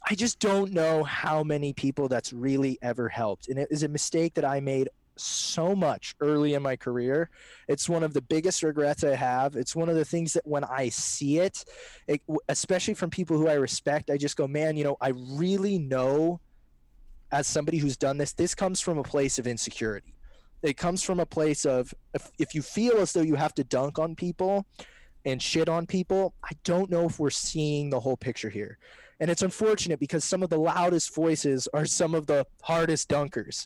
i 0.10 0.16
just 0.16 0.40
don't 0.40 0.72
know 0.72 1.04
how 1.04 1.44
many 1.44 1.74
people 1.74 2.08
that's 2.08 2.34
really 2.34 2.78
ever 2.82 3.08
helped 3.08 3.48
and 3.50 3.60
it 3.60 3.68
is 3.72 3.84
a 3.84 3.88
mistake 3.88 4.34
that 4.34 4.46
i 4.46 4.60
made 4.60 4.90
so 5.20 5.76
much 5.76 6.14
early 6.22 6.54
in 6.54 6.62
my 6.62 6.76
career 6.76 7.30
it's 7.68 7.90
one 7.90 8.04
of 8.04 8.14
the 8.14 8.22
biggest 8.22 8.62
regrets 8.62 9.04
i 9.04 9.16
have 9.16 9.56
it's 9.56 9.76
one 9.76 9.90
of 9.90 9.96
the 9.96 10.06
things 10.06 10.34
that 10.34 10.46
when 10.46 10.64
i 10.66 10.90
see 10.90 11.40
it, 11.40 11.66
it 12.08 12.22
especially 12.50 12.94
from 12.94 13.10
people 13.10 13.36
who 13.36 13.48
i 13.48 13.54
respect 13.54 14.12
i 14.12 14.18
just 14.18 14.38
go 14.38 14.48
man 14.48 14.78
you 14.78 14.84
know 14.84 14.96
i 15.02 15.12
really 15.16 15.80
know 15.80 16.40
as 17.32 17.48
somebody 17.48 17.78
who's 17.78 17.98
done 17.98 18.18
this, 18.18 18.34
this 18.34 18.56
comes 18.56 18.80
from 18.80 18.98
a 18.98 19.04
place 19.04 19.38
of 19.38 19.48
insecurity. 19.48 20.14
It 20.64 20.78
comes 20.78 21.04
from 21.04 21.20
a 21.20 21.26
place 21.26 21.66
of 21.66 21.94
if, 22.14 22.32
if 22.40 22.56
you 22.56 22.62
feel 22.62 22.98
as 22.98 23.14
though 23.14 23.22
you 23.22 23.36
have 23.36 23.54
to 23.56 23.64
dunk 23.64 24.00
on 24.00 24.16
people 24.16 24.66
and 25.26 25.42
shit 25.42 25.70
on 25.70 25.86
people, 25.86 26.34
I 26.44 26.52
don't 26.64 26.90
know 26.90 27.06
if 27.06 27.20
we're 27.20 27.30
seeing 27.30 27.90
the 27.90 28.00
whole 28.00 28.18
picture 28.18 28.50
here. 28.50 28.78
And 29.20 29.32
it's 29.32 29.42
unfortunate 29.42 30.00
because 30.00 30.24
some 30.24 30.44
of 30.44 30.50
the 30.50 30.60
loudest 30.60 31.14
voices 31.14 31.68
are 31.74 31.86
some 31.86 32.14
of 32.14 32.28
the 32.28 32.46
hardest 32.62 33.10
dunkers. 33.10 33.66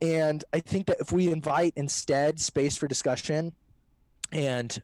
And 0.00 0.44
I 0.52 0.60
think 0.60 0.86
that 0.86 0.98
if 1.00 1.10
we 1.10 1.32
invite 1.32 1.72
instead 1.76 2.40
space 2.40 2.76
for 2.76 2.86
discussion 2.86 3.52
and 4.30 4.80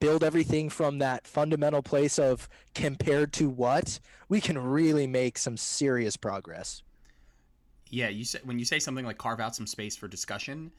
build 0.00 0.22
everything 0.22 0.68
from 0.68 0.98
that 0.98 1.26
fundamental 1.26 1.82
place 1.82 2.18
of 2.18 2.48
compared 2.74 3.32
to 3.34 3.48
what, 3.48 4.00
we 4.28 4.40
can 4.40 4.58
really 4.58 5.06
make 5.06 5.38
some 5.38 5.56
serious 5.56 6.16
progress. 6.16 6.82
Yeah, 7.90 8.08
you 8.08 8.24
say 8.24 8.40
when 8.44 8.58
you 8.58 8.66
say 8.66 8.78
something 8.78 9.06
like 9.06 9.16
carve 9.16 9.40
out 9.40 9.56
some 9.56 9.66
space 9.66 9.96
for 9.96 10.08
discussion, 10.08 10.70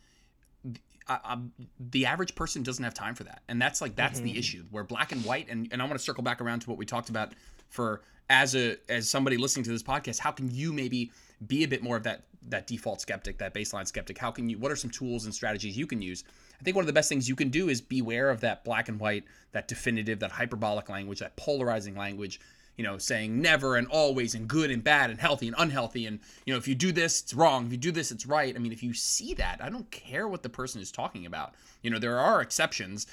I, 1.08 1.20
I'm, 1.24 1.52
the 1.80 2.06
average 2.06 2.36
person 2.36 2.62
doesn't 2.62 2.84
have 2.84 2.94
time 2.94 3.16
for 3.16 3.24
that, 3.24 3.42
and 3.48 3.60
that's 3.60 3.82
like 3.82 3.96
that's 3.96 4.20
mm-hmm. 4.20 4.34
the 4.34 4.38
issue. 4.38 4.66
Where 4.70 4.84
black 4.84 5.12
and 5.12 5.26
white, 5.26 5.48
and 5.50 5.68
and 5.72 5.82
I 5.82 5.86
want 5.86 5.98
to 5.98 6.04
circle 6.04 6.24
back 6.24 6.40
around 6.40 6.60
to 6.60 6.70
what 6.70 6.78
we 6.78 6.86
talked 6.86 7.10
about 7.10 7.34
for 7.70 8.02
as 8.30 8.56
a 8.56 8.78
as 8.90 9.10
somebody 9.10 9.38
listening 9.38 9.64
to 9.66 9.72
this 9.72 9.84
podcast. 9.84 10.20
How 10.20 10.32
can 10.32 10.50
you 10.52 10.74
maybe 10.74 11.12
be 11.48 11.64
a 11.64 11.68
bit 11.68 11.82
more 11.82 11.98
of 11.98 12.04
that 12.04 12.24
that 12.48 12.68
default 12.68 13.02
skeptic, 13.02 13.38
that 13.40 13.54
baseline 13.54 13.88
skeptic? 13.88 14.18
How 14.18 14.32
can 14.32 14.50
you? 14.50 14.58
What 14.58 14.72
are 14.72 14.76
some 14.76 14.90
tools 14.90 15.26
and 15.26 15.34
strategies 15.34 15.78
you 15.78 15.88
can 15.88 16.02
use? 16.02 16.24
I 16.60 16.64
think 16.64 16.76
one 16.76 16.84
of 16.84 16.88
the 16.88 16.94
best 16.94 17.10
things 17.10 17.30
you 17.30 17.36
can 17.36 17.50
do 17.50 17.70
is 17.70 17.80
beware 17.80 18.30
of 18.30 18.42
that 18.42 18.64
black 18.66 18.90
and 18.90 19.00
white, 19.00 19.24
that 19.54 19.68
definitive, 19.68 20.20
that 20.20 20.32
hyperbolic 20.32 20.90
language, 20.90 21.20
that 21.20 21.36
polarizing 21.38 21.96
language 21.96 22.40
you 22.80 22.86
know, 22.86 22.98
saying 22.98 23.42
never 23.42 23.76
and 23.76 23.88
always 23.88 24.36
and 24.36 24.48
good 24.48 24.72
and 24.72 24.82
bad 24.86 25.10
and 25.10 25.20
healthy 25.20 25.48
and 25.48 25.56
unhealthy. 25.60 26.06
And, 26.06 26.18
you 26.46 26.54
know, 26.54 26.58
if 26.58 26.66
you 26.66 26.76
do 26.76 26.94
this, 26.94 27.22
it's 27.22 27.34
wrong. 27.34 27.66
If 27.66 27.74
you 27.74 27.78
do 27.78 27.92
this, 27.92 28.10
it's 28.10 28.26
right. 28.26 28.56
I 28.56 28.58
mean, 28.58 28.72
if 28.72 28.82
you 28.82 28.94
see 28.94 29.34
that, 29.34 29.60
I 29.62 29.68
don't 29.68 29.92
care 29.92 30.30
what 30.30 30.44
the 30.44 30.50
person 30.50 30.80
is 30.80 30.90
talking 30.90 31.26
about. 31.26 31.56
You 31.82 31.90
know, 31.90 32.00
there 32.00 32.18
are 32.18 32.40
exceptions. 32.40 33.06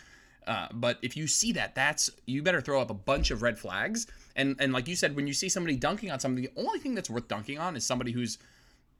Uh, 0.47 0.69
but 0.73 0.99
if 1.03 1.17
you 1.17 1.27
see 1.27 1.53
that, 1.53 1.75
that's 1.75 2.11
you 2.27 2.43
better 2.43 2.61
throw 2.61 2.81
up 2.81 2.91
a 2.91 2.95
bunch 2.95 3.31
of 3.31 3.43
red 3.43 3.59
flags. 3.59 4.07
And 4.37 4.57
and 4.61 4.73
like 4.73 4.87
you 4.87 4.97
said, 4.97 5.17
when 5.17 5.27
you 5.27 5.33
see 5.33 5.49
somebody 5.49 5.77
dunking 5.77 6.11
on 6.11 6.21
something, 6.21 6.43
the 6.43 6.51
only 6.57 6.79
thing 6.79 6.95
that's 6.95 7.11
worth 7.11 7.29
dunking 7.29 7.59
on 7.59 7.77
is 7.77 7.85
somebody 7.85 8.13
who's 8.13 8.39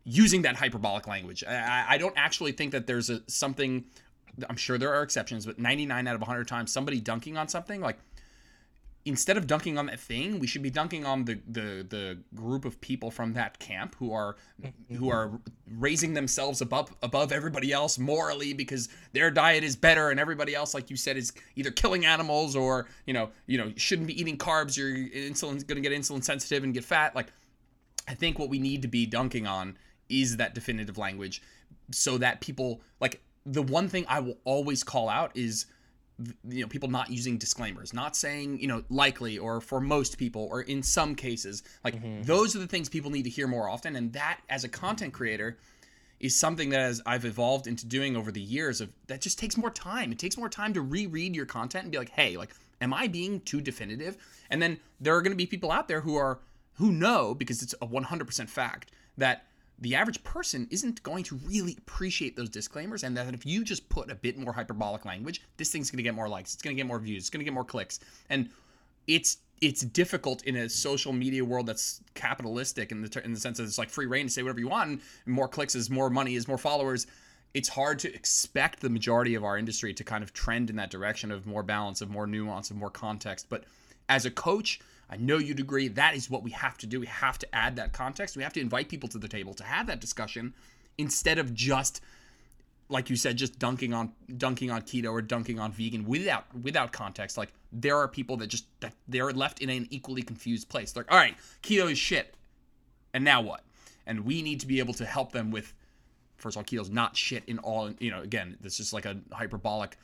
using 0.05 0.43
that 0.43 0.57
hyperbolic 0.57 1.07
language. 1.07 1.45
I, 1.45 1.85
I 1.91 1.99
don't 1.99 2.15
actually 2.17 2.53
think 2.53 2.73
that 2.73 2.87
there's 2.87 3.11
a 3.11 3.21
something. 3.29 3.85
I'm 4.51 4.57
sure 4.57 4.77
there 4.77 4.93
are 4.93 5.03
exceptions, 5.03 5.47
but 5.47 5.59
99 5.59 6.07
out 6.07 6.15
of 6.15 6.21
100 6.21 6.47
times, 6.47 6.71
somebody 6.71 7.01
dunking 7.01 7.39
on 7.39 7.49
something 7.49 7.81
like 7.81 7.99
instead 9.07 9.37
of 9.37 9.47
dunking 9.47 9.79
on 9.79 9.87
that 9.87 10.01
thing, 10.01 10.41
we 10.41 10.49
should 10.49 10.63
be 10.63 10.69
dunking 10.69 11.07
on 11.07 11.25
the 11.25 11.39
the 11.49 11.87
the 11.89 12.19
group 12.35 12.65
of 12.65 12.81
people 12.81 13.11
from 13.11 13.33
that 13.35 13.59
camp 13.61 13.95
who 13.99 14.13
are 14.13 14.37
who 14.99 15.09
are 15.09 15.41
raising 15.71 16.13
themselves 16.13 16.61
above 16.61 16.95
above 17.03 17.31
everybody 17.33 17.73
else 17.73 17.99
morally 17.99 18.53
because 18.53 18.89
their 19.13 19.31
diet 19.31 19.63
is 19.63 19.77
better 19.77 20.11
and 20.11 20.19
everybody 20.19 20.55
else, 20.55 20.75
like 20.75 20.91
you 20.91 20.97
said, 20.97 21.17
is 21.17 21.33
either 21.55 21.71
killing 21.71 22.05
animals 22.05 22.57
or 22.57 22.89
you 23.07 23.15
know 23.15 23.31
you 23.47 23.57
know 23.57 23.73
shouldn't 23.77 24.09
be 24.09 24.21
eating 24.21 24.37
carbs. 24.37 24.77
Your 24.77 24.89
insulin's 24.89 25.63
going 25.63 25.81
to 25.81 25.89
get 25.89 25.99
insulin 25.99 26.23
sensitive 26.23 26.65
and 26.65 26.75
get 26.75 26.85
fat. 26.85 27.15
Like 27.15 27.29
I 28.09 28.15
think 28.15 28.39
what 28.39 28.51
we 28.51 28.59
need 28.59 28.83
to 28.83 28.89
be 28.89 29.07
dunking 29.07 29.47
on 29.47 29.79
is 30.09 30.37
that 30.37 30.55
definitive 30.55 30.99
language, 30.99 31.43
so 31.93 32.19
that 32.19 32.41
people 32.41 32.83
like 33.01 33.23
the 33.47 33.63
one 33.63 33.89
thing 33.89 34.05
I 34.09 34.19
will 34.19 34.39
always 34.45 34.83
call 34.83 35.09
out 35.09 35.31
is 35.37 35.67
you 36.49 36.63
know 36.63 36.67
people 36.67 36.89
not 36.89 37.11
using 37.11 37.37
disclaimers 37.37 37.93
not 37.93 38.17
saying 38.17 38.59
you 38.59 38.67
know 38.67 38.83
likely 38.89 39.39
or 39.39 39.61
for 39.61 39.81
most 39.81 40.17
people 40.17 40.49
or 40.51 40.63
in 40.63 40.83
some 40.83 41.15
cases. 41.15 41.63
Like 41.85 41.97
mm-hmm. 41.97 42.23
those 42.23 42.57
are 42.57 42.59
the 42.59 42.67
things 42.67 42.89
people 42.89 43.11
need 43.11 43.25
to 43.25 43.31
hear 43.31 43.47
more 43.47 43.69
often. 43.69 43.97
And 43.97 44.13
that 44.15 44.41
as 44.49 44.65
a 44.65 44.69
content 44.69 45.13
creator 45.13 45.59
is 46.19 46.35
something 46.35 46.71
that 46.71 46.81
as 46.81 47.03
I've 47.05 47.27
evolved 47.27 47.67
into 47.67 47.85
doing 47.87 48.17
over 48.17 48.33
the 48.33 48.41
years 48.41 48.81
of 48.81 48.93
that 49.09 49.21
just 49.21 49.39
takes 49.39 49.57
more 49.57 49.71
time. 49.71 50.11
It 50.11 50.19
takes 50.19 50.39
more 50.39 50.49
time 50.49 50.73
to 50.75 50.81
reread 50.81 51.37
your 51.37 51.47
content 51.47 51.85
and 51.85 51.93
be 51.93 51.99
like 51.99 52.11
hey 52.11 52.37
like 52.37 52.55
am 52.81 52.95
I 52.95 53.07
being 53.09 53.41
too 53.41 53.61
definitive? 53.61 54.17
And 54.51 54.61
then 54.63 54.79
there 55.01 55.15
are 55.15 55.23
going 55.23 55.33
to 55.33 55.37
be 55.37 55.47
people 55.47 55.71
out 55.71 55.89
there 55.89 56.01
who 56.01 56.17
are 56.17 56.39
who 56.75 56.93
know 56.93 57.35
because 57.35 57.63
it's 57.63 57.75
a 57.81 57.87
100% 57.87 58.49
fact 58.49 58.91
that 59.17 59.47
the 59.79 59.95
average 59.95 60.23
person 60.25 60.67
isn't 60.71 61.03
going 61.03 61.23
to 61.25 61.37
really 61.45 61.75
appreciate 61.79 62.37
those 62.37 62.49
disclaimers 62.49 63.05
and 63.05 63.17
that 63.17 63.35
if 63.35 63.45
you 63.45 63.63
just 63.63 63.89
put 63.89 64.11
a 64.11 64.15
bit 64.15 64.39
more 64.39 64.53
hyperbolic 64.53 65.05
language 65.05 65.43
this 65.57 65.71
thing's 65.71 65.91
going 65.91 65.99
to 65.99 66.03
get 66.03 66.15
more 66.15 66.29
likes 66.29 66.55
it's 66.55 66.63
going 66.63 66.75
to 66.75 66.81
get 66.81 66.87
more 66.87 66.99
views 66.99 67.25
it's 67.25 67.31
going 67.31 67.41
to 67.41 67.45
get 67.45 67.55
more 67.55 67.65
clicks. 67.65 68.01
And 68.31 68.49
it's 69.07 69.39
it's 69.61 69.81
difficult 69.81 70.45
in 70.45 70.57
a 70.57 70.69
social 70.69 71.13
media 71.13 71.45
world 71.45 71.67
that's 71.67 72.03
capitalistic 72.15 72.93
in 72.93 73.03
the 73.03 73.25
in 73.25 73.33
the 73.33 73.41
sense 73.41 73.59
that 73.59 73.65
it's 73.65 73.79
like 73.79 73.89
free 73.89 74.07
reign 74.07 74.27
to 74.27 74.33
say 74.33 74.43
whatever 74.43 74.61
you 74.61 74.69
want 74.69 74.91
and 74.91 75.01
more 75.27 75.49
clicks 75.49 75.75
is 75.75 75.89
more 75.89 76.11
money 76.11 76.35
is 76.35 76.49
more 76.49 76.59
followers. 76.59 77.07
It's 77.55 77.69
hard 77.69 77.99
to 78.01 78.15
expect 78.15 78.81
the 78.81 78.91
majority 78.91 79.35
of 79.35 79.45
our 79.45 79.57
industry 79.57 79.95
to 79.95 80.05
kind 80.05 80.23
of 80.23 80.35
trend 80.35 80.69
in 80.69 80.77
that 80.77 80.91
direction 80.91 81.31
of 81.31 81.47
more 81.47 81.63
balance 81.63 82.03
of 82.03 82.11
more 82.11 82.27
nuance 82.27 82.71
of 82.71 82.77
more 82.77 82.91
context. 82.91 83.47
But 83.49 83.65
as 84.09 84.27
a 84.27 84.31
coach 84.31 84.81
I 85.09 85.17
know 85.17 85.39
you'd 85.39 85.61
agree 85.61 85.89
that 85.89 86.17
is 86.17 86.29
what 86.29 86.43
we 86.43 86.51
have 86.51 86.77
to 86.79 86.87
do. 86.87 86.99
We 87.01 87.07
have 87.07 87.39
to 87.39 87.55
add 87.55 87.77
that 87.77 87.93
context. 87.93 88.37
We 88.37 88.43
have 88.43 88.53
to 88.55 88.61
invite 88.61 88.89
people 88.89 89.09
to 89.11 89.19
the 89.19 89.29
table 89.29 89.55
to 89.55 89.65
have 89.65 89.87
that 89.87 90.01
discussion 90.01 90.55
instead 90.99 91.39
of 91.39 91.55
just 91.55 92.01
like 92.89 93.11
you 93.11 93.17
said, 93.17 93.37
just 93.37 93.59
dunking 93.59 93.93
on 93.93 94.13
dunking 94.37 94.71
on 94.71 94.83
keto 94.83 95.11
or 95.11 95.23
dunking 95.23 95.59
on 95.59 95.73
vegan 95.73 96.05
without 96.07 96.45
without 96.63 96.93
context. 96.93 97.37
Like 97.37 97.53
there 97.73 97.97
are 97.97 98.09
people 98.09 98.37
that 98.39 98.49
just 98.49 98.67
that 98.81 98.95
they're 99.09 99.33
left 99.33 99.61
in 99.61 99.71
an 99.71 99.87
equally 99.91 100.23
confused 100.23 100.69
place. 100.69 100.95
Like, 100.95 101.11
all 101.11 101.19
right, 101.19 101.37
keto 101.63 101.91
is 101.91 101.99
shit, 101.99 102.35
and 103.13 103.25
now 103.25 103.41
what? 103.41 103.63
And 104.07 104.25
we 104.25 104.43
need 104.43 104.61
to 104.61 104.67
be 104.67 104.79
able 104.79 104.95
to 104.95 105.05
help 105.05 105.33
them 105.33 105.51
with. 105.51 105.73
First 106.37 106.57
of 106.57 106.61
all, 106.61 106.65
keto's 106.65 106.91
not 106.91 107.17
shit 107.17 107.45
in 107.47 107.59
all. 107.59 107.91
You 107.99 108.11
know, 108.11 108.21
again, 108.21 108.57
this 108.61 108.79
is 108.79 108.93
like 108.93 109.05
a 109.05 109.17
hyperbolic, 109.33 109.97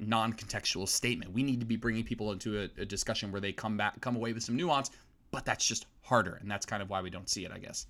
non-contextual 0.00 0.88
statement. 0.88 1.32
We 1.32 1.42
need 1.42 1.60
to 1.60 1.66
be 1.66 1.76
bringing 1.76 2.04
people 2.04 2.32
into 2.32 2.60
a, 2.60 2.82
a 2.82 2.84
discussion 2.84 3.32
where 3.32 3.40
they 3.40 3.52
come 3.52 3.76
back, 3.76 4.00
come 4.00 4.16
away 4.16 4.32
with 4.32 4.42
some 4.42 4.56
nuance. 4.56 4.90
But 5.30 5.44
that's 5.44 5.66
just 5.66 5.86
harder, 6.02 6.38
and 6.40 6.50
that's 6.50 6.64
kind 6.64 6.82
of 6.82 6.88
why 6.88 7.02
we 7.02 7.10
don't 7.10 7.28
see 7.28 7.44
it, 7.44 7.52
I 7.52 7.58
guess. 7.58 7.86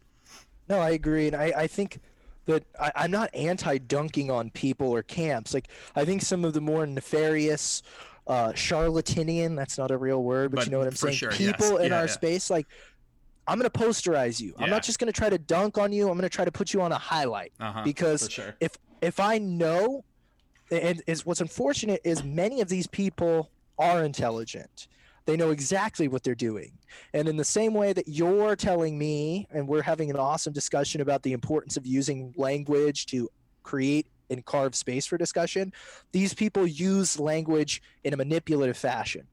No, 0.69 0.81
I 0.81 0.91
agree, 0.91 1.29
and 1.29 1.37
I, 1.37 1.53
I 1.57 1.67
think 1.69 2.01
that 2.47 2.65
I, 2.81 2.91
I'm 2.97 3.11
not 3.13 3.31
anti-dunking 3.35 4.31
on 4.31 4.51
people 4.51 4.89
or 4.93 5.03
camps. 5.05 5.55
Like 5.55 5.69
I 5.95 6.05
think 6.05 6.23
some 6.23 6.45
of 6.45 6.53
the 6.53 6.61
more 6.61 6.85
nefarious, 6.87 7.83
uh, 8.27 8.49
charlatanian. 8.55 9.55
That's 9.57 9.79
not 9.79 9.91
a 9.93 9.97
real 9.97 10.23
word, 10.25 10.51
but, 10.51 10.57
But 10.57 10.67
you 10.67 10.73
know 10.73 10.79
what 10.79 10.89
I'm 10.89 10.97
saying. 10.97 11.15
sure, 11.15 11.31
people 11.31 11.73
yes. 11.75 11.81
in 11.81 11.91
Yeah, 11.93 11.99
our 11.99 12.07
yeah. 12.07 12.11
space, 12.13 12.51
like 12.51 12.67
I'm 13.47 13.57
gonna 13.59 13.71
posterize 13.71 14.41
you. 14.41 14.53
I'm 14.59 14.69
not 14.69 14.83
just 14.83 14.99
gonna 14.99 15.13
try 15.13 15.31
to 15.31 15.39
dunk 15.39 15.79
on 15.79 15.93
you. 15.93 16.11
I'm 16.11 16.19
gonna 16.19 16.29
try 16.29 16.45
to 16.45 16.53
put 16.53 16.75
you 16.75 16.83
on 16.83 16.91
a 16.93 16.99
highlight 16.99 17.53
Uh-huh, 17.61 17.83
because 17.85 18.29
sure. 18.31 18.57
if 18.61 18.77
if 19.01 19.21
I 19.21 19.39
know, 19.39 20.05
and 20.71 21.03
is 21.07 21.25
what's 21.25 21.41
unfortunate 21.41 22.01
is 22.05 22.25
many 22.25 22.61
of 22.61 22.69
these 22.69 22.87
people 22.87 23.51
are 23.79 24.05
intelligent. 24.05 24.89
They 25.27 25.37
know 25.37 25.51
exactly 25.51 26.09
what 26.09 26.23
they're 26.23 26.35
doing. 26.35 26.73
And 27.13 27.29
in 27.29 27.37
the 27.37 27.45
same 27.45 27.75
way 27.75 27.93
that 27.93 28.09
you're 28.09 28.57
telling 28.57 28.99
me, 28.99 29.47
and 29.51 29.69
we're 29.69 29.83
having 29.83 30.09
an 30.11 30.17
awesome 30.17 30.53
discussion 30.53 31.01
about 31.01 31.23
the 31.23 31.33
importance 31.33 31.77
of 31.77 31.87
using 31.87 32.33
language 32.37 33.07
to 33.07 33.29
create 33.63 34.07
and 34.31 34.45
carve 34.45 34.75
space 34.75 35.07
for 35.07 35.19
discussion, 35.19 35.73
these 36.13 36.35
people 36.35 36.67
use 36.67 37.19
language 37.19 37.83
in 38.05 38.15
a 38.15 38.17
manipulative 38.17 38.77
fashion. 38.77 39.27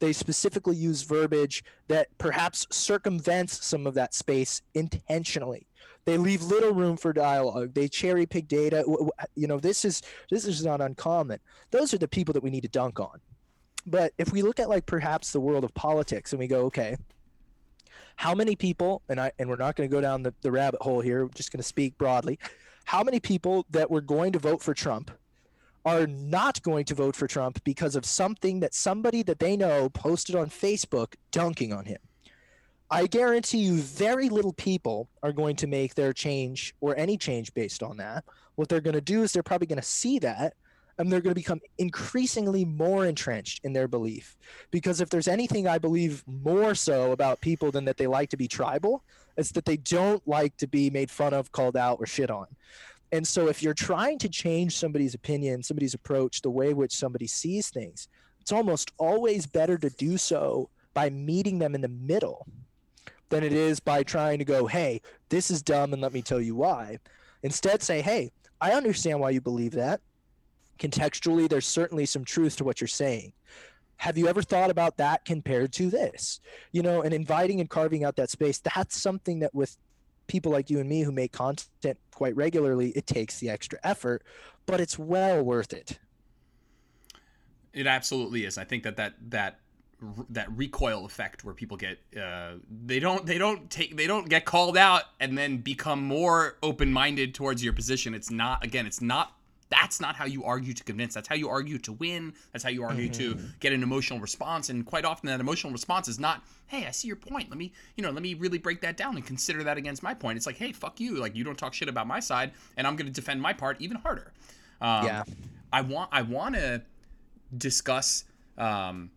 They 0.00 0.12
specifically 0.12 0.76
use 0.76 1.02
verbiage 1.02 1.64
that 1.88 2.08
perhaps 2.18 2.66
circumvents 2.70 3.64
some 3.64 3.86
of 3.86 3.94
that 3.94 4.14
space 4.14 4.62
intentionally. 4.74 5.67
They 6.08 6.16
leave 6.16 6.42
little 6.44 6.72
room 6.72 6.96
for 6.96 7.12
dialogue. 7.12 7.74
They 7.74 7.86
cherry 7.86 8.24
pick 8.24 8.48
data. 8.48 8.82
You 9.34 9.46
know, 9.46 9.60
this 9.60 9.84
is 9.84 10.00
this 10.30 10.46
is 10.46 10.64
not 10.64 10.80
uncommon. 10.80 11.38
Those 11.70 11.92
are 11.92 11.98
the 11.98 12.08
people 12.08 12.32
that 12.32 12.42
we 12.42 12.48
need 12.48 12.62
to 12.62 12.68
dunk 12.68 12.98
on. 12.98 13.20
But 13.86 14.14
if 14.16 14.32
we 14.32 14.40
look 14.40 14.58
at 14.58 14.70
like 14.70 14.86
perhaps 14.86 15.32
the 15.32 15.40
world 15.40 15.64
of 15.64 15.74
politics 15.74 16.32
and 16.32 16.40
we 16.40 16.46
go, 16.46 16.62
okay, 16.62 16.96
how 18.16 18.34
many 18.34 18.56
people, 18.56 19.02
and 19.10 19.20
I 19.20 19.32
and 19.38 19.50
we're 19.50 19.56
not 19.56 19.76
going 19.76 19.86
to 19.86 19.94
go 19.94 20.00
down 20.00 20.22
the, 20.22 20.32
the 20.40 20.50
rabbit 20.50 20.80
hole 20.80 21.02
here, 21.02 21.26
we're 21.26 21.32
just 21.34 21.52
going 21.52 21.58
to 21.58 21.62
speak 21.62 21.98
broadly. 21.98 22.38
How 22.86 23.02
many 23.02 23.20
people 23.20 23.66
that 23.68 23.90
were 23.90 24.00
going 24.00 24.32
to 24.32 24.38
vote 24.38 24.62
for 24.62 24.72
Trump 24.72 25.10
are 25.84 26.06
not 26.06 26.62
going 26.62 26.86
to 26.86 26.94
vote 26.94 27.16
for 27.16 27.26
Trump 27.26 27.62
because 27.64 27.94
of 27.94 28.06
something 28.06 28.60
that 28.60 28.72
somebody 28.72 29.22
that 29.24 29.40
they 29.40 29.58
know 29.58 29.90
posted 29.90 30.36
on 30.36 30.48
Facebook 30.48 31.16
dunking 31.32 31.70
on 31.74 31.84
him? 31.84 31.98
I 32.90 33.06
guarantee 33.06 33.58
you, 33.58 33.76
very 33.76 34.30
little 34.30 34.54
people 34.54 35.10
are 35.22 35.32
going 35.32 35.56
to 35.56 35.66
make 35.66 35.94
their 35.94 36.14
change 36.14 36.74
or 36.80 36.96
any 36.96 37.18
change 37.18 37.52
based 37.52 37.82
on 37.82 37.98
that. 37.98 38.24
What 38.54 38.68
they're 38.68 38.80
going 38.80 38.94
to 38.94 39.02
do 39.02 39.22
is 39.22 39.32
they're 39.32 39.42
probably 39.42 39.66
going 39.66 39.80
to 39.80 39.86
see 39.86 40.18
that 40.20 40.54
and 40.96 41.12
they're 41.12 41.20
going 41.20 41.32
to 41.32 41.40
become 41.40 41.60
increasingly 41.76 42.64
more 42.64 43.04
entrenched 43.04 43.60
in 43.62 43.72
their 43.72 43.88
belief. 43.88 44.36
Because 44.70 45.00
if 45.00 45.10
there's 45.10 45.28
anything 45.28 45.68
I 45.68 45.78
believe 45.78 46.24
more 46.26 46.74
so 46.74 47.12
about 47.12 47.40
people 47.40 47.70
than 47.70 47.84
that 47.84 47.98
they 47.98 48.06
like 48.06 48.30
to 48.30 48.36
be 48.36 48.48
tribal, 48.48 49.04
it's 49.36 49.52
that 49.52 49.66
they 49.66 49.76
don't 49.76 50.26
like 50.26 50.56
to 50.56 50.66
be 50.66 50.90
made 50.90 51.10
fun 51.10 51.34
of, 51.34 51.52
called 51.52 51.76
out, 51.76 51.98
or 52.00 52.06
shit 52.06 52.30
on. 52.30 52.46
And 53.12 53.26
so 53.26 53.48
if 53.48 53.62
you're 53.62 53.74
trying 53.74 54.18
to 54.18 54.28
change 54.28 54.76
somebody's 54.76 55.14
opinion, 55.14 55.62
somebody's 55.62 55.94
approach, 55.94 56.42
the 56.42 56.50
way 56.50 56.74
which 56.74 56.96
somebody 56.96 57.26
sees 57.26 57.68
things, 57.68 58.08
it's 58.40 58.50
almost 58.50 58.92
always 58.98 59.46
better 59.46 59.76
to 59.78 59.90
do 59.90 60.16
so 60.16 60.70
by 60.94 61.10
meeting 61.10 61.58
them 61.58 61.74
in 61.74 61.80
the 61.80 61.88
middle 61.88 62.46
than 63.28 63.44
it 63.44 63.52
is 63.52 63.80
by 63.80 64.02
trying 64.02 64.38
to 64.38 64.44
go, 64.44 64.66
hey, 64.66 65.00
this 65.28 65.50
is 65.50 65.62
dumb 65.62 65.92
and 65.92 66.02
let 66.02 66.12
me 66.12 66.22
tell 66.22 66.40
you 66.40 66.54
why. 66.54 66.98
Instead, 67.42 67.82
say, 67.82 68.00
hey, 68.00 68.30
I 68.60 68.72
understand 68.72 69.20
why 69.20 69.30
you 69.30 69.40
believe 69.40 69.72
that. 69.72 70.00
Contextually, 70.78 71.48
there's 71.48 71.66
certainly 71.66 72.06
some 72.06 72.24
truth 72.24 72.56
to 72.56 72.64
what 72.64 72.80
you're 72.80 72.88
saying. 72.88 73.32
Have 73.96 74.16
you 74.16 74.28
ever 74.28 74.42
thought 74.42 74.70
about 74.70 74.96
that 74.98 75.24
compared 75.24 75.72
to 75.74 75.90
this? 75.90 76.40
You 76.72 76.82
know, 76.82 77.02
and 77.02 77.12
inviting 77.12 77.60
and 77.60 77.68
carving 77.68 78.04
out 78.04 78.16
that 78.16 78.30
space, 78.30 78.58
that's 78.58 78.96
something 78.96 79.40
that 79.40 79.54
with 79.54 79.76
people 80.28 80.52
like 80.52 80.70
you 80.70 80.78
and 80.78 80.88
me 80.88 81.02
who 81.02 81.10
make 81.10 81.32
content 81.32 81.98
quite 82.12 82.36
regularly, 82.36 82.90
it 82.90 83.06
takes 83.06 83.40
the 83.40 83.50
extra 83.50 83.78
effort, 83.82 84.22
but 84.66 84.80
it's 84.80 84.98
well 84.98 85.42
worth 85.42 85.72
it. 85.72 85.98
It 87.72 87.86
absolutely 87.86 88.44
is. 88.44 88.56
I 88.56 88.64
think 88.64 88.84
that 88.84 88.96
that 88.96 89.14
that 89.30 89.58
that 90.30 90.46
recoil 90.56 91.04
effect 91.04 91.44
where 91.44 91.54
people 91.54 91.76
get 91.76 91.98
uh, 92.16 92.52
they 92.86 93.00
don't 93.00 93.26
they 93.26 93.36
don't 93.38 93.68
take 93.68 93.96
they 93.96 94.06
don't 94.06 94.28
get 94.28 94.44
called 94.44 94.76
out 94.76 95.02
and 95.18 95.36
then 95.36 95.56
become 95.58 96.02
more 96.02 96.56
open 96.62 96.92
minded 96.92 97.34
towards 97.34 97.64
your 97.64 97.72
position. 97.72 98.14
It's 98.14 98.30
not 98.30 98.64
again. 98.64 98.86
It's 98.86 99.00
not. 99.00 99.32
That's 99.70 100.00
not 100.00 100.16
how 100.16 100.24
you 100.24 100.44
argue 100.44 100.72
to 100.72 100.82
convince. 100.82 101.12
That's 101.12 101.28
how 101.28 101.34
you 101.34 101.50
argue 101.50 101.76
to 101.80 101.92
win. 101.92 102.32
That's 102.52 102.64
how 102.64 102.70
you 102.70 102.84
argue 102.84 103.10
to 103.10 103.38
get 103.60 103.74
an 103.74 103.82
emotional 103.82 104.18
response. 104.18 104.70
And 104.70 104.86
quite 104.86 105.04
often, 105.04 105.26
that 105.28 105.40
emotional 105.40 105.72
response 105.74 106.08
is 106.08 106.18
not, 106.18 106.42
"Hey, 106.68 106.86
I 106.86 106.90
see 106.90 107.06
your 107.06 107.16
point. 107.18 107.50
Let 107.50 107.58
me, 107.58 107.72
you 107.96 108.02
know, 108.02 108.10
let 108.10 108.22
me 108.22 108.32
really 108.32 108.56
break 108.56 108.80
that 108.80 108.96
down 108.96 109.16
and 109.16 109.26
consider 109.26 109.62
that 109.64 109.76
against 109.76 110.02
my 110.02 110.14
point." 110.14 110.38
It's 110.38 110.46
like, 110.46 110.56
"Hey, 110.56 110.72
fuck 110.72 111.00
you. 111.00 111.16
Like 111.16 111.36
you 111.36 111.44
don't 111.44 111.58
talk 111.58 111.74
shit 111.74 111.88
about 111.88 112.06
my 112.06 112.20
side, 112.20 112.52
and 112.76 112.86
I'm 112.86 112.96
going 112.96 113.08
to 113.08 113.12
defend 113.12 113.42
my 113.42 113.52
part 113.52 113.78
even 113.80 113.98
harder." 113.98 114.32
Um, 114.80 115.04
Yeah. 115.04 115.24
I 115.70 115.82
want 115.82 116.08
I 116.12 116.22
want 116.22 116.54
to 116.54 116.82
discuss 117.56 118.24
um, 118.56 119.10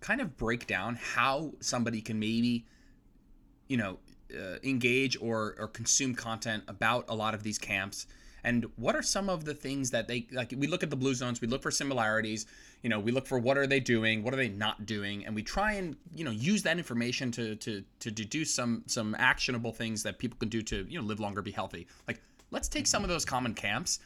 kind 0.00 0.20
of 0.20 0.36
break 0.36 0.66
down 0.66 0.96
how 0.96 1.52
somebody 1.60 2.00
can 2.00 2.18
maybe 2.18 2.64
you 3.68 3.76
know 3.76 3.98
uh, 4.34 4.56
engage 4.62 5.16
or 5.20 5.54
or 5.58 5.68
consume 5.68 6.14
content 6.14 6.64
about 6.68 7.04
a 7.08 7.14
lot 7.14 7.34
of 7.34 7.42
these 7.42 7.58
camps. 7.58 8.06
And 8.42 8.66
what 8.76 8.96
are 8.96 9.02
some 9.02 9.28
of 9.28 9.44
the 9.44 9.52
things 9.52 9.90
that 9.90 10.08
they 10.08 10.26
like 10.32 10.54
we 10.56 10.66
look 10.66 10.82
at 10.82 10.88
the 10.88 10.96
blue 10.96 11.14
zones 11.14 11.42
we 11.42 11.48
look 11.48 11.60
for 11.62 11.70
similarities 11.70 12.46
you 12.82 12.88
know 12.88 12.98
we 12.98 13.12
look 13.12 13.26
for 13.26 13.38
what 13.38 13.58
are 13.58 13.66
they 13.66 13.80
doing 13.80 14.22
what 14.22 14.32
are 14.32 14.38
they 14.38 14.48
not 14.48 14.86
doing 14.86 15.26
and 15.26 15.34
we 15.34 15.42
try 15.42 15.72
and 15.72 15.94
you 16.14 16.24
know 16.24 16.30
use 16.30 16.62
that 16.62 16.78
information 16.78 17.30
to 17.32 17.54
to 17.56 17.84
to 17.98 18.10
deduce 18.10 18.54
some 18.54 18.82
some 18.86 19.14
actionable 19.18 19.72
things 19.72 20.02
that 20.04 20.18
people 20.18 20.38
can 20.38 20.48
do 20.48 20.62
to 20.62 20.86
you 20.88 20.98
know 20.98 21.04
live 21.04 21.20
longer 21.20 21.42
be 21.42 21.50
healthy. 21.50 21.86
Like 22.08 22.22
let's 22.50 22.66
take 22.68 22.86
some 22.86 23.02
of 23.02 23.10
those 23.10 23.26
common 23.26 23.52
camps 23.52 23.98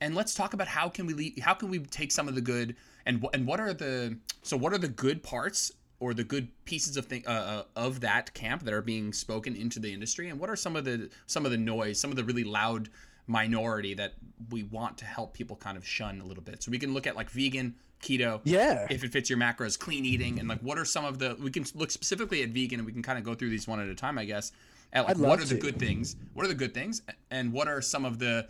and 0.00 0.14
let's 0.14 0.34
talk 0.34 0.54
about 0.54 0.68
how 0.68 0.88
can 0.88 1.06
we 1.06 1.14
le- 1.14 1.42
how 1.42 1.54
can 1.54 1.68
we 1.68 1.78
take 1.80 2.12
some 2.12 2.28
of 2.28 2.34
the 2.34 2.40
good 2.40 2.76
and 3.06 3.24
and 3.34 3.46
what 3.46 3.60
are 3.60 3.72
the 3.72 4.16
so 4.42 4.56
what 4.56 4.72
are 4.72 4.78
the 4.78 4.88
good 4.88 5.22
parts 5.22 5.72
or 6.00 6.14
the 6.14 6.24
good 6.24 6.48
pieces 6.64 6.96
of 6.96 7.06
thing 7.06 7.24
uh, 7.26 7.30
uh, 7.30 7.62
of 7.74 8.00
that 8.00 8.32
camp 8.34 8.62
that 8.62 8.72
are 8.72 8.82
being 8.82 9.12
spoken 9.12 9.56
into 9.56 9.80
the 9.80 9.92
industry? 9.92 10.28
And 10.28 10.38
what 10.38 10.48
are 10.50 10.56
some 10.56 10.76
of 10.76 10.84
the 10.84 11.10
some 11.26 11.44
of 11.44 11.50
the 11.50 11.58
noise 11.58 12.00
some 12.00 12.10
of 12.10 12.16
the 12.16 12.24
really 12.24 12.44
loud 12.44 12.88
minority 13.26 13.94
that 13.94 14.14
we 14.50 14.62
want 14.62 14.96
to 14.98 15.04
help 15.04 15.34
people 15.34 15.56
kind 15.56 15.76
of 15.76 15.86
shun 15.86 16.20
a 16.20 16.24
little 16.24 16.42
bit? 16.42 16.62
So 16.62 16.70
we 16.70 16.78
can 16.78 16.94
look 16.94 17.06
at 17.06 17.16
like 17.16 17.30
vegan 17.30 17.74
keto 18.00 18.40
Yeah. 18.44 18.86
if 18.90 19.02
it 19.02 19.10
fits 19.10 19.28
your 19.28 19.40
macros 19.40 19.76
clean 19.76 20.04
eating 20.04 20.38
and 20.38 20.48
like 20.48 20.60
what 20.60 20.78
are 20.78 20.84
some 20.84 21.04
of 21.04 21.18
the 21.18 21.36
we 21.42 21.50
can 21.50 21.64
look 21.74 21.90
specifically 21.90 22.44
at 22.44 22.50
vegan 22.50 22.78
and 22.78 22.86
we 22.86 22.92
can 22.92 23.02
kind 23.02 23.18
of 23.18 23.24
go 23.24 23.34
through 23.34 23.50
these 23.50 23.66
one 23.66 23.80
at 23.80 23.88
a 23.88 23.94
time 23.96 24.18
i 24.18 24.24
guess 24.24 24.52
at 24.92 25.04
like 25.04 25.18
what 25.18 25.40
are 25.40 25.44
the 25.44 25.56
good 25.56 25.80
things 25.80 26.14
what 26.32 26.44
are 26.44 26.48
the 26.48 26.54
good 26.54 26.72
things 26.72 27.02
and 27.32 27.52
what 27.52 27.66
are 27.66 27.82
some 27.82 28.04
of 28.04 28.20
the 28.20 28.46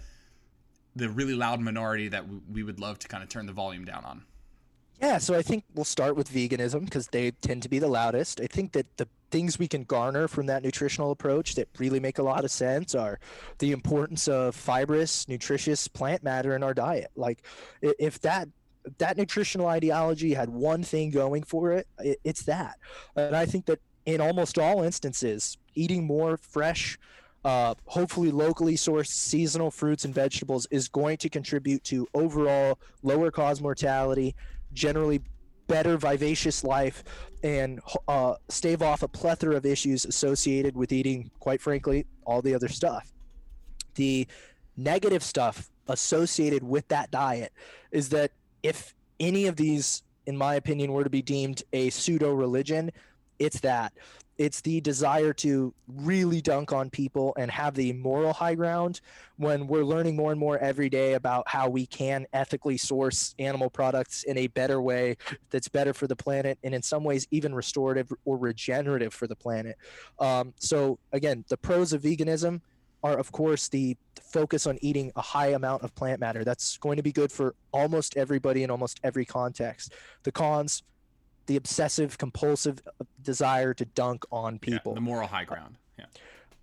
the 0.99 1.09
really 1.09 1.35
loud 1.35 1.61
minority 1.61 2.09
that 2.09 2.29
we, 2.29 2.39
we 2.53 2.63
would 2.63 2.81
love 2.81 2.99
to 2.99 3.09
kind 3.09 3.23
of 3.23 3.29
turn 3.29 3.47
the 3.47 3.53
volume 3.53 3.85
down 3.85 4.05
on 4.05 4.25
Yeah, 5.01 5.19
so 5.19 5.35
I 5.35 5.43
think 5.43 5.65
we'll 5.75 5.85
start 5.85 6.17
with 6.17 6.31
veganism 6.31 6.85
because 6.85 7.09
they 7.09 7.31
tend 7.31 7.63
to 7.63 7.69
be 7.69 7.79
the 7.79 7.89
loudest. 7.89 8.41
I 8.41 8.47
think 8.47 8.73
that 8.73 8.87
the 8.97 9.09
things 9.31 9.59
we 9.59 9.69
can 9.69 9.85
garner 9.85 10.27
from 10.27 10.47
that 10.47 10.63
nutritional 10.63 11.11
approach 11.11 11.55
that 11.55 11.69
really 11.79 12.01
make 12.01 12.19
a 12.19 12.23
lot 12.23 12.45
of 12.45 12.51
sense 12.51 12.95
are 12.95 13.21
the 13.59 13.73
importance 13.73 14.27
of 14.27 14.55
fibrous, 14.55 15.29
nutritious 15.29 15.87
plant 15.87 16.23
matter 16.23 16.57
in 16.57 16.63
our 16.63 16.75
diet. 16.75 17.11
Like 17.15 17.43
if 17.83 18.21
that 18.21 18.49
that 18.97 19.19
nutritional 19.19 19.67
ideology 19.67 20.33
had 20.33 20.49
one 20.49 20.83
thing 20.83 21.11
going 21.11 21.43
for 21.43 21.73
it, 21.73 21.87
it's 22.25 22.43
that. 22.45 22.79
And 23.17 23.37
I 23.37 23.45
think 23.45 23.67
that 23.67 23.81
in 24.07 24.21
almost 24.23 24.59
all 24.59 24.83
instances, 24.83 25.59
eating 25.75 26.05
more 26.05 26.39
fresh 26.39 26.99
uh, 27.45 27.75
hopefully 27.87 28.31
locally 28.31 28.75
sourced 28.75 29.09
seasonal 29.09 29.71
fruits 29.71 30.05
and 30.05 30.15
vegetables 30.15 30.67
is 30.71 30.89
going 30.89 31.17
to 31.19 31.29
contribute 31.29 31.85
to 31.85 32.07
overall 32.15 32.79
lower 33.03 33.31
cause 33.31 33.61
mortality, 33.61 34.35
generally 34.73 35.21
better 35.67 35.97
vivacious 35.97 36.65
life, 36.65 37.05
and 37.43 37.81
uh, 38.09 38.35
stave 38.49 38.83
off 38.83 39.03
a 39.03 39.09
plethora 39.09 39.57
of 39.57 39.65
issues 39.65 40.05
associated 40.05 40.77
with 40.77 40.93
eating, 40.93 41.31
quite 41.39 41.61
frankly, 41.61 42.07
all 42.25 42.43
the 42.43 42.55
other 42.55 42.69
stuff. 42.69 43.13
The 43.95 44.27
negative 44.77 45.23
stuff 45.23 45.71
associated 45.89 46.63
with 46.63 46.87
that 46.89 47.11
diet 47.11 47.53
is 47.93 48.09
that 48.11 48.33
if 48.63 48.95
any 49.21 49.47
of 49.47 49.57
these, 49.57 50.03
in 50.27 50.37
my 50.37 50.55
opinion, 50.57 50.93
were 50.93 51.05
to 51.05 51.11
be 51.11 51.23
deemed 51.23 51.63
a 51.73 51.91
pseudo 51.91 52.33
religion, 52.33 52.91
it's 53.39 53.61
that 53.61 53.93
it's 54.39 54.61
the 54.61 54.81
desire 54.81 55.33
to 55.33 55.75
really 55.89 56.41
dunk 56.41 56.73
on 56.73 56.89
people 56.89 57.35
and 57.37 57.51
have 57.51 57.75
the 57.75 57.93
moral 57.95 58.33
high 58.33 58.55
ground 58.55 59.01
when 59.37 59.67
we're 59.67 59.85
learning 59.85 60.15
more 60.17 60.31
and 60.31 60.41
more 60.41 60.59
every 60.59 60.89
day 60.89 61.15
about 61.15 61.47
how 61.49 61.69
we 61.69 61.85
can 61.87 62.25
ethically 62.33 62.77
source 62.77 63.35
animal 63.41 63.69
products 63.69 64.23
in 64.23 64.39
a 64.39 64.47
better 64.47 64.81
way 64.81 65.17
that's 65.51 65.69
better 65.69 65.93
for 65.93 66.07
the 66.07 66.17
planet 66.17 66.57
and 66.63 66.73
in 66.75 66.83
some 66.83 67.03
ways 67.03 67.27
even 67.33 67.55
restorative 67.55 68.11
or 68.25 68.39
regenerative 68.39 69.13
for 69.13 69.27
the 69.27 69.37
planet. 69.37 69.77
Um, 70.21 70.55
so, 70.59 70.99
again, 71.13 71.45
the 71.49 71.57
pros 71.57 71.93
of 71.93 72.03
veganism 72.03 72.61
are, 73.03 73.19
of 73.19 73.31
course, 73.33 73.69
the 73.69 73.97
focus 74.23 74.67
on 74.67 74.79
eating 74.83 75.13
a 75.17 75.23
high 75.23 75.49
amount 75.49 75.83
of 75.83 75.95
plant 75.95 76.21
matter. 76.21 76.45
That's 76.45 76.77
going 76.79 76.97
to 76.97 77.03
be 77.03 77.13
good 77.13 77.33
for 77.33 77.55
almost 77.73 78.17
everybody 78.17 78.63
in 78.63 78.71
almost 78.71 79.01
every 79.03 79.25
context. 79.25 79.93
The 80.23 80.33
cons, 80.33 80.83
the 81.49 81.57
obsessive 81.57 82.17
compulsive 82.17 82.81
uh, 82.87 83.05
desire 83.23 83.75
to 83.75 83.85
dunk 83.85 84.25
on 84.31 84.59
people. 84.59 84.93
Yeah, 84.93 84.97
the 84.97 85.01
moral 85.01 85.27
high 85.27 85.45
ground. 85.45 85.77
Yeah. 85.99 86.05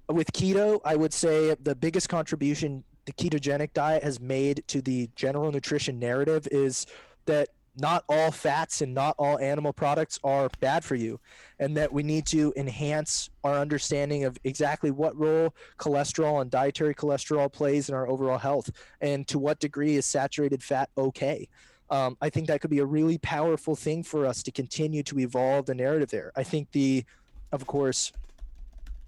With 0.07 0.31
keto, 0.31 0.79
I 0.85 0.95
would 0.95 1.11
say 1.11 1.55
the 1.61 1.75
biggest 1.75 2.07
contribution 2.07 2.83
the 3.05 3.13
ketogenic 3.13 3.73
diet 3.73 4.03
has 4.03 4.19
made 4.19 4.63
to 4.67 4.81
the 4.81 5.09
general 5.15 5.51
nutrition 5.51 5.99
narrative 5.99 6.47
is 6.51 6.85
that 7.25 7.49
not 7.77 8.03
all 8.07 8.31
fats 8.31 8.81
and 8.81 8.93
not 8.93 9.15
all 9.19 9.37
animal 9.39 9.73
products 9.73 10.19
are 10.23 10.49
bad 10.59 10.83
for 10.83 10.95
you 10.95 11.19
and 11.59 11.75
that 11.75 11.91
we 11.91 12.03
need 12.03 12.25
to 12.25 12.53
enhance 12.55 13.29
our 13.43 13.55
understanding 13.55 14.23
of 14.23 14.37
exactly 14.45 14.91
what 14.91 15.17
role 15.17 15.53
cholesterol 15.77 16.41
and 16.41 16.49
dietary 16.49 16.95
cholesterol 16.95 17.51
plays 17.51 17.89
in 17.89 17.95
our 17.95 18.07
overall 18.07 18.37
health 18.37 18.69
and 19.01 19.27
to 19.27 19.37
what 19.37 19.59
degree 19.59 19.97
is 19.97 20.05
saturated 20.05 20.63
fat 20.63 20.89
okay 20.97 21.47
um, 21.89 22.17
I 22.21 22.29
think 22.29 22.47
that 22.47 22.61
could 22.61 22.71
be 22.71 22.79
a 22.79 22.85
really 22.85 23.17
powerful 23.17 23.75
thing 23.75 24.03
for 24.03 24.25
us 24.25 24.43
to 24.43 24.51
continue 24.51 25.03
to 25.03 25.19
evolve 25.19 25.65
the 25.65 25.75
narrative 25.75 26.09
there. 26.09 26.31
I 26.35 26.43
think 26.43 26.71
the, 26.71 27.05
of 27.51 27.67
course, 27.67 28.11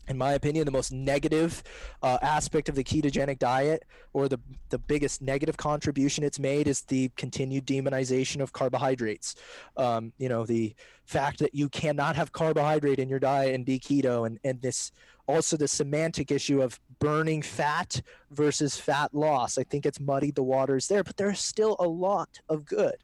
in 0.07 0.17
my 0.17 0.33
opinion, 0.33 0.65
the 0.65 0.71
most 0.71 0.91
negative 0.91 1.63
uh, 2.01 2.17
aspect 2.21 2.69
of 2.69 2.75
the 2.75 2.83
ketogenic 2.83 3.39
diet, 3.39 3.83
or 4.13 4.29
the 4.29 4.39
the 4.69 4.77
biggest 4.77 5.21
negative 5.21 5.57
contribution 5.57 6.23
it's 6.23 6.39
made, 6.39 6.67
is 6.67 6.81
the 6.83 7.09
continued 7.17 7.65
demonization 7.65 8.41
of 8.41 8.53
carbohydrates. 8.53 9.35
Um, 9.75 10.13
you 10.17 10.29
know, 10.29 10.45
the 10.45 10.73
fact 11.05 11.39
that 11.39 11.53
you 11.53 11.67
cannot 11.69 12.15
have 12.15 12.31
carbohydrate 12.31 12.99
in 12.99 13.09
your 13.09 13.19
diet 13.19 13.53
and 13.53 13.65
be 13.65 13.79
keto, 13.79 14.25
and 14.25 14.39
and 14.43 14.61
this 14.61 14.91
also 15.27 15.57
the 15.57 15.67
semantic 15.67 16.31
issue 16.31 16.61
of 16.61 16.79
burning 16.99 17.41
fat 17.41 18.01
versus 18.31 18.77
fat 18.77 19.13
loss. 19.13 19.57
I 19.57 19.63
think 19.63 19.85
it's 19.85 19.99
muddied 19.99 20.35
the 20.35 20.43
waters 20.43 20.87
there, 20.87 21.03
but 21.03 21.17
there's 21.17 21.39
still 21.39 21.75
a 21.79 21.87
lot 21.87 22.39
of 22.49 22.65
good 22.65 22.95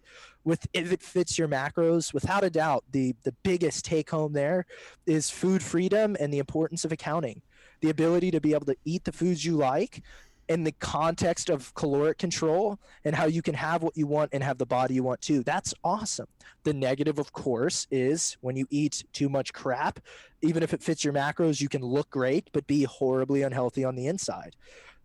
with 0.44 0.66
if 0.74 0.92
it 0.92 1.02
fits 1.02 1.38
your 1.38 1.48
macros 1.48 2.14
without 2.14 2.44
a 2.44 2.50
doubt 2.50 2.84
the 2.92 3.16
the 3.24 3.34
biggest 3.44 3.86
take 3.86 4.10
home 4.10 4.34
there 4.34 4.66
is 5.06 5.30
food 5.30 5.64
freedom 5.64 6.18
and 6.20 6.34
the 6.34 6.40
importance 6.40 6.84
of 6.84 6.92
accounting 6.92 7.42
the 7.82 7.90
ability 7.90 8.32
to 8.32 8.42
be 8.42 8.54
able 8.54 8.66
to 8.66 8.76
eat 8.86 9.04
the 9.04 9.12
foods 9.12 9.46
you 9.46 9.56
like 9.56 10.04
in 10.50 10.64
the 10.64 10.72
context 10.74 11.50
of 11.50 11.74
caloric 11.74 12.18
control 12.18 12.80
and 13.06 13.16
how 13.16 13.26
you 13.26 13.42
can 13.42 13.54
have 13.54 13.82
what 13.82 13.96
you 13.96 14.08
want 14.08 14.30
and 14.34 14.44
have 14.44 14.58
the 14.58 14.66
body 14.66 14.94
you 14.96 15.04
want 15.04 15.22
too. 15.22 15.44
That's 15.44 15.74
awesome. 15.84 16.28
The 16.64 16.74
negative, 16.74 17.20
of 17.20 17.32
course, 17.34 17.88
is 17.92 18.38
when 18.42 18.56
you 18.56 18.68
eat 18.70 19.04
too 19.14 19.30
much 19.30 19.54
crap, 19.54 20.00
even 20.42 20.64
if 20.64 20.74
it 20.74 20.84
fits 20.84 21.04
your 21.04 21.14
macros, 21.14 21.62
you 21.62 21.70
can 21.70 21.82
look 21.82 22.10
great, 22.10 22.50
but 22.52 22.68
be 22.68 22.84
horribly 22.84 23.44
unhealthy 23.44 23.84
on 23.84 23.96
the 23.96 24.08
inside. 24.08 24.56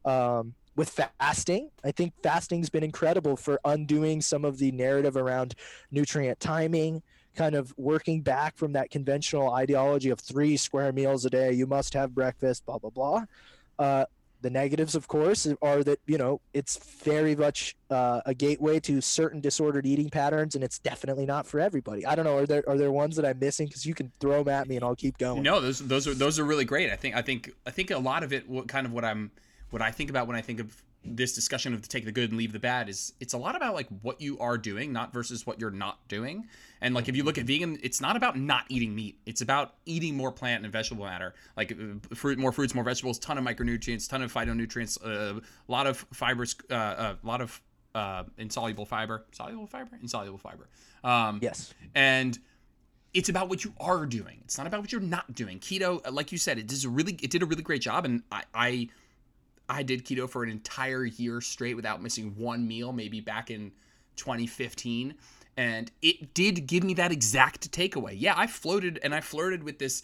Um, 0.04 0.54
with 0.76 0.90
fasting, 0.90 1.70
I 1.84 1.90
think 1.90 2.12
fasting's 2.22 2.70
been 2.70 2.84
incredible 2.84 3.36
for 3.36 3.60
undoing 3.64 4.20
some 4.20 4.44
of 4.44 4.58
the 4.58 4.70
narrative 4.70 5.16
around 5.16 5.56
nutrient 5.90 6.38
timing, 6.38 7.02
kind 7.34 7.56
of 7.56 7.74
working 7.76 8.22
back 8.22 8.56
from 8.56 8.72
that 8.72 8.90
conventional 8.90 9.52
ideology 9.54 10.10
of 10.10 10.20
three 10.20 10.56
square 10.56 10.92
meals 10.92 11.24
a 11.24 11.30
day. 11.30 11.52
You 11.52 11.66
must 11.66 11.94
have 11.94 12.14
breakfast, 12.14 12.64
blah, 12.64 12.78
blah, 12.78 12.90
blah. 12.90 13.24
Uh, 13.78 14.04
the 14.40 14.50
negatives, 14.50 14.94
of 14.94 15.08
course, 15.08 15.46
are 15.62 15.82
that 15.84 15.98
you 16.06 16.18
know 16.18 16.40
it's 16.52 16.76
very 17.02 17.34
much 17.34 17.76
uh, 17.90 18.20
a 18.26 18.34
gateway 18.34 18.80
to 18.80 19.00
certain 19.00 19.40
disordered 19.40 19.86
eating 19.86 20.10
patterns, 20.10 20.54
and 20.54 20.62
it's 20.62 20.78
definitely 20.78 21.26
not 21.26 21.46
for 21.46 21.60
everybody. 21.60 22.06
I 22.06 22.14
don't 22.14 22.24
know. 22.24 22.38
Are 22.38 22.46
there 22.46 22.64
are 22.68 22.76
there 22.76 22.92
ones 22.92 23.16
that 23.16 23.24
I'm 23.24 23.38
missing? 23.38 23.66
Because 23.66 23.86
you 23.86 23.94
can 23.94 24.12
throw 24.20 24.42
them 24.44 24.54
at 24.54 24.68
me, 24.68 24.76
and 24.76 24.84
I'll 24.84 24.96
keep 24.96 25.18
going. 25.18 25.42
No, 25.42 25.60
those 25.60 25.78
those 25.78 26.06
are 26.06 26.14
those 26.14 26.38
are 26.38 26.44
really 26.44 26.64
great. 26.64 26.90
I 26.90 26.96
think 26.96 27.16
I 27.16 27.22
think 27.22 27.50
I 27.66 27.70
think 27.70 27.90
a 27.90 27.98
lot 27.98 28.22
of 28.22 28.32
it, 28.32 28.48
what 28.48 28.68
kind 28.68 28.86
of 28.86 28.92
what 28.92 29.04
I'm 29.04 29.30
what 29.70 29.82
I 29.82 29.90
think 29.90 30.10
about 30.10 30.26
when 30.26 30.36
I 30.36 30.40
think 30.40 30.60
of 30.60 30.82
this 31.04 31.32
discussion 31.32 31.72
of 31.72 31.86
take 31.88 32.04
the 32.04 32.12
good 32.12 32.30
and 32.30 32.38
leave 32.38 32.52
the 32.52 32.58
bad 32.58 32.88
is 32.88 33.12
it's 33.20 33.32
a 33.32 33.38
lot 33.38 33.56
about 33.56 33.74
like 33.74 33.86
what 34.02 34.20
you 34.20 34.38
are 34.40 34.58
doing 34.58 34.92
not 34.92 35.12
versus 35.12 35.46
what 35.46 35.60
you're 35.60 35.70
not 35.70 36.06
doing. 36.08 36.46
And 36.80 36.94
like 36.94 37.08
if 37.08 37.16
you 37.16 37.24
look 37.24 37.38
at 37.38 37.44
vegan 37.44 37.78
it's 37.82 38.00
not 38.00 38.16
about 38.16 38.38
not 38.38 38.64
eating 38.68 38.94
meat. 38.94 39.18
It's 39.26 39.40
about 39.40 39.74
eating 39.86 40.16
more 40.16 40.32
plant 40.32 40.64
and 40.64 40.72
vegetable 40.72 41.04
matter. 41.04 41.34
Like 41.56 41.72
uh, 41.72 42.14
fruit 42.14 42.38
more 42.38 42.52
fruits 42.52 42.74
more 42.74 42.84
vegetables 42.84 43.18
ton 43.18 43.38
of 43.38 43.44
micronutrients 43.44 44.08
ton 44.08 44.22
of 44.22 44.32
phytonutrients 44.32 44.98
uh, 45.04 45.40
a 45.40 45.72
lot 45.72 45.86
of 45.86 46.04
fibers 46.12 46.56
uh, 46.70 46.74
uh 46.74 47.14
a 47.22 47.26
lot 47.26 47.40
of 47.40 47.60
uh, 47.94 48.24
insoluble 48.36 48.84
fiber. 48.84 49.24
Soluble 49.32 49.66
fiber? 49.66 49.98
Insoluble 50.00 50.38
fiber. 50.38 50.68
Um, 51.04 51.38
yes. 51.42 51.74
and 51.94 52.38
it's 53.14 53.28
about 53.28 53.48
what 53.48 53.64
you 53.64 53.72
are 53.80 54.04
doing. 54.04 54.38
It's 54.44 54.58
not 54.58 54.66
about 54.66 54.80
what 54.80 54.92
you're 54.92 55.00
not 55.00 55.34
doing. 55.34 55.58
Keto 55.58 56.00
like 56.12 56.30
you 56.30 56.38
said 56.38 56.58
it 56.58 56.66
does 56.66 56.84
a 56.84 56.88
really 56.88 57.18
it 57.22 57.30
did 57.30 57.42
a 57.42 57.46
really 57.46 57.62
great 57.62 57.82
job. 57.82 58.04
And 58.04 58.22
i 58.30 58.42
i 58.54 58.88
I 59.68 59.82
did 59.82 60.04
keto 60.04 60.28
for 60.28 60.42
an 60.42 60.50
entire 60.50 61.04
year 61.04 61.40
straight 61.40 61.74
without 61.74 62.02
missing 62.02 62.34
one 62.36 62.66
meal, 62.66 62.92
maybe 62.92 63.20
back 63.20 63.50
in 63.50 63.72
2015. 64.16 65.14
And 65.56 65.90
it 66.02 66.34
did 66.34 66.66
give 66.66 66.84
me 66.84 66.94
that 66.94 67.12
exact 67.12 67.70
takeaway. 67.72 68.14
Yeah, 68.16 68.34
I 68.36 68.46
floated 68.46 69.00
and 69.02 69.14
I 69.14 69.20
flirted 69.20 69.64
with 69.64 69.78
this, 69.78 70.02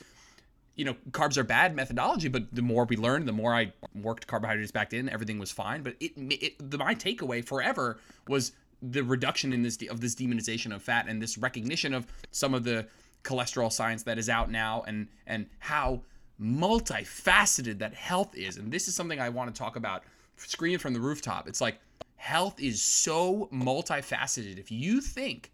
you 0.74 0.84
know, 0.84 0.96
carbs 1.12 1.36
are 1.36 1.44
bad 1.44 1.76
methodology, 1.76 2.28
but 2.28 2.52
the 2.52 2.62
more 2.62 2.84
we 2.84 2.96
learned, 2.96 3.28
the 3.28 3.32
more 3.32 3.54
I 3.54 3.72
worked 3.94 4.26
carbohydrates 4.26 4.72
back 4.72 4.92
in, 4.92 5.08
everything 5.08 5.38
was 5.38 5.52
fine. 5.52 5.82
But 5.82 5.94
it, 6.00 6.12
it 6.16 6.70
the, 6.70 6.78
my 6.78 6.94
takeaway 6.94 7.44
forever 7.44 8.00
was 8.26 8.52
the 8.82 9.02
reduction 9.02 9.52
in 9.52 9.62
this 9.62 9.78
of 9.88 10.00
this 10.00 10.14
demonization 10.14 10.74
of 10.74 10.82
fat 10.82 11.06
and 11.08 11.22
this 11.22 11.38
recognition 11.38 11.94
of 11.94 12.06
some 12.32 12.52
of 12.52 12.64
the 12.64 12.86
cholesterol 13.22 13.72
science 13.72 14.02
that 14.02 14.18
is 14.18 14.28
out 14.28 14.50
now 14.50 14.84
and 14.86 15.08
and 15.26 15.46
how 15.58 16.02
multifaceted 16.40 17.78
that 17.78 17.94
health 17.94 18.36
is. 18.36 18.56
And 18.56 18.72
this 18.72 18.88
is 18.88 18.94
something 18.94 19.20
I 19.20 19.28
want 19.28 19.54
to 19.54 19.58
talk 19.58 19.76
about 19.76 20.04
screaming 20.36 20.78
from 20.78 20.94
the 20.94 21.00
rooftop. 21.00 21.48
It's 21.48 21.60
like 21.60 21.78
health 22.16 22.60
is 22.60 22.82
so 22.82 23.48
multifaceted. 23.52 24.58
If 24.58 24.70
you 24.70 25.00
think 25.00 25.52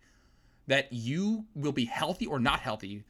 that 0.67 0.93
you 0.93 1.45
will 1.55 1.73
be 1.73 1.85
healthy 1.85 2.27
or 2.27 2.39
not 2.39 2.61
healthy, 2.61 3.03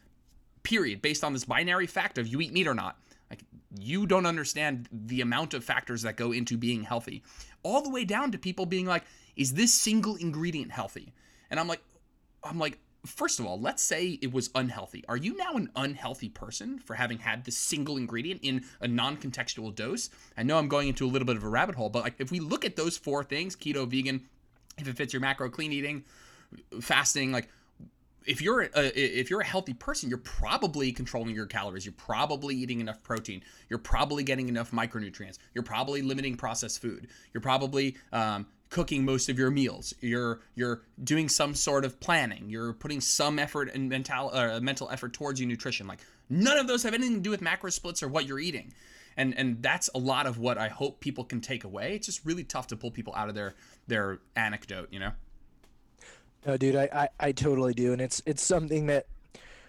period, 0.62 1.02
based 1.02 1.22
on 1.24 1.32
this 1.32 1.44
binary 1.44 1.86
fact 1.86 2.18
of 2.18 2.26
you 2.26 2.40
eat 2.40 2.52
meat 2.52 2.66
or 2.66 2.74
not, 2.74 2.98
like 3.28 3.44
you 3.78 4.06
don't 4.06 4.26
understand 4.26 4.88
the 4.90 5.20
amount 5.20 5.54
of 5.54 5.62
factors 5.62 6.02
that 6.02 6.16
go 6.16 6.32
into 6.32 6.56
being 6.56 6.82
healthy. 6.82 7.22
All 7.62 7.82
the 7.82 7.90
way 7.90 8.04
down 8.04 8.32
to 8.32 8.38
people 8.38 8.66
being 8.66 8.86
like, 8.86 9.04
is 9.36 9.54
this 9.54 9.72
single 9.72 10.16
ingredient 10.16 10.72
healthy? 10.72 11.12
And 11.50 11.60
I'm 11.60 11.68
like, 11.68 11.82
I'm 12.42 12.58
like, 12.58 12.78
first 13.04 13.40
of 13.40 13.46
all, 13.46 13.60
let's 13.60 13.82
say 13.82 14.18
it 14.20 14.32
was 14.32 14.50
unhealthy. 14.54 15.04
Are 15.08 15.16
you 15.16 15.36
now 15.36 15.54
an 15.54 15.70
unhealthy 15.76 16.28
person 16.28 16.78
for 16.78 16.94
having 16.94 17.18
had 17.18 17.44
this 17.44 17.56
single 17.56 17.96
ingredient 17.96 18.40
in 18.42 18.64
a 18.80 18.88
non-contextual 18.88 19.74
dose? 19.74 20.10
I 20.36 20.42
know 20.42 20.58
I'm 20.58 20.68
going 20.68 20.88
into 20.88 21.06
a 21.06 21.08
little 21.08 21.26
bit 21.26 21.36
of 21.36 21.44
a 21.44 21.48
rabbit 21.48 21.74
hole, 21.74 21.88
but 21.88 22.02
like 22.02 22.14
if 22.18 22.30
we 22.30 22.40
look 22.40 22.64
at 22.64 22.76
those 22.76 22.96
four 22.96 23.24
things, 23.24 23.56
keto, 23.56 23.88
vegan, 23.88 24.26
if 24.78 24.88
it 24.88 24.96
fits 24.96 25.12
your 25.12 25.20
macro, 25.20 25.48
clean 25.48 25.72
eating, 25.72 26.04
fasting, 26.80 27.32
like 27.32 27.48
if 28.26 28.42
you're 28.42 28.62
a, 28.62 28.70
if 28.98 29.30
you're 29.30 29.40
a 29.40 29.46
healthy 29.46 29.72
person, 29.72 30.08
you're 30.08 30.18
probably 30.18 30.92
controlling 30.92 31.34
your 31.34 31.46
calories. 31.46 31.86
You're 31.86 31.94
probably 31.94 32.54
eating 32.54 32.80
enough 32.80 33.02
protein. 33.02 33.42
You're 33.68 33.78
probably 33.78 34.22
getting 34.22 34.48
enough 34.48 34.72
micronutrients. 34.72 35.38
You're 35.54 35.64
probably 35.64 36.02
limiting 36.02 36.36
processed 36.36 36.82
food. 36.82 37.08
You're 37.32 37.40
probably 37.40 37.96
um, 38.12 38.46
cooking 38.70 39.04
most 39.04 39.28
of 39.28 39.38
your 39.38 39.50
meals. 39.50 39.92
You're 40.00 40.40
you're 40.54 40.82
doing 41.02 41.28
some 41.28 41.54
sort 41.54 41.84
of 41.84 42.00
planning. 42.00 42.48
You're 42.48 42.72
putting 42.72 43.00
some 43.00 43.38
effort 43.38 43.70
and 43.74 43.88
mental 43.88 44.30
uh, 44.32 44.60
mental 44.60 44.88
effort 44.90 45.12
towards 45.12 45.40
your 45.40 45.48
nutrition. 45.48 45.86
Like 45.86 46.00
none 46.28 46.56
of 46.56 46.66
those 46.66 46.84
have 46.84 46.94
anything 46.94 47.16
to 47.16 47.20
do 47.20 47.30
with 47.30 47.42
macro 47.42 47.70
splits 47.70 48.02
or 48.02 48.08
what 48.08 48.26
you're 48.26 48.38
eating. 48.38 48.72
And 49.16 49.36
and 49.36 49.62
that's 49.62 49.90
a 49.94 49.98
lot 49.98 50.26
of 50.26 50.38
what 50.38 50.56
I 50.56 50.68
hope 50.68 51.00
people 51.00 51.24
can 51.24 51.40
take 51.40 51.64
away. 51.64 51.94
It's 51.96 52.06
just 52.06 52.24
really 52.24 52.44
tough 52.44 52.68
to 52.68 52.76
pull 52.76 52.90
people 52.90 53.14
out 53.14 53.28
of 53.28 53.34
their 53.34 53.54
their 53.88 54.20
anecdote, 54.36 54.88
you 54.90 55.00
know. 55.00 55.12
No, 56.46 56.56
dude, 56.56 56.74
I, 56.74 56.88
I, 56.92 57.08
I 57.28 57.32
totally 57.32 57.74
do, 57.74 57.92
and 57.92 58.00
it's 58.00 58.22
it's 58.24 58.42
something 58.42 58.86
that 58.86 59.06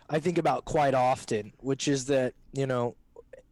I 0.09 0.19
think 0.19 0.37
about 0.37 0.63
quite 0.63 0.93
often, 0.93 1.51
which 1.59 1.87
is 1.87 2.05
that 2.05 2.33
you 2.53 2.67
know, 2.67 2.95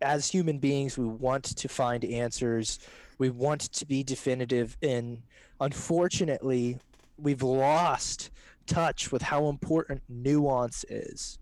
as 0.02 0.30
human 0.30 0.60
beings, 0.60 0.97
we 0.97 1.06
want 1.06 1.43
to 1.58 1.68
find 1.68 2.06
answers 2.06 2.80
we 3.20 3.30
want 3.30 3.61
to 3.61 3.86
be 3.86 4.01
definitive 4.01 4.76
and 4.82 5.22
unfortunately 5.59 6.78
we've 7.17 7.43
lost 7.43 8.32
touch 8.65 9.11
with 9.11 9.22
how 9.22 9.47
important 9.47 10.01
nuance 10.09 10.84
is. 10.89 11.38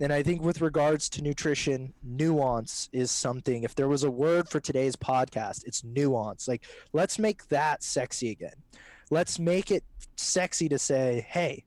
And 0.00 0.12
i 0.12 0.22
think 0.22 0.40
with 0.40 0.60
regards 0.60 1.08
to 1.10 1.22
nutrition 1.22 1.92
nuance 2.02 2.88
is 2.92 3.10
something. 3.10 3.64
If 3.64 3.74
there 3.74 3.88
was 3.88 4.04
a 4.04 4.10
word 4.10 4.48
for 4.48 4.60
today's 4.60 4.96
podcast 4.96 5.66
it's 5.66 5.84
nuance. 5.84 6.48
Like 6.48 6.64
let's 6.94 7.18
make 7.18 7.46
that 7.48 7.82
sexy 7.82 8.30
again. 8.30 8.62
Let's 9.10 9.38
make 9.38 9.70
it 9.70 9.84
sexy 10.16 10.68
to 10.70 10.78
say 10.78 11.26
hey 11.28 11.64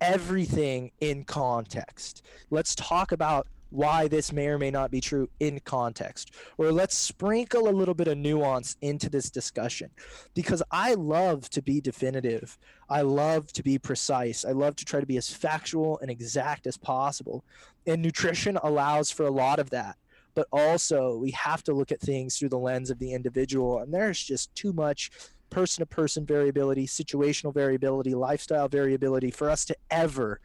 everything 0.00 0.90
in 1.00 1.24
context. 1.24 2.22
Let's 2.50 2.74
talk 2.74 3.12
about 3.12 3.46
why 3.74 4.06
this 4.06 4.32
may 4.32 4.46
or 4.46 4.56
may 4.56 4.70
not 4.70 4.90
be 4.92 5.00
true 5.00 5.28
in 5.40 5.58
context. 5.60 6.30
Or 6.58 6.70
let's 6.70 6.96
sprinkle 6.96 7.68
a 7.68 7.70
little 7.70 7.94
bit 7.94 8.06
of 8.06 8.16
nuance 8.16 8.76
into 8.80 9.10
this 9.10 9.30
discussion 9.30 9.90
because 10.32 10.62
I 10.70 10.94
love 10.94 11.50
to 11.50 11.60
be 11.60 11.80
definitive. 11.80 12.56
I 12.88 13.02
love 13.02 13.52
to 13.54 13.64
be 13.64 13.78
precise. 13.78 14.44
I 14.44 14.52
love 14.52 14.76
to 14.76 14.84
try 14.84 15.00
to 15.00 15.06
be 15.06 15.16
as 15.16 15.28
factual 15.28 15.98
and 15.98 16.08
exact 16.08 16.68
as 16.68 16.76
possible. 16.76 17.44
And 17.84 18.00
nutrition 18.00 18.58
allows 18.62 19.10
for 19.10 19.26
a 19.26 19.32
lot 19.32 19.58
of 19.58 19.70
that. 19.70 19.96
But 20.34 20.46
also, 20.52 21.16
we 21.16 21.32
have 21.32 21.64
to 21.64 21.74
look 21.74 21.90
at 21.90 22.00
things 22.00 22.38
through 22.38 22.48
the 22.50 22.58
lens 22.58 22.90
of 22.90 23.00
the 23.00 23.12
individual. 23.12 23.80
And 23.80 23.92
there's 23.92 24.22
just 24.22 24.54
too 24.54 24.72
much 24.72 25.10
person 25.50 25.82
to 25.82 25.86
person 25.86 26.24
variability, 26.24 26.86
situational 26.86 27.52
variability, 27.52 28.14
lifestyle 28.14 28.68
variability 28.68 29.30
for 29.30 29.50
us 29.50 29.64
to 29.64 29.76
ever 29.90 30.40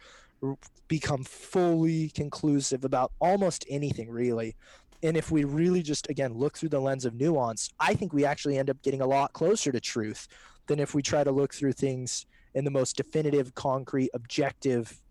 become 0.88 1.24
fully 1.24 2.10
conclusive 2.10 2.84
about 2.84 3.12
almost 3.20 3.66
anything 3.70 4.10
really. 4.10 4.56
And 5.02 5.16
if 5.16 5.32
we 5.32 5.44
really 5.46 5.82
just 5.82 6.10
again 6.10 6.34
look 6.34 6.58
through 6.58 6.70
the 6.70 6.80
lens 6.80 7.06
of 7.06 7.16
nuance 7.16 7.70
i 7.80 7.94
think 7.94 8.12
we 8.12 8.26
actually 8.26 8.58
end 8.58 8.70
up 8.70 8.82
getting 8.82 9.00
a 9.00 9.08
lot 9.08 9.32
closer 9.32 9.72
to 9.72 9.80
truth 9.80 10.28
than 10.68 10.78
if 10.78 10.94
we 10.94 11.02
try 11.02 11.24
to 11.24 11.32
look 11.32 11.54
through 11.54 11.72
things 11.72 12.26
in 12.54 12.64
the 12.64 12.72
most 12.72 12.96
definitive 12.96 13.54
concrete 13.56 14.10
objective 14.14 15.02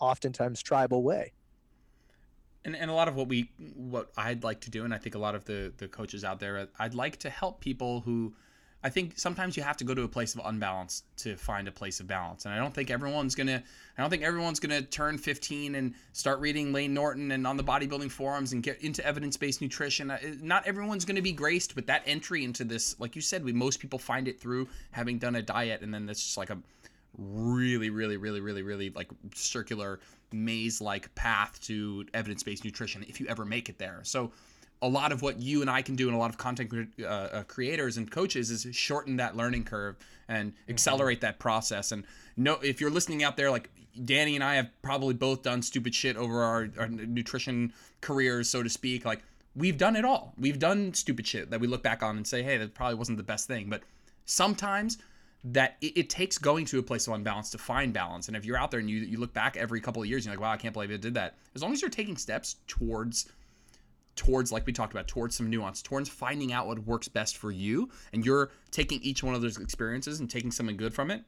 oftentimes 0.00 0.62
tribal 0.62 1.02
way. 1.02 1.32
And, 2.64 2.76
and 2.76 2.90
a 2.90 2.94
lot 2.94 3.08
of 3.08 3.16
what 3.16 3.26
we 3.26 3.50
what 3.74 4.12
i'd 4.16 4.44
like 4.44 4.60
to 4.60 4.70
do 4.70 4.84
and 4.84 4.94
i 4.94 4.98
think 4.98 5.16
a 5.16 5.18
lot 5.18 5.34
of 5.34 5.44
the 5.44 5.72
the 5.78 5.88
coaches 5.88 6.22
out 6.22 6.38
there 6.38 6.68
i'd 6.78 6.94
like 6.94 7.16
to 7.18 7.28
help 7.28 7.60
people 7.60 8.02
who 8.02 8.34
I 8.84 8.88
think 8.88 9.12
sometimes 9.16 9.56
you 9.56 9.62
have 9.62 9.76
to 9.76 9.84
go 9.84 9.94
to 9.94 10.02
a 10.02 10.08
place 10.08 10.34
of 10.34 10.40
unbalance 10.44 11.04
to 11.18 11.36
find 11.36 11.68
a 11.68 11.72
place 11.72 12.00
of 12.00 12.08
balance. 12.08 12.44
And 12.44 12.52
I 12.52 12.58
don't 12.58 12.74
think 12.74 12.90
everyone's 12.90 13.34
gonna 13.34 13.62
I 13.96 14.00
don't 14.00 14.10
think 14.10 14.22
everyone's 14.22 14.58
gonna 14.58 14.82
turn 14.82 15.18
15 15.18 15.76
and 15.76 15.94
start 16.12 16.40
reading 16.40 16.72
Layne 16.72 16.92
Norton 16.92 17.30
and 17.30 17.46
on 17.46 17.56
the 17.56 17.64
bodybuilding 17.64 18.10
forums 18.10 18.52
and 18.52 18.62
get 18.62 18.82
into 18.82 19.04
evidence-based 19.06 19.60
nutrition. 19.60 20.10
Uh, 20.10 20.18
not 20.40 20.66
everyone's 20.66 21.04
gonna 21.04 21.22
be 21.22 21.32
graced 21.32 21.76
with 21.76 21.86
that 21.86 22.02
entry 22.06 22.44
into 22.44 22.64
this. 22.64 22.98
Like 22.98 23.14
you 23.14 23.22
said, 23.22 23.44
we 23.44 23.52
most 23.52 23.78
people 23.78 23.98
find 23.98 24.26
it 24.26 24.40
through 24.40 24.68
having 24.90 25.18
done 25.18 25.36
a 25.36 25.42
diet, 25.42 25.82
and 25.82 25.94
then 25.94 26.06
that's 26.06 26.22
just 26.22 26.36
like 26.36 26.50
a 26.50 26.58
really, 27.16 27.90
really, 27.90 28.16
really, 28.16 28.40
really, 28.40 28.62
really 28.62 28.90
like 28.90 29.10
circular 29.34 30.00
maze-like 30.32 31.14
path 31.14 31.60
to 31.62 32.06
evidence-based 32.14 32.64
nutrition 32.64 33.04
if 33.08 33.20
you 33.20 33.26
ever 33.28 33.44
make 33.44 33.68
it 33.68 33.78
there. 33.78 34.00
So 34.02 34.32
a 34.82 34.88
lot 34.88 35.12
of 35.12 35.22
what 35.22 35.40
you 35.40 35.60
and 35.60 35.70
I 35.70 35.80
can 35.80 35.94
do 35.94 36.08
and 36.08 36.16
a 36.16 36.18
lot 36.18 36.30
of 36.30 36.36
content 36.36 36.92
uh, 37.00 37.04
uh, 37.04 37.42
creators 37.44 37.96
and 37.96 38.10
coaches 38.10 38.50
is 38.50 38.66
shorten 38.74 39.16
that 39.16 39.36
learning 39.36 39.64
curve 39.64 39.96
and 40.28 40.52
mm-hmm. 40.52 40.70
accelerate 40.70 41.20
that 41.20 41.38
process. 41.38 41.92
And 41.92 42.04
no, 42.36 42.58
if 42.62 42.80
you're 42.80 42.90
listening 42.90 43.22
out 43.22 43.36
there, 43.36 43.50
like 43.50 43.70
Danny 44.04 44.34
and 44.34 44.42
I 44.42 44.56
have 44.56 44.70
probably 44.82 45.14
both 45.14 45.42
done 45.42 45.62
stupid 45.62 45.94
shit 45.94 46.16
over 46.16 46.42
our, 46.42 46.68
our 46.78 46.88
nutrition 46.88 47.72
careers, 48.00 48.50
so 48.50 48.62
to 48.62 48.68
speak. 48.68 49.04
Like 49.04 49.22
we've 49.54 49.78
done 49.78 49.94
it 49.94 50.04
all. 50.04 50.34
We've 50.36 50.58
done 50.58 50.94
stupid 50.94 51.26
shit 51.26 51.50
that 51.50 51.60
we 51.60 51.68
look 51.68 51.82
back 51.82 52.02
on 52.02 52.16
and 52.16 52.26
say, 52.26 52.42
hey, 52.42 52.56
that 52.58 52.74
probably 52.74 52.96
wasn't 52.96 53.18
the 53.18 53.24
best 53.24 53.46
thing. 53.46 53.68
But 53.70 53.82
sometimes 54.24 54.98
that 55.44 55.76
it, 55.80 55.96
it, 55.96 56.10
takes 56.10 56.38
going 56.38 56.64
to 56.64 56.78
a 56.78 56.82
place 56.82 57.08
of 57.08 57.14
unbalance 57.14 57.50
to 57.50 57.58
find 57.58 57.92
balance. 57.92 58.28
And 58.28 58.36
if 58.36 58.44
you're 58.44 58.56
out 58.56 58.70
there 58.70 58.78
and 58.78 58.88
you, 58.88 58.98
you 58.98 59.18
look 59.18 59.32
back 59.32 59.56
every 59.56 59.80
couple 59.80 60.00
of 60.00 60.08
years, 60.08 60.24
you're 60.24 60.32
like, 60.32 60.40
wow, 60.40 60.52
I 60.52 60.56
can't 60.56 60.72
believe 60.72 60.92
I 60.92 60.96
did 60.96 61.14
that. 61.14 61.34
As 61.56 61.62
long 61.62 61.72
as 61.72 61.82
you're 61.82 61.90
taking 61.90 62.16
steps 62.16 62.56
towards 62.68 63.28
towards 64.16 64.52
like 64.52 64.66
we 64.66 64.72
talked 64.72 64.92
about 64.92 65.08
towards 65.08 65.34
some 65.34 65.48
nuance 65.48 65.80
towards 65.80 66.08
finding 66.08 66.52
out 66.52 66.66
what 66.66 66.78
works 66.80 67.08
best 67.08 67.36
for 67.36 67.50
you 67.50 67.88
and 68.12 68.26
you're 68.26 68.50
taking 68.70 69.00
each 69.02 69.22
one 69.22 69.34
of 69.34 69.40
those 69.40 69.58
experiences 69.58 70.20
and 70.20 70.30
taking 70.30 70.50
something 70.50 70.76
good 70.76 70.92
from 70.92 71.10
it. 71.10 71.22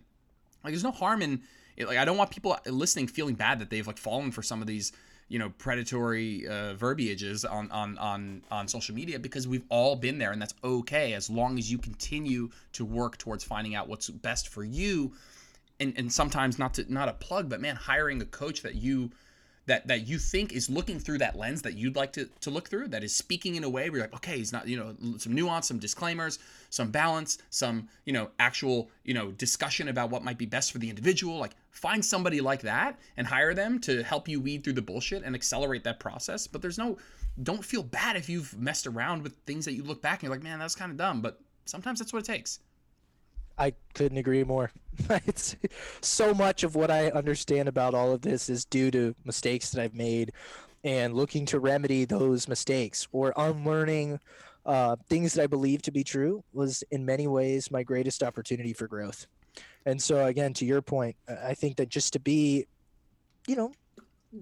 Like 0.62 0.72
there's 0.72 0.85
no 0.85 0.91
harm 0.91 1.22
in 1.22 1.43
it 1.76 1.87
like 1.87 1.99
i 1.99 2.05
don't 2.05 2.16
want 2.16 2.30
people 2.30 2.57
listening 2.66 3.07
feeling 3.07 3.35
bad 3.35 3.59
that 3.59 3.68
they've 3.68 3.87
like 3.87 3.99
fallen 3.99 4.30
for 4.30 4.43
some 4.43 4.61
of 4.61 4.66
these 4.66 4.93
you 5.28 5.39
know 5.39 5.51
predatory 5.59 6.47
uh, 6.47 6.74
verbiages 6.74 7.45
on 7.45 7.70
on 7.70 7.97
on 7.99 8.43
on 8.51 8.68
social 8.68 8.95
media 8.95 9.18
because 9.18 9.49
we've 9.49 9.64
all 9.68 9.97
been 9.97 10.18
there 10.18 10.32
and 10.32 10.41
that's 10.41 10.55
okay 10.62 11.14
as 11.14 11.30
long 11.30 11.59
as 11.59 11.70
you 11.70 11.78
continue 11.78 12.49
to 12.72 12.85
work 12.85 13.16
towards 13.16 13.43
finding 13.43 13.74
out 13.74 13.89
what's 13.89 14.11
best 14.11 14.49
for 14.49 14.64
you. 14.64 15.12
And 15.80 15.95
and 15.97 16.12
sometimes 16.12 16.59
not 16.59 16.74
to 16.74 16.93
not 16.93 17.09
a 17.09 17.14
plug 17.14 17.49
but 17.49 17.61
man 17.61 17.76
hiring 17.76 18.22
a 18.22 18.26
coach 18.26 18.62
that 18.62 18.76
you 18.76 19.11
that 19.66 19.86
that 19.86 20.06
you 20.06 20.18
think 20.18 20.52
is 20.52 20.68
looking 20.68 20.98
through 20.98 21.18
that 21.18 21.36
lens 21.36 21.62
that 21.62 21.74
you'd 21.74 21.96
like 21.96 22.12
to, 22.12 22.28
to 22.40 22.50
look 22.50 22.68
through 22.68 22.88
that 22.88 23.02
is 23.02 23.14
speaking 23.14 23.54
in 23.54 23.64
a 23.64 23.68
way 23.68 23.88
where 23.88 23.98
you're 23.98 24.06
like 24.06 24.14
okay 24.14 24.38
he's 24.38 24.52
not 24.52 24.68
you 24.68 24.76
know 24.76 24.94
some 25.18 25.34
nuance 25.34 25.68
some 25.68 25.78
disclaimers 25.78 26.38
some 26.70 26.90
balance 26.90 27.38
some 27.50 27.88
you 28.04 28.12
know 28.12 28.30
actual 28.38 28.90
you 29.04 29.14
know 29.14 29.30
discussion 29.32 29.88
about 29.88 30.10
what 30.10 30.24
might 30.24 30.38
be 30.38 30.46
best 30.46 30.72
for 30.72 30.78
the 30.78 30.88
individual. 30.88 31.38
Like 31.38 31.54
find 31.70 32.04
somebody 32.04 32.40
like 32.40 32.62
that 32.62 32.98
and 33.16 33.26
hire 33.26 33.54
them 33.54 33.78
to 33.80 34.02
help 34.02 34.28
you 34.28 34.40
weed 34.40 34.64
through 34.64 34.74
the 34.74 34.82
bullshit 34.82 35.22
and 35.22 35.34
accelerate 35.34 35.84
that 35.84 36.00
process. 36.00 36.46
But 36.46 36.62
there's 36.62 36.78
no 36.78 36.98
don't 37.42 37.64
feel 37.64 37.82
bad 37.82 38.16
if 38.16 38.28
you've 38.28 38.56
messed 38.58 38.86
around 38.86 39.22
with 39.22 39.34
things 39.46 39.64
that 39.64 39.74
you 39.74 39.82
look 39.82 40.00
back 40.02 40.18
and 40.18 40.24
you're 40.24 40.36
like 40.36 40.42
man 40.42 40.58
that's 40.58 40.74
kind 40.74 40.90
of 40.90 40.96
dumb. 40.96 41.20
But 41.20 41.40
sometimes 41.64 41.98
that's 41.98 42.12
what 42.12 42.20
it 42.20 42.26
takes 42.26 42.60
I 43.59 43.72
couldn't 43.94 44.18
agree 44.18 44.44
more. 44.44 44.70
it's 45.26 45.57
so 46.00 46.34
much 46.34 46.64
of 46.64 46.74
what 46.74 46.90
I 46.90 47.11
understand 47.11 47.68
about 47.68 47.94
all 47.94 48.12
of 48.12 48.22
this 48.22 48.48
is 48.48 48.64
due 48.64 48.90
to 48.90 49.14
mistakes 49.24 49.70
that 49.70 49.82
I've 49.82 49.94
made 49.94 50.32
and 50.82 51.14
looking 51.14 51.46
to 51.46 51.61
remedy 51.61 52.05
those 52.05 52.48
mistakes 52.48 53.09
or 53.12 53.32
unlearning 53.36 54.20
uh, 54.66 54.96
things 55.09 55.34
that 55.34 55.42
I 55.42 55.46
believe 55.46 55.82
to 55.82 55.90
be 55.90 56.05
true 56.05 56.42
was 56.52 56.82
in 56.90 57.05
many 57.05 57.26
ways 57.26 57.70
my 57.70 57.82
greatest 57.82 58.22
opportunity 58.22 58.72
for 58.72 58.86
growth. 58.86 59.26
And 59.86 60.02
so, 60.02 60.24
again, 60.26 60.52
to 60.55 60.64
your 60.64 60.82
point, 60.82 61.16
I 61.28 61.55
think 61.55 61.76
that 61.76 61.88
just 61.88 62.12
to 62.14 62.20
be, 62.20 62.66
you 63.46 63.57
know, 63.57 63.72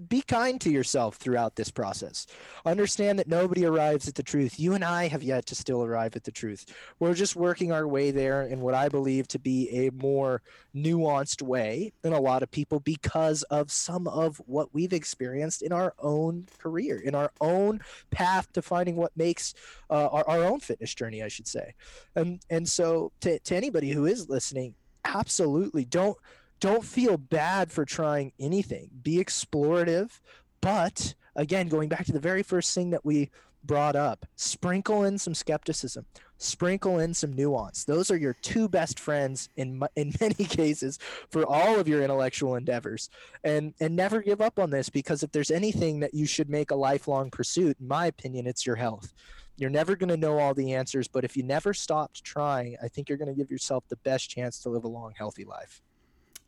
be 0.07 0.21
kind 0.21 0.59
to 0.61 0.71
yourself 0.71 1.15
throughout 1.15 1.55
this 1.55 1.71
process. 1.71 2.25
Understand 2.65 3.19
that 3.19 3.27
nobody 3.27 3.65
arrives 3.65 4.07
at 4.07 4.15
the 4.15 4.23
truth. 4.23 4.59
You 4.59 4.73
and 4.73 4.83
I 4.83 5.07
have 5.07 5.23
yet 5.23 5.45
to 5.47 5.55
still 5.55 5.83
arrive 5.83 6.15
at 6.15 6.23
the 6.23 6.31
truth. 6.31 6.65
We're 6.99 7.13
just 7.13 7.35
working 7.35 7.71
our 7.71 7.87
way 7.87 8.11
there 8.11 8.43
in 8.43 8.61
what 8.61 8.73
I 8.73 8.89
believe 8.89 9.27
to 9.29 9.39
be 9.39 9.69
a 9.69 9.91
more 9.91 10.41
nuanced 10.75 11.41
way 11.41 11.93
than 12.01 12.13
a 12.13 12.19
lot 12.19 12.43
of 12.43 12.51
people 12.51 12.79
because 12.79 13.43
of 13.43 13.71
some 13.71 14.07
of 14.07 14.41
what 14.45 14.73
we've 14.73 14.93
experienced 14.93 15.61
in 15.61 15.71
our 15.71 15.93
own 15.99 16.47
career, 16.59 16.99
in 16.99 17.15
our 17.15 17.31
own 17.41 17.79
path 18.11 18.51
to 18.53 18.61
finding 18.61 18.95
what 18.95 19.15
makes 19.15 19.53
uh, 19.89 20.07
our, 20.07 20.27
our 20.27 20.43
own 20.43 20.59
fitness 20.59 20.93
journey, 20.93 21.23
I 21.23 21.27
should 21.27 21.47
say. 21.47 21.73
And, 22.15 22.39
and 22.49 22.67
so, 22.67 23.11
to, 23.21 23.39
to 23.39 23.55
anybody 23.55 23.91
who 23.91 24.05
is 24.05 24.29
listening, 24.29 24.75
absolutely 25.05 25.85
don't 25.85 26.17
don't 26.63 26.85
feel 26.85 27.17
bad 27.17 27.73
for 27.73 27.83
trying 27.83 28.31
anything. 28.39 28.89
Be 29.01 29.17
explorative, 29.17 30.21
but 30.61 31.13
again, 31.35 31.67
going 31.67 31.89
back 31.89 32.05
to 32.05 32.13
the 32.13 32.21
very 32.21 32.41
first 32.41 32.73
thing 32.73 32.91
that 32.91 33.03
we 33.03 33.31
brought 33.65 33.97
up, 33.97 34.25
sprinkle 34.37 35.03
in 35.03 35.17
some 35.17 35.33
skepticism, 35.33 36.05
sprinkle 36.37 36.99
in 36.99 37.13
some 37.13 37.33
nuance. 37.33 37.83
Those 37.83 38.09
are 38.09 38.15
your 38.15 38.37
two 38.41 38.69
best 38.69 38.97
friends 38.97 39.49
in 39.57 39.83
in 39.97 40.13
many 40.21 40.45
cases 40.45 40.99
for 41.29 41.45
all 41.45 41.81
of 41.81 41.89
your 41.89 42.01
intellectual 42.01 42.55
endeavors. 42.55 43.09
And 43.43 43.73
and 43.81 43.93
never 43.93 44.21
give 44.21 44.39
up 44.39 44.57
on 44.57 44.69
this 44.69 44.87
because 44.89 45.21
if 45.21 45.33
there's 45.33 45.51
anything 45.51 45.99
that 45.99 46.13
you 46.13 46.25
should 46.25 46.49
make 46.49 46.71
a 46.71 46.75
lifelong 46.75 47.29
pursuit, 47.29 47.75
in 47.81 47.89
my 47.89 48.05
opinion, 48.05 48.47
it's 48.47 48.65
your 48.65 48.77
health. 48.77 49.13
You're 49.57 49.69
never 49.69 49.97
going 49.97 50.11
to 50.11 50.17
know 50.17 50.39
all 50.39 50.53
the 50.53 50.71
answers, 50.71 51.09
but 51.09 51.25
if 51.25 51.35
you 51.35 51.43
never 51.43 51.73
stopped 51.73 52.23
trying, 52.23 52.77
I 52.81 52.87
think 52.87 53.09
you're 53.09 53.17
going 53.17 53.35
to 53.35 53.37
give 53.37 53.51
yourself 53.51 53.83
the 53.89 53.97
best 53.97 54.29
chance 54.29 54.59
to 54.59 54.69
live 54.69 54.85
a 54.85 54.87
long, 54.87 55.11
healthy 55.17 55.43
life. 55.43 55.81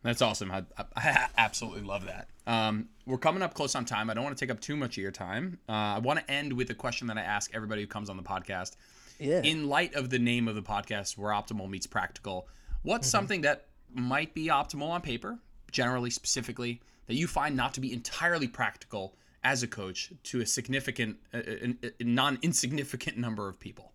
That's 0.06 0.22
awesome. 0.22 0.52
I, 0.52 0.64
I 0.96 1.28
absolutely 1.38 1.82
love 1.82 2.06
that. 2.06 2.28
Um, 2.46 2.90
we're 3.08 3.18
coming 3.18 3.42
up 3.42 3.56
close 3.56 3.74
on 3.74 3.86
time. 3.86 4.12
I 4.12 4.14
don't 4.14 4.24
want 4.24 4.38
to 4.38 4.46
take 4.46 4.52
up 4.52 4.62
too 4.62 4.76
much 4.76 4.98
of 4.98 5.02
your 5.02 5.12
time. 5.12 5.58
Uh, 5.68 5.72
I 5.72 5.98
want 5.98 6.20
to 6.20 6.32
end 6.32 6.54
with 6.54 6.70
a 6.70 6.76
question 6.76 7.08
that 7.08 7.18
I 7.18 7.22
ask 7.22 7.50
everybody 7.56 7.82
who 7.82 7.88
comes 7.88 8.08
on 8.08 8.16
the 8.16 8.22
podcast. 8.22 8.76
Yeah. 9.20 9.42
In 9.42 9.68
light 9.68 9.96
of 9.96 10.12
the 10.12 10.20
name 10.20 10.48
of 10.48 10.54
the 10.54 10.62
podcast, 10.62 11.18
where 11.18 11.34
optimal 11.34 11.68
meets 11.68 11.88
practical, 11.88 12.48
what's 12.84 13.08
mm-hmm. 13.08 13.18
something 13.18 13.42
that 13.42 13.66
might 13.96 14.36
be 14.36 14.50
optimal 14.50 14.90
on 14.90 15.02
paper, 15.02 15.40
generally, 15.72 16.12
specifically, 16.12 16.82
that 17.08 17.16
you 17.16 17.26
find 17.26 17.58
not 17.58 17.74
to 17.74 17.82
be 17.82 17.92
entirely 17.92 18.48
practical 18.48 19.16
as 19.44 19.64
a 19.64 19.68
coach 19.68 20.12
to 20.26 20.40
a 20.40 20.46
significant, 20.46 21.18
a, 21.34 21.66
a, 21.66 21.76
a 22.00 22.04
non 22.04 22.38
insignificant 22.44 23.18
number 23.26 23.50
of 23.50 23.60
people? 23.60 23.92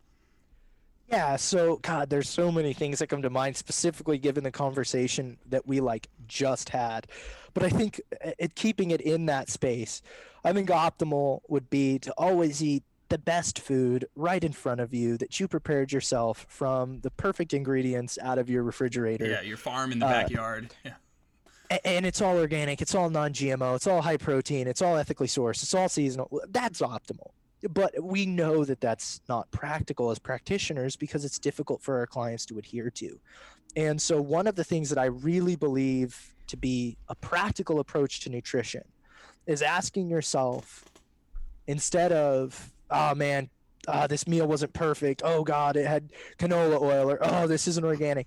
Yeah, 1.10 1.36
so 1.36 1.76
God, 1.82 2.08
there's 2.08 2.28
so 2.28 2.52
many 2.52 2.72
things 2.72 3.00
that 3.00 3.08
come 3.08 3.22
to 3.22 3.30
mind, 3.30 3.56
specifically 3.56 4.16
given 4.16 4.44
the 4.44 4.52
conversation 4.52 5.38
that 5.48 5.66
we 5.66 5.80
like 5.80 6.08
just 6.28 6.68
had. 6.68 7.08
But 7.52 7.64
I 7.64 7.68
think 7.68 8.00
uh, 8.24 8.30
it, 8.38 8.54
keeping 8.54 8.92
it 8.92 9.00
in 9.00 9.26
that 9.26 9.48
space, 9.50 10.02
I 10.44 10.52
think 10.52 10.68
optimal 10.68 11.40
would 11.48 11.68
be 11.68 11.98
to 12.00 12.12
always 12.16 12.62
eat 12.62 12.84
the 13.08 13.18
best 13.18 13.58
food 13.58 14.06
right 14.14 14.44
in 14.44 14.52
front 14.52 14.80
of 14.80 14.94
you 14.94 15.16
that 15.16 15.40
you 15.40 15.48
prepared 15.48 15.90
yourself 15.90 16.46
from 16.48 17.00
the 17.00 17.10
perfect 17.10 17.52
ingredients 17.52 18.16
out 18.22 18.38
of 18.38 18.48
your 18.48 18.62
refrigerator. 18.62 19.26
Yeah, 19.26 19.40
your 19.40 19.56
farm 19.56 19.90
in 19.90 19.98
the 19.98 20.06
uh, 20.06 20.10
backyard. 20.10 20.70
Yeah. 20.84 20.94
And 21.84 22.04
it's 22.04 22.20
all 22.20 22.36
organic, 22.36 22.82
it's 22.82 22.96
all 22.96 23.10
non 23.10 23.32
GMO, 23.32 23.76
it's 23.76 23.86
all 23.86 24.02
high 24.02 24.16
protein, 24.16 24.66
it's 24.66 24.82
all 24.82 24.96
ethically 24.96 25.28
sourced, 25.28 25.62
it's 25.62 25.72
all 25.72 25.88
seasonal. 25.88 26.40
That's 26.48 26.80
optimal 26.80 27.30
but 27.68 27.94
we 28.02 28.26
know 28.26 28.64
that 28.64 28.80
that's 28.80 29.20
not 29.28 29.50
practical 29.50 30.10
as 30.10 30.18
practitioners 30.18 30.96
because 30.96 31.24
it's 31.24 31.38
difficult 31.38 31.82
for 31.82 31.98
our 31.98 32.06
clients 32.06 32.46
to 32.46 32.58
adhere 32.58 32.90
to. 32.90 33.18
And 33.76 34.00
so, 34.00 34.20
one 34.20 34.46
of 34.46 34.56
the 34.56 34.64
things 34.64 34.88
that 34.88 34.98
I 34.98 35.06
really 35.06 35.56
believe 35.56 36.34
to 36.48 36.56
be 36.56 36.96
a 37.08 37.14
practical 37.14 37.78
approach 37.78 38.20
to 38.20 38.30
nutrition 38.30 38.82
is 39.46 39.62
asking 39.62 40.10
yourself 40.10 40.84
instead 41.66 42.12
of 42.12 42.72
oh 42.90 43.14
man 43.14 43.48
uh, 43.88 44.06
this 44.06 44.26
meal 44.26 44.46
wasn't 44.46 44.72
perfect. 44.72 45.22
Oh 45.24 45.44
god 45.44 45.76
it 45.76 45.86
had 45.86 46.10
canola 46.38 46.80
oil 46.80 47.10
or 47.10 47.18
oh 47.22 47.46
this 47.46 47.68
isn't 47.68 47.84
organic. 47.84 48.26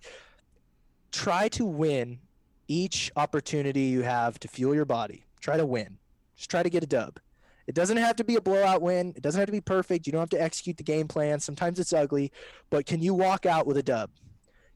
Try 1.12 1.50
to 1.50 1.66
win 1.66 2.20
each 2.68 3.12
opportunity 3.16 3.82
you 3.82 4.02
have 4.02 4.40
to 4.40 4.48
fuel 4.48 4.74
your 4.74 4.86
body. 4.86 5.26
Try 5.42 5.58
to 5.58 5.66
win. 5.66 5.98
Just 6.38 6.50
try 6.50 6.64
to 6.64 6.70
get 6.70 6.84
a 6.84 6.88
dub 6.88 7.20
it 7.68 7.76
doesn't 7.76 7.98
have 7.98 8.16
to 8.16 8.24
be 8.24 8.36
a 8.36 8.42
blowout 8.42 8.82
win 8.82 9.14
it 9.16 9.22
doesn't 9.22 9.40
have 9.40 9.48
to 9.48 9.54
be 9.54 9.62
perfect 9.62 10.06
you 10.06 10.12
don't 10.12 10.22
have 10.22 10.30
to 10.30 10.42
execute 10.42 10.78
the 10.78 10.84
game 10.84 11.08
plan 11.08 11.40
sometimes 11.40 11.80
it's 11.80 11.94
ugly 11.94 12.32
but 12.70 12.86
can 12.86 13.02
you 13.02 13.14
walk 13.14 13.46
out 13.46 13.66
with 13.66 13.78
a 13.78 13.84
dub 13.84 14.10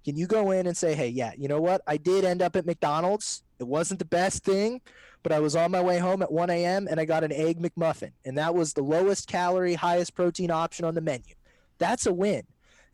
can 0.06 0.16
you 0.16 0.28
go 0.28 0.52
in 0.52 0.68
and 0.68 0.78
say 0.78 0.96
hey 0.96 1.08
yeah 1.08 1.32
you 1.38 1.48
know 1.48 1.60
what 1.62 1.82
i 1.88 1.98
did 1.98 2.24
end 2.24 2.42
up 2.42 2.56
at 2.56 2.66
mcdonald's 2.66 3.44
it 3.60 3.68
wasn't 3.68 4.00
the 4.00 4.06
best 4.06 4.44
thing 4.44 4.82
but 5.28 5.36
I 5.36 5.40
was 5.40 5.58
on 5.58 5.72
my 5.72 5.82
way 5.82 5.98
home 6.00 6.22
at 6.22 6.32
1 6.32 6.50
a.m. 6.50 6.88
and 6.90 7.02
I 7.02 7.04
got 7.06 7.24
an 7.26 7.34
egg 7.34 7.60
McMuffin, 7.60 8.12
and 8.24 8.38
that 8.38 8.56
was 8.56 8.72
the 8.72 8.82
lowest 8.82 9.28
calorie, 9.28 9.74
highest 9.74 10.16
protein 10.16 10.52
option 10.52 10.86
on 10.86 10.96
the 10.96 11.02
menu. 11.02 11.34
That's 11.80 12.06
a 12.06 12.14
win. 12.14 12.44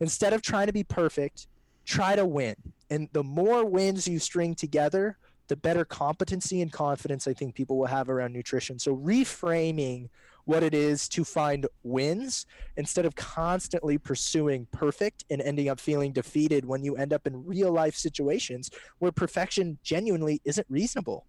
Instead 0.00 0.32
of 0.32 0.42
trying 0.42 0.66
to 0.66 0.72
be 0.72 0.82
perfect, 0.82 1.46
try 1.84 2.16
to 2.16 2.26
win. 2.26 2.56
And 2.90 3.08
the 3.12 3.22
more 3.22 3.64
wins 3.64 4.08
you 4.08 4.18
string 4.18 4.56
together, 4.56 5.16
the 5.48 5.56
better 5.56 5.84
competency 5.84 6.62
and 6.62 6.72
confidence 6.72 7.26
I 7.28 7.34
think 7.34 7.54
people 7.54 7.78
will 7.78 7.86
have 7.86 8.08
around 8.08 8.32
nutrition. 8.32 8.78
So 8.78 8.96
reframing 8.96 10.08
what 10.44 10.62
it 10.62 10.74
is 10.74 11.08
to 11.08 11.24
find 11.24 11.66
wins 11.82 12.46
instead 12.76 13.06
of 13.06 13.14
constantly 13.14 13.98
pursuing 13.98 14.66
perfect 14.72 15.24
and 15.30 15.40
ending 15.40 15.68
up 15.68 15.80
feeling 15.80 16.12
defeated 16.12 16.64
when 16.64 16.84
you 16.84 16.96
end 16.96 17.12
up 17.12 17.26
in 17.26 17.46
real 17.46 17.72
life 17.72 17.94
situations 17.94 18.70
where 18.98 19.12
perfection 19.12 19.78
genuinely 19.82 20.40
isn't 20.44 20.66
reasonable. 20.68 21.26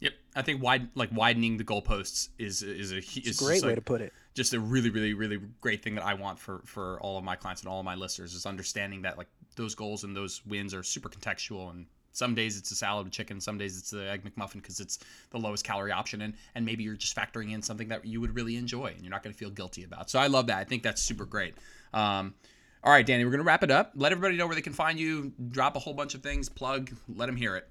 Yep, 0.00 0.12
I 0.34 0.42
think 0.42 0.62
wide 0.62 0.88
like 0.94 1.08
widening 1.10 1.56
the 1.56 1.64
goalposts 1.64 2.28
is 2.38 2.62
is 2.62 2.92
a, 2.92 2.98
is 2.98 3.40
a 3.40 3.44
great 3.44 3.62
way 3.62 3.68
like, 3.68 3.76
to 3.76 3.82
put 3.82 4.02
it. 4.02 4.12
Just 4.34 4.52
a 4.52 4.60
really 4.60 4.90
really 4.90 5.14
really 5.14 5.40
great 5.62 5.82
thing 5.82 5.94
that 5.94 6.04
I 6.04 6.12
want 6.12 6.38
for 6.38 6.60
for 6.66 7.00
all 7.00 7.16
of 7.16 7.24
my 7.24 7.34
clients 7.34 7.62
and 7.62 7.70
all 7.70 7.78
of 7.78 7.86
my 7.86 7.94
listeners 7.94 8.34
is 8.34 8.44
understanding 8.44 9.00
that 9.02 9.16
like 9.16 9.28
those 9.56 9.74
goals 9.74 10.04
and 10.04 10.14
those 10.14 10.44
wins 10.44 10.74
are 10.74 10.82
super 10.82 11.08
contextual 11.08 11.70
and 11.70 11.86
some 12.16 12.34
days 12.34 12.56
it's 12.58 12.70
a 12.70 12.74
salad 12.74 13.04
with 13.04 13.12
chicken, 13.12 13.40
some 13.40 13.58
days 13.58 13.78
it's 13.78 13.90
the 13.90 14.08
egg 14.08 14.24
McMuffin 14.24 14.54
because 14.54 14.80
it's 14.80 14.98
the 15.30 15.38
lowest 15.38 15.64
calorie 15.64 15.92
option, 15.92 16.22
and 16.22 16.34
and 16.54 16.64
maybe 16.64 16.82
you're 16.82 16.94
just 16.94 17.16
factoring 17.16 17.52
in 17.52 17.62
something 17.62 17.88
that 17.88 18.04
you 18.04 18.20
would 18.20 18.34
really 18.34 18.56
enjoy 18.56 18.86
and 18.86 19.02
you're 19.02 19.10
not 19.10 19.22
going 19.22 19.32
to 19.32 19.38
feel 19.38 19.50
guilty 19.50 19.84
about. 19.84 20.10
So 20.10 20.18
I 20.18 20.26
love 20.26 20.46
that. 20.46 20.58
I 20.58 20.64
think 20.64 20.82
that's 20.82 21.02
super 21.02 21.24
great. 21.24 21.54
Um, 21.92 22.34
all 22.82 22.92
right, 22.92 23.04
Danny, 23.04 23.24
we're 23.24 23.30
going 23.30 23.42
to 23.42 23.46
wrap 23.46 23.62
it 23.62 23.70
up. 23.70 23.92
Let 23.94 24.12
everybody 24.12 24.36
know 24.36 24.46
where 24.46 24.54
they 24.54 24.62
can 24.62 24.72
find 24.72 24.98
you. 24.98 25.32
Drop 25.50 25.76
a 25.76 25.78
whole 25.78 25.94
bunch 25.94 26.14
of 26.14 26.22
things. 26.22 26.48
Plug. 26.48 26.90
Let 27.08 27.26
them 27.26 27.36
hear 27.36 27.56
it 27.56 27.68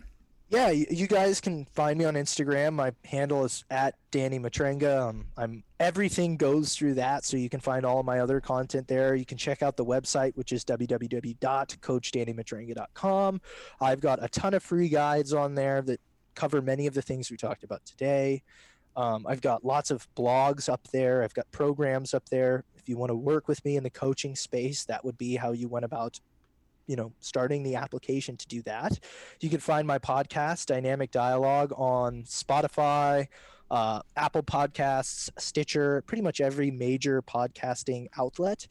yeah, 0.50 0.70
you 0.70 1.08
guys 1.08 1.42
can 1.42 1.66
find 1.74 1.98
me 1.98 2.06
on 2.06 2.14
Instagram. 2.14 2.74
My 2.74 2.92
handle 3.04 3.44
is 3.46 3.66
at 3.72 3.96
Danny 4.12 4.38
Matrenga. 4.38 5.10
Um, 5.10 5.26
I'm 5.38 5.64
everything 5.80 6.38
goes 6.38 6.76
through 6.76 6.94
that, 6.96 7.24
so 7.26 7.36
you 7.36 7.50
can 7.50 7.60
find 7.60 7.84
all 7.84 8.04
my 8.04 8.20
other 8.20 8.40
content 8.40 8.88
there. 8.88 9.16
You 9.16 9.26
can 9.26 9.40
check 9.40 9.64
out 9.64 9.76
the 9.76 9.86
website, 9.86 10.36
which 10.36 10.52
is 10.52 10.64
www.coachdannymatrenga.com. 10.66 13.42
I've 13.82 14.02
got 14.02 14.24
a 14.24 14.28
ton 14.30 14.54
of 14.54 14.62
free 14.62 14.90
guides 14.90 15.34
on 15.34 15.56
there 15.56 15.82
that 15.82 16.00
cover 16.36 16.62
many 16.62 16.86
of 16.86 16.94
the 16.94 17.02
things 17.02 17.32
we 17.32 17.38
talked 17.38 17.64
about 17.64 17.84
today. 17.84 18.44
Um, 18.96 19.26
I've 19.28 19.42
got 19.42 19.66
lots 19.66 19.90
of 19.90 20.08
blogs 20.16 20.70
up 20.70 20.88
there. 20.94 21.24
I've 21.24 21.34
got 21.34 21.52
programs 21.52 22.14
up 22.14 22.30
there. 22.30 22.64
If 22.78 22.88
you 22.88 22.98
want 22.98 23.10
to 23.10 23.16
work 23.16 23.48
with 23.48 23.66
me 23.66 23.78
in 23.78 23.84
the 23.84 23.90
coaching 23.90 24.36
space, 24.36 24.86
that 24.86 25.04
would 25.04 25.18
be 25.18 25.36
how 25.36 25.54
you 25.54 25.68
went 25.68 25.86
about 25.86 26.20
you 26.88 26.96
know 26.96 27.12
starting 27.20 27.64
the 27.64 27.76
application 27.76 28.38
to 28.38 28.48
do 28.48 28.62
that. 28.64 29.00
You 29.42 29.50
can 29.50 29.60
find 29.60 29.88
my 29.88 30.00
podcast 30.00 30.68
dynamic 30.68 31.12
dialogue 31.12 31.74
on 31.76 32.24
spotify 32.24 33.28
uh, 33.72 34.02
apple 34.16 34.44
podcasts 34.44 35.30
stitcher 35.38 36.04
pretty 36.06 36.22
much 36.22 36.40
every 36.40 36.72
major 36.72 37.22
podcasting 37.22 38.08
outlet 38.18 38.68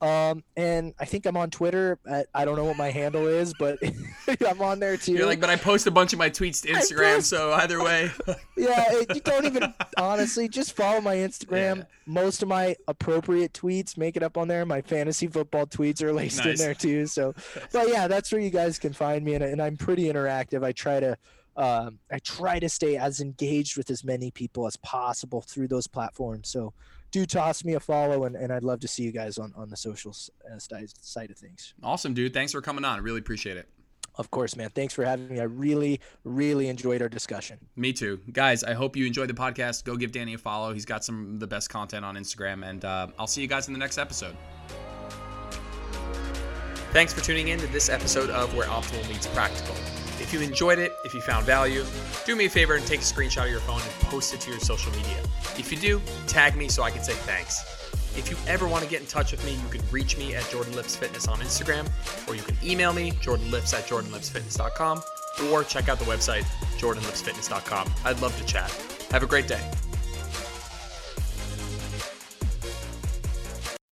um, 0.00 0.44
and 0.56 0.94
I 1.00 1.04
think 1.06 1.26
I'm 1.26 1.36
on 1.36 1.50
Twitter. 1.50 1.98
At, 2.06 2.28
I 2.32 2.44
don't 2.44 2.56
know 2.56 2.64
what 2.64 2.76
my 2.76 2.90
handle 2.90 3.26
is, 3.26 3.52
but 3.58 3.78
I'm 4.46 4.62
on 4.62 4.78
there 4.78 4.96
too. 4.96 5.12
You're 5.12 5.26
like, 5.26 5.40
but 5.40 5.50
I 5.50 5.56
post 5.56 5.88
a 5.88 5.90
bunch 5.90 6.12
of 6.12 6.20
my 6.20 6.30
tweets 6.30 6.62
to 6.62 6.68
Instagram, 6.68 7.16
post, 7.16 7.30
so 7.30 7.52
either 7.52 7.82
way. 7.82 8.10
yeah, 8.56 8.84
it, 8.90 9.14
you 9.14 9.20
don't 9.20 9.44
even 9.44 9.74
honestly 9.96 10.48
just 10.48 10.76
follow 10.76 11.00
my 11.00 11.16
Instagram. 11.16 11.78
Yeah. 11.78 11.84
Most 12.06 12.42
of 12.42 12.48
my 12.48 12.76
appropriate 12.86 13.52
tweets 13.52 13.96
make 13.96 14.16
it 14.16 14.22
up 14.22 14.38
on 14.38 14.46
there. 14.46 14.64
My 14.64 14.82
fantasy 14.82 15.26
football 15.26 15.66
tweets 15.66 16.00
are 16.00 16.12
laced 16.12 16.44
nice. 16.44 16.60
in 16.60 16.64
there 16.64 16.74
too. 16.74 17.06
So, 17.06 17.34
but 17.72 17.88
yeah, 17.88 18.06
that's 18.06 18.30
where 18.30 18.40
you 18.40 18.50
guys 18.50 18.78
can 18.78 18.92
find 18.92 19.24
me, 19.24 19.34
and, 19.34 19.42
and 19.42 19.60
I'm 19.60 19.76
pretty 19.76 20.04
interactive. 20.04 20.64
I 20.64 20.72
try 20.72 21.00
to. 21.00 21.16
Um, 21.56 21.98
I 22.12 22.20
try 22.20 22.60
to 22.60 22.68
stay 22.68 22.96
as 22.96 23.18
engaged 23.18 23.76
with 23.76 23.90
as 23.90 24.04
many 24.04 24.30
people 24.30 24.68
as 24.68 24.76
possible 24.76 25.40
through 25.40 25.66
those 25.66 25.88
platforms. 25.88 26.48
So 26.48 26.72
do 27.10 27.26
toss 27.26 27.64
me 27.64 27.74
a 27.74 27.80
follow, 27.80 28.24
and, 28.24 28.36
and 28.36 28.52
I'd 28.52 28.64
love 28.64 28.80
to 28.80 28.88
see 28.88 29.02
you 29.02 29.12
guys 29.12 29.38
on, 29.38 29.52
on 29.56 29.70
the 29.70 29.76
social 29.76 30.14
uh, 30.50 30.58
side 30.58 31.30
of 31.30 31.38
things. 31.38 31.74
Awesome, 31.82 32.14
dude. 32.14 32.34
Thanks 32.34 32.52
for 32.52 32.60
coming 32.60 32.84
on. 32.84 32.98
I 32.98 33.02
really 33.02 33.20
appreciate 33.20 33.56
it. 33.56 33.68
Of 34.16 34.32
course, 34.32 34.56
man. 34.56 34.70
Thanks 34.70 34.92
for 34.92 35.04
having 35.04 35.28
me. 35.28 35.38
I 35.38 35.44
really, 35.44 36.00
really 36.24 36.68
enjoyed 36.68 37.02
our 37.02 37.08
discussion. 37.08 37.58
Me 37.76 37.92
too. 37.92 38.20
Guys, 38.32 38.64
I 38.64 38.74
hope 38.74 38.96
you 38.96 39.06
enjoyed 39.06 39.28
the 39.28 39.34
podcast. 39.34 39.84
Go 39.84 39.96
give 39.96 40.10
Danny 40.10 40.34
a 40.34 40.38
follow. 40.38 40.72
He's 40.74 40.84
got 40.84 41.04
some 41.04 41.34
of 41.34 41.40
the 41.40 41.46
best 41.46 41.70
content 41.70 42.04
on 42.04 42.16
Instagram, 42.16 42.68
and 42.68 42.84
uh, 42.84 43.06
I'll 43.16 43.28
see 43.28 43.42
you 43.42 43.46
guys 43.46 43.68
in 43.68 43.72
the 43.74 43.78
next 43.78 43.96
episode. 43.96 44.36
Thanks 46.90 47.12
for 47.12 47.20
tuning 47.20 47.48
in 47.48 47.60
to 47.60 47.66
this 47.68 47.88
episode 47.88 48.30
of 48.30 48.54
Where 48.56 48.66
Optimal 48.66 49.08
Meets 49.08 49.28
Practical. 49.28 49.76
If 50.28 50.34
you 50.34 50.40
enjoyed 50.42 50.78
it, 50.78 50.94
if 51.06 51.14
you 51.14 51.22
found 51.22 51.46
value, 51.46 51.86
do 52.26 52.36
me 52.36 52.44
a 52.44 52.50
favor 52.50 52.74
and 52.74 52.86
take 52.86 53.00
a 53.00 53.02
screenshot 53.02 53.44
of 53.44 53.50
your 53.50 53.60
phone 53.60 53.80
and 53.80 53.90
post 54.10 54.34
it 54.34 54.42
to 54.42 54.50
your 54.50 54.60
social 54.60 54.92
media. 54.92 55.22
If 55.56 55.72
you 55.72 55.78
do, 55.78 56.02
tag 56.26 56.54
me 56.54 56.68
so 56.68 56.82
I 56.82 56.90
can 56.90 57.02
say 57.02 57.14
thanks. 57.14 57.64
If 58.14 58.28
you 58.30 58.36
ever 58.46 58.68
want 58.68 58.84
to 58.84 58.90
get 58.90 59.00
in 59.00 59.06
touch 59.06 59.32
with 59.32 59.42
me, 59.46 59.52
you 59.52 59.68
can 59.70 59.80
reach 59.90 60.18
me 60.18 60.34
at 60.34 60.46
Jordan 60.50 60.76
Lips 60.76 60.94
Fitness 60.94 61.28
on 61.28 61.38
Instagram, 61.38 61.88
or 62.28 62.34
you 62.34 62.42
can 62.42 62.58
email 62.62 62.92
me, 62.92 63.12
jordanlips 63.12 63.72
at 63.72 63.86
jordanlipsfitness.com, 63.86 65.02
or 65.50 65.64
check 65.64 65.88
out 65.88 65.98
the 65.98 66.04
website, 66.04 66.42
jordanlipsfitness.com. 66.76 67.90
I'd 68.04 68.20
love 68.20 68.36
to 68.36 68.44
chat. 68.44 68.70
Have 69.10 69.22
a 69.22 69.26
great 69.26 69.48
day. 69.48 69.66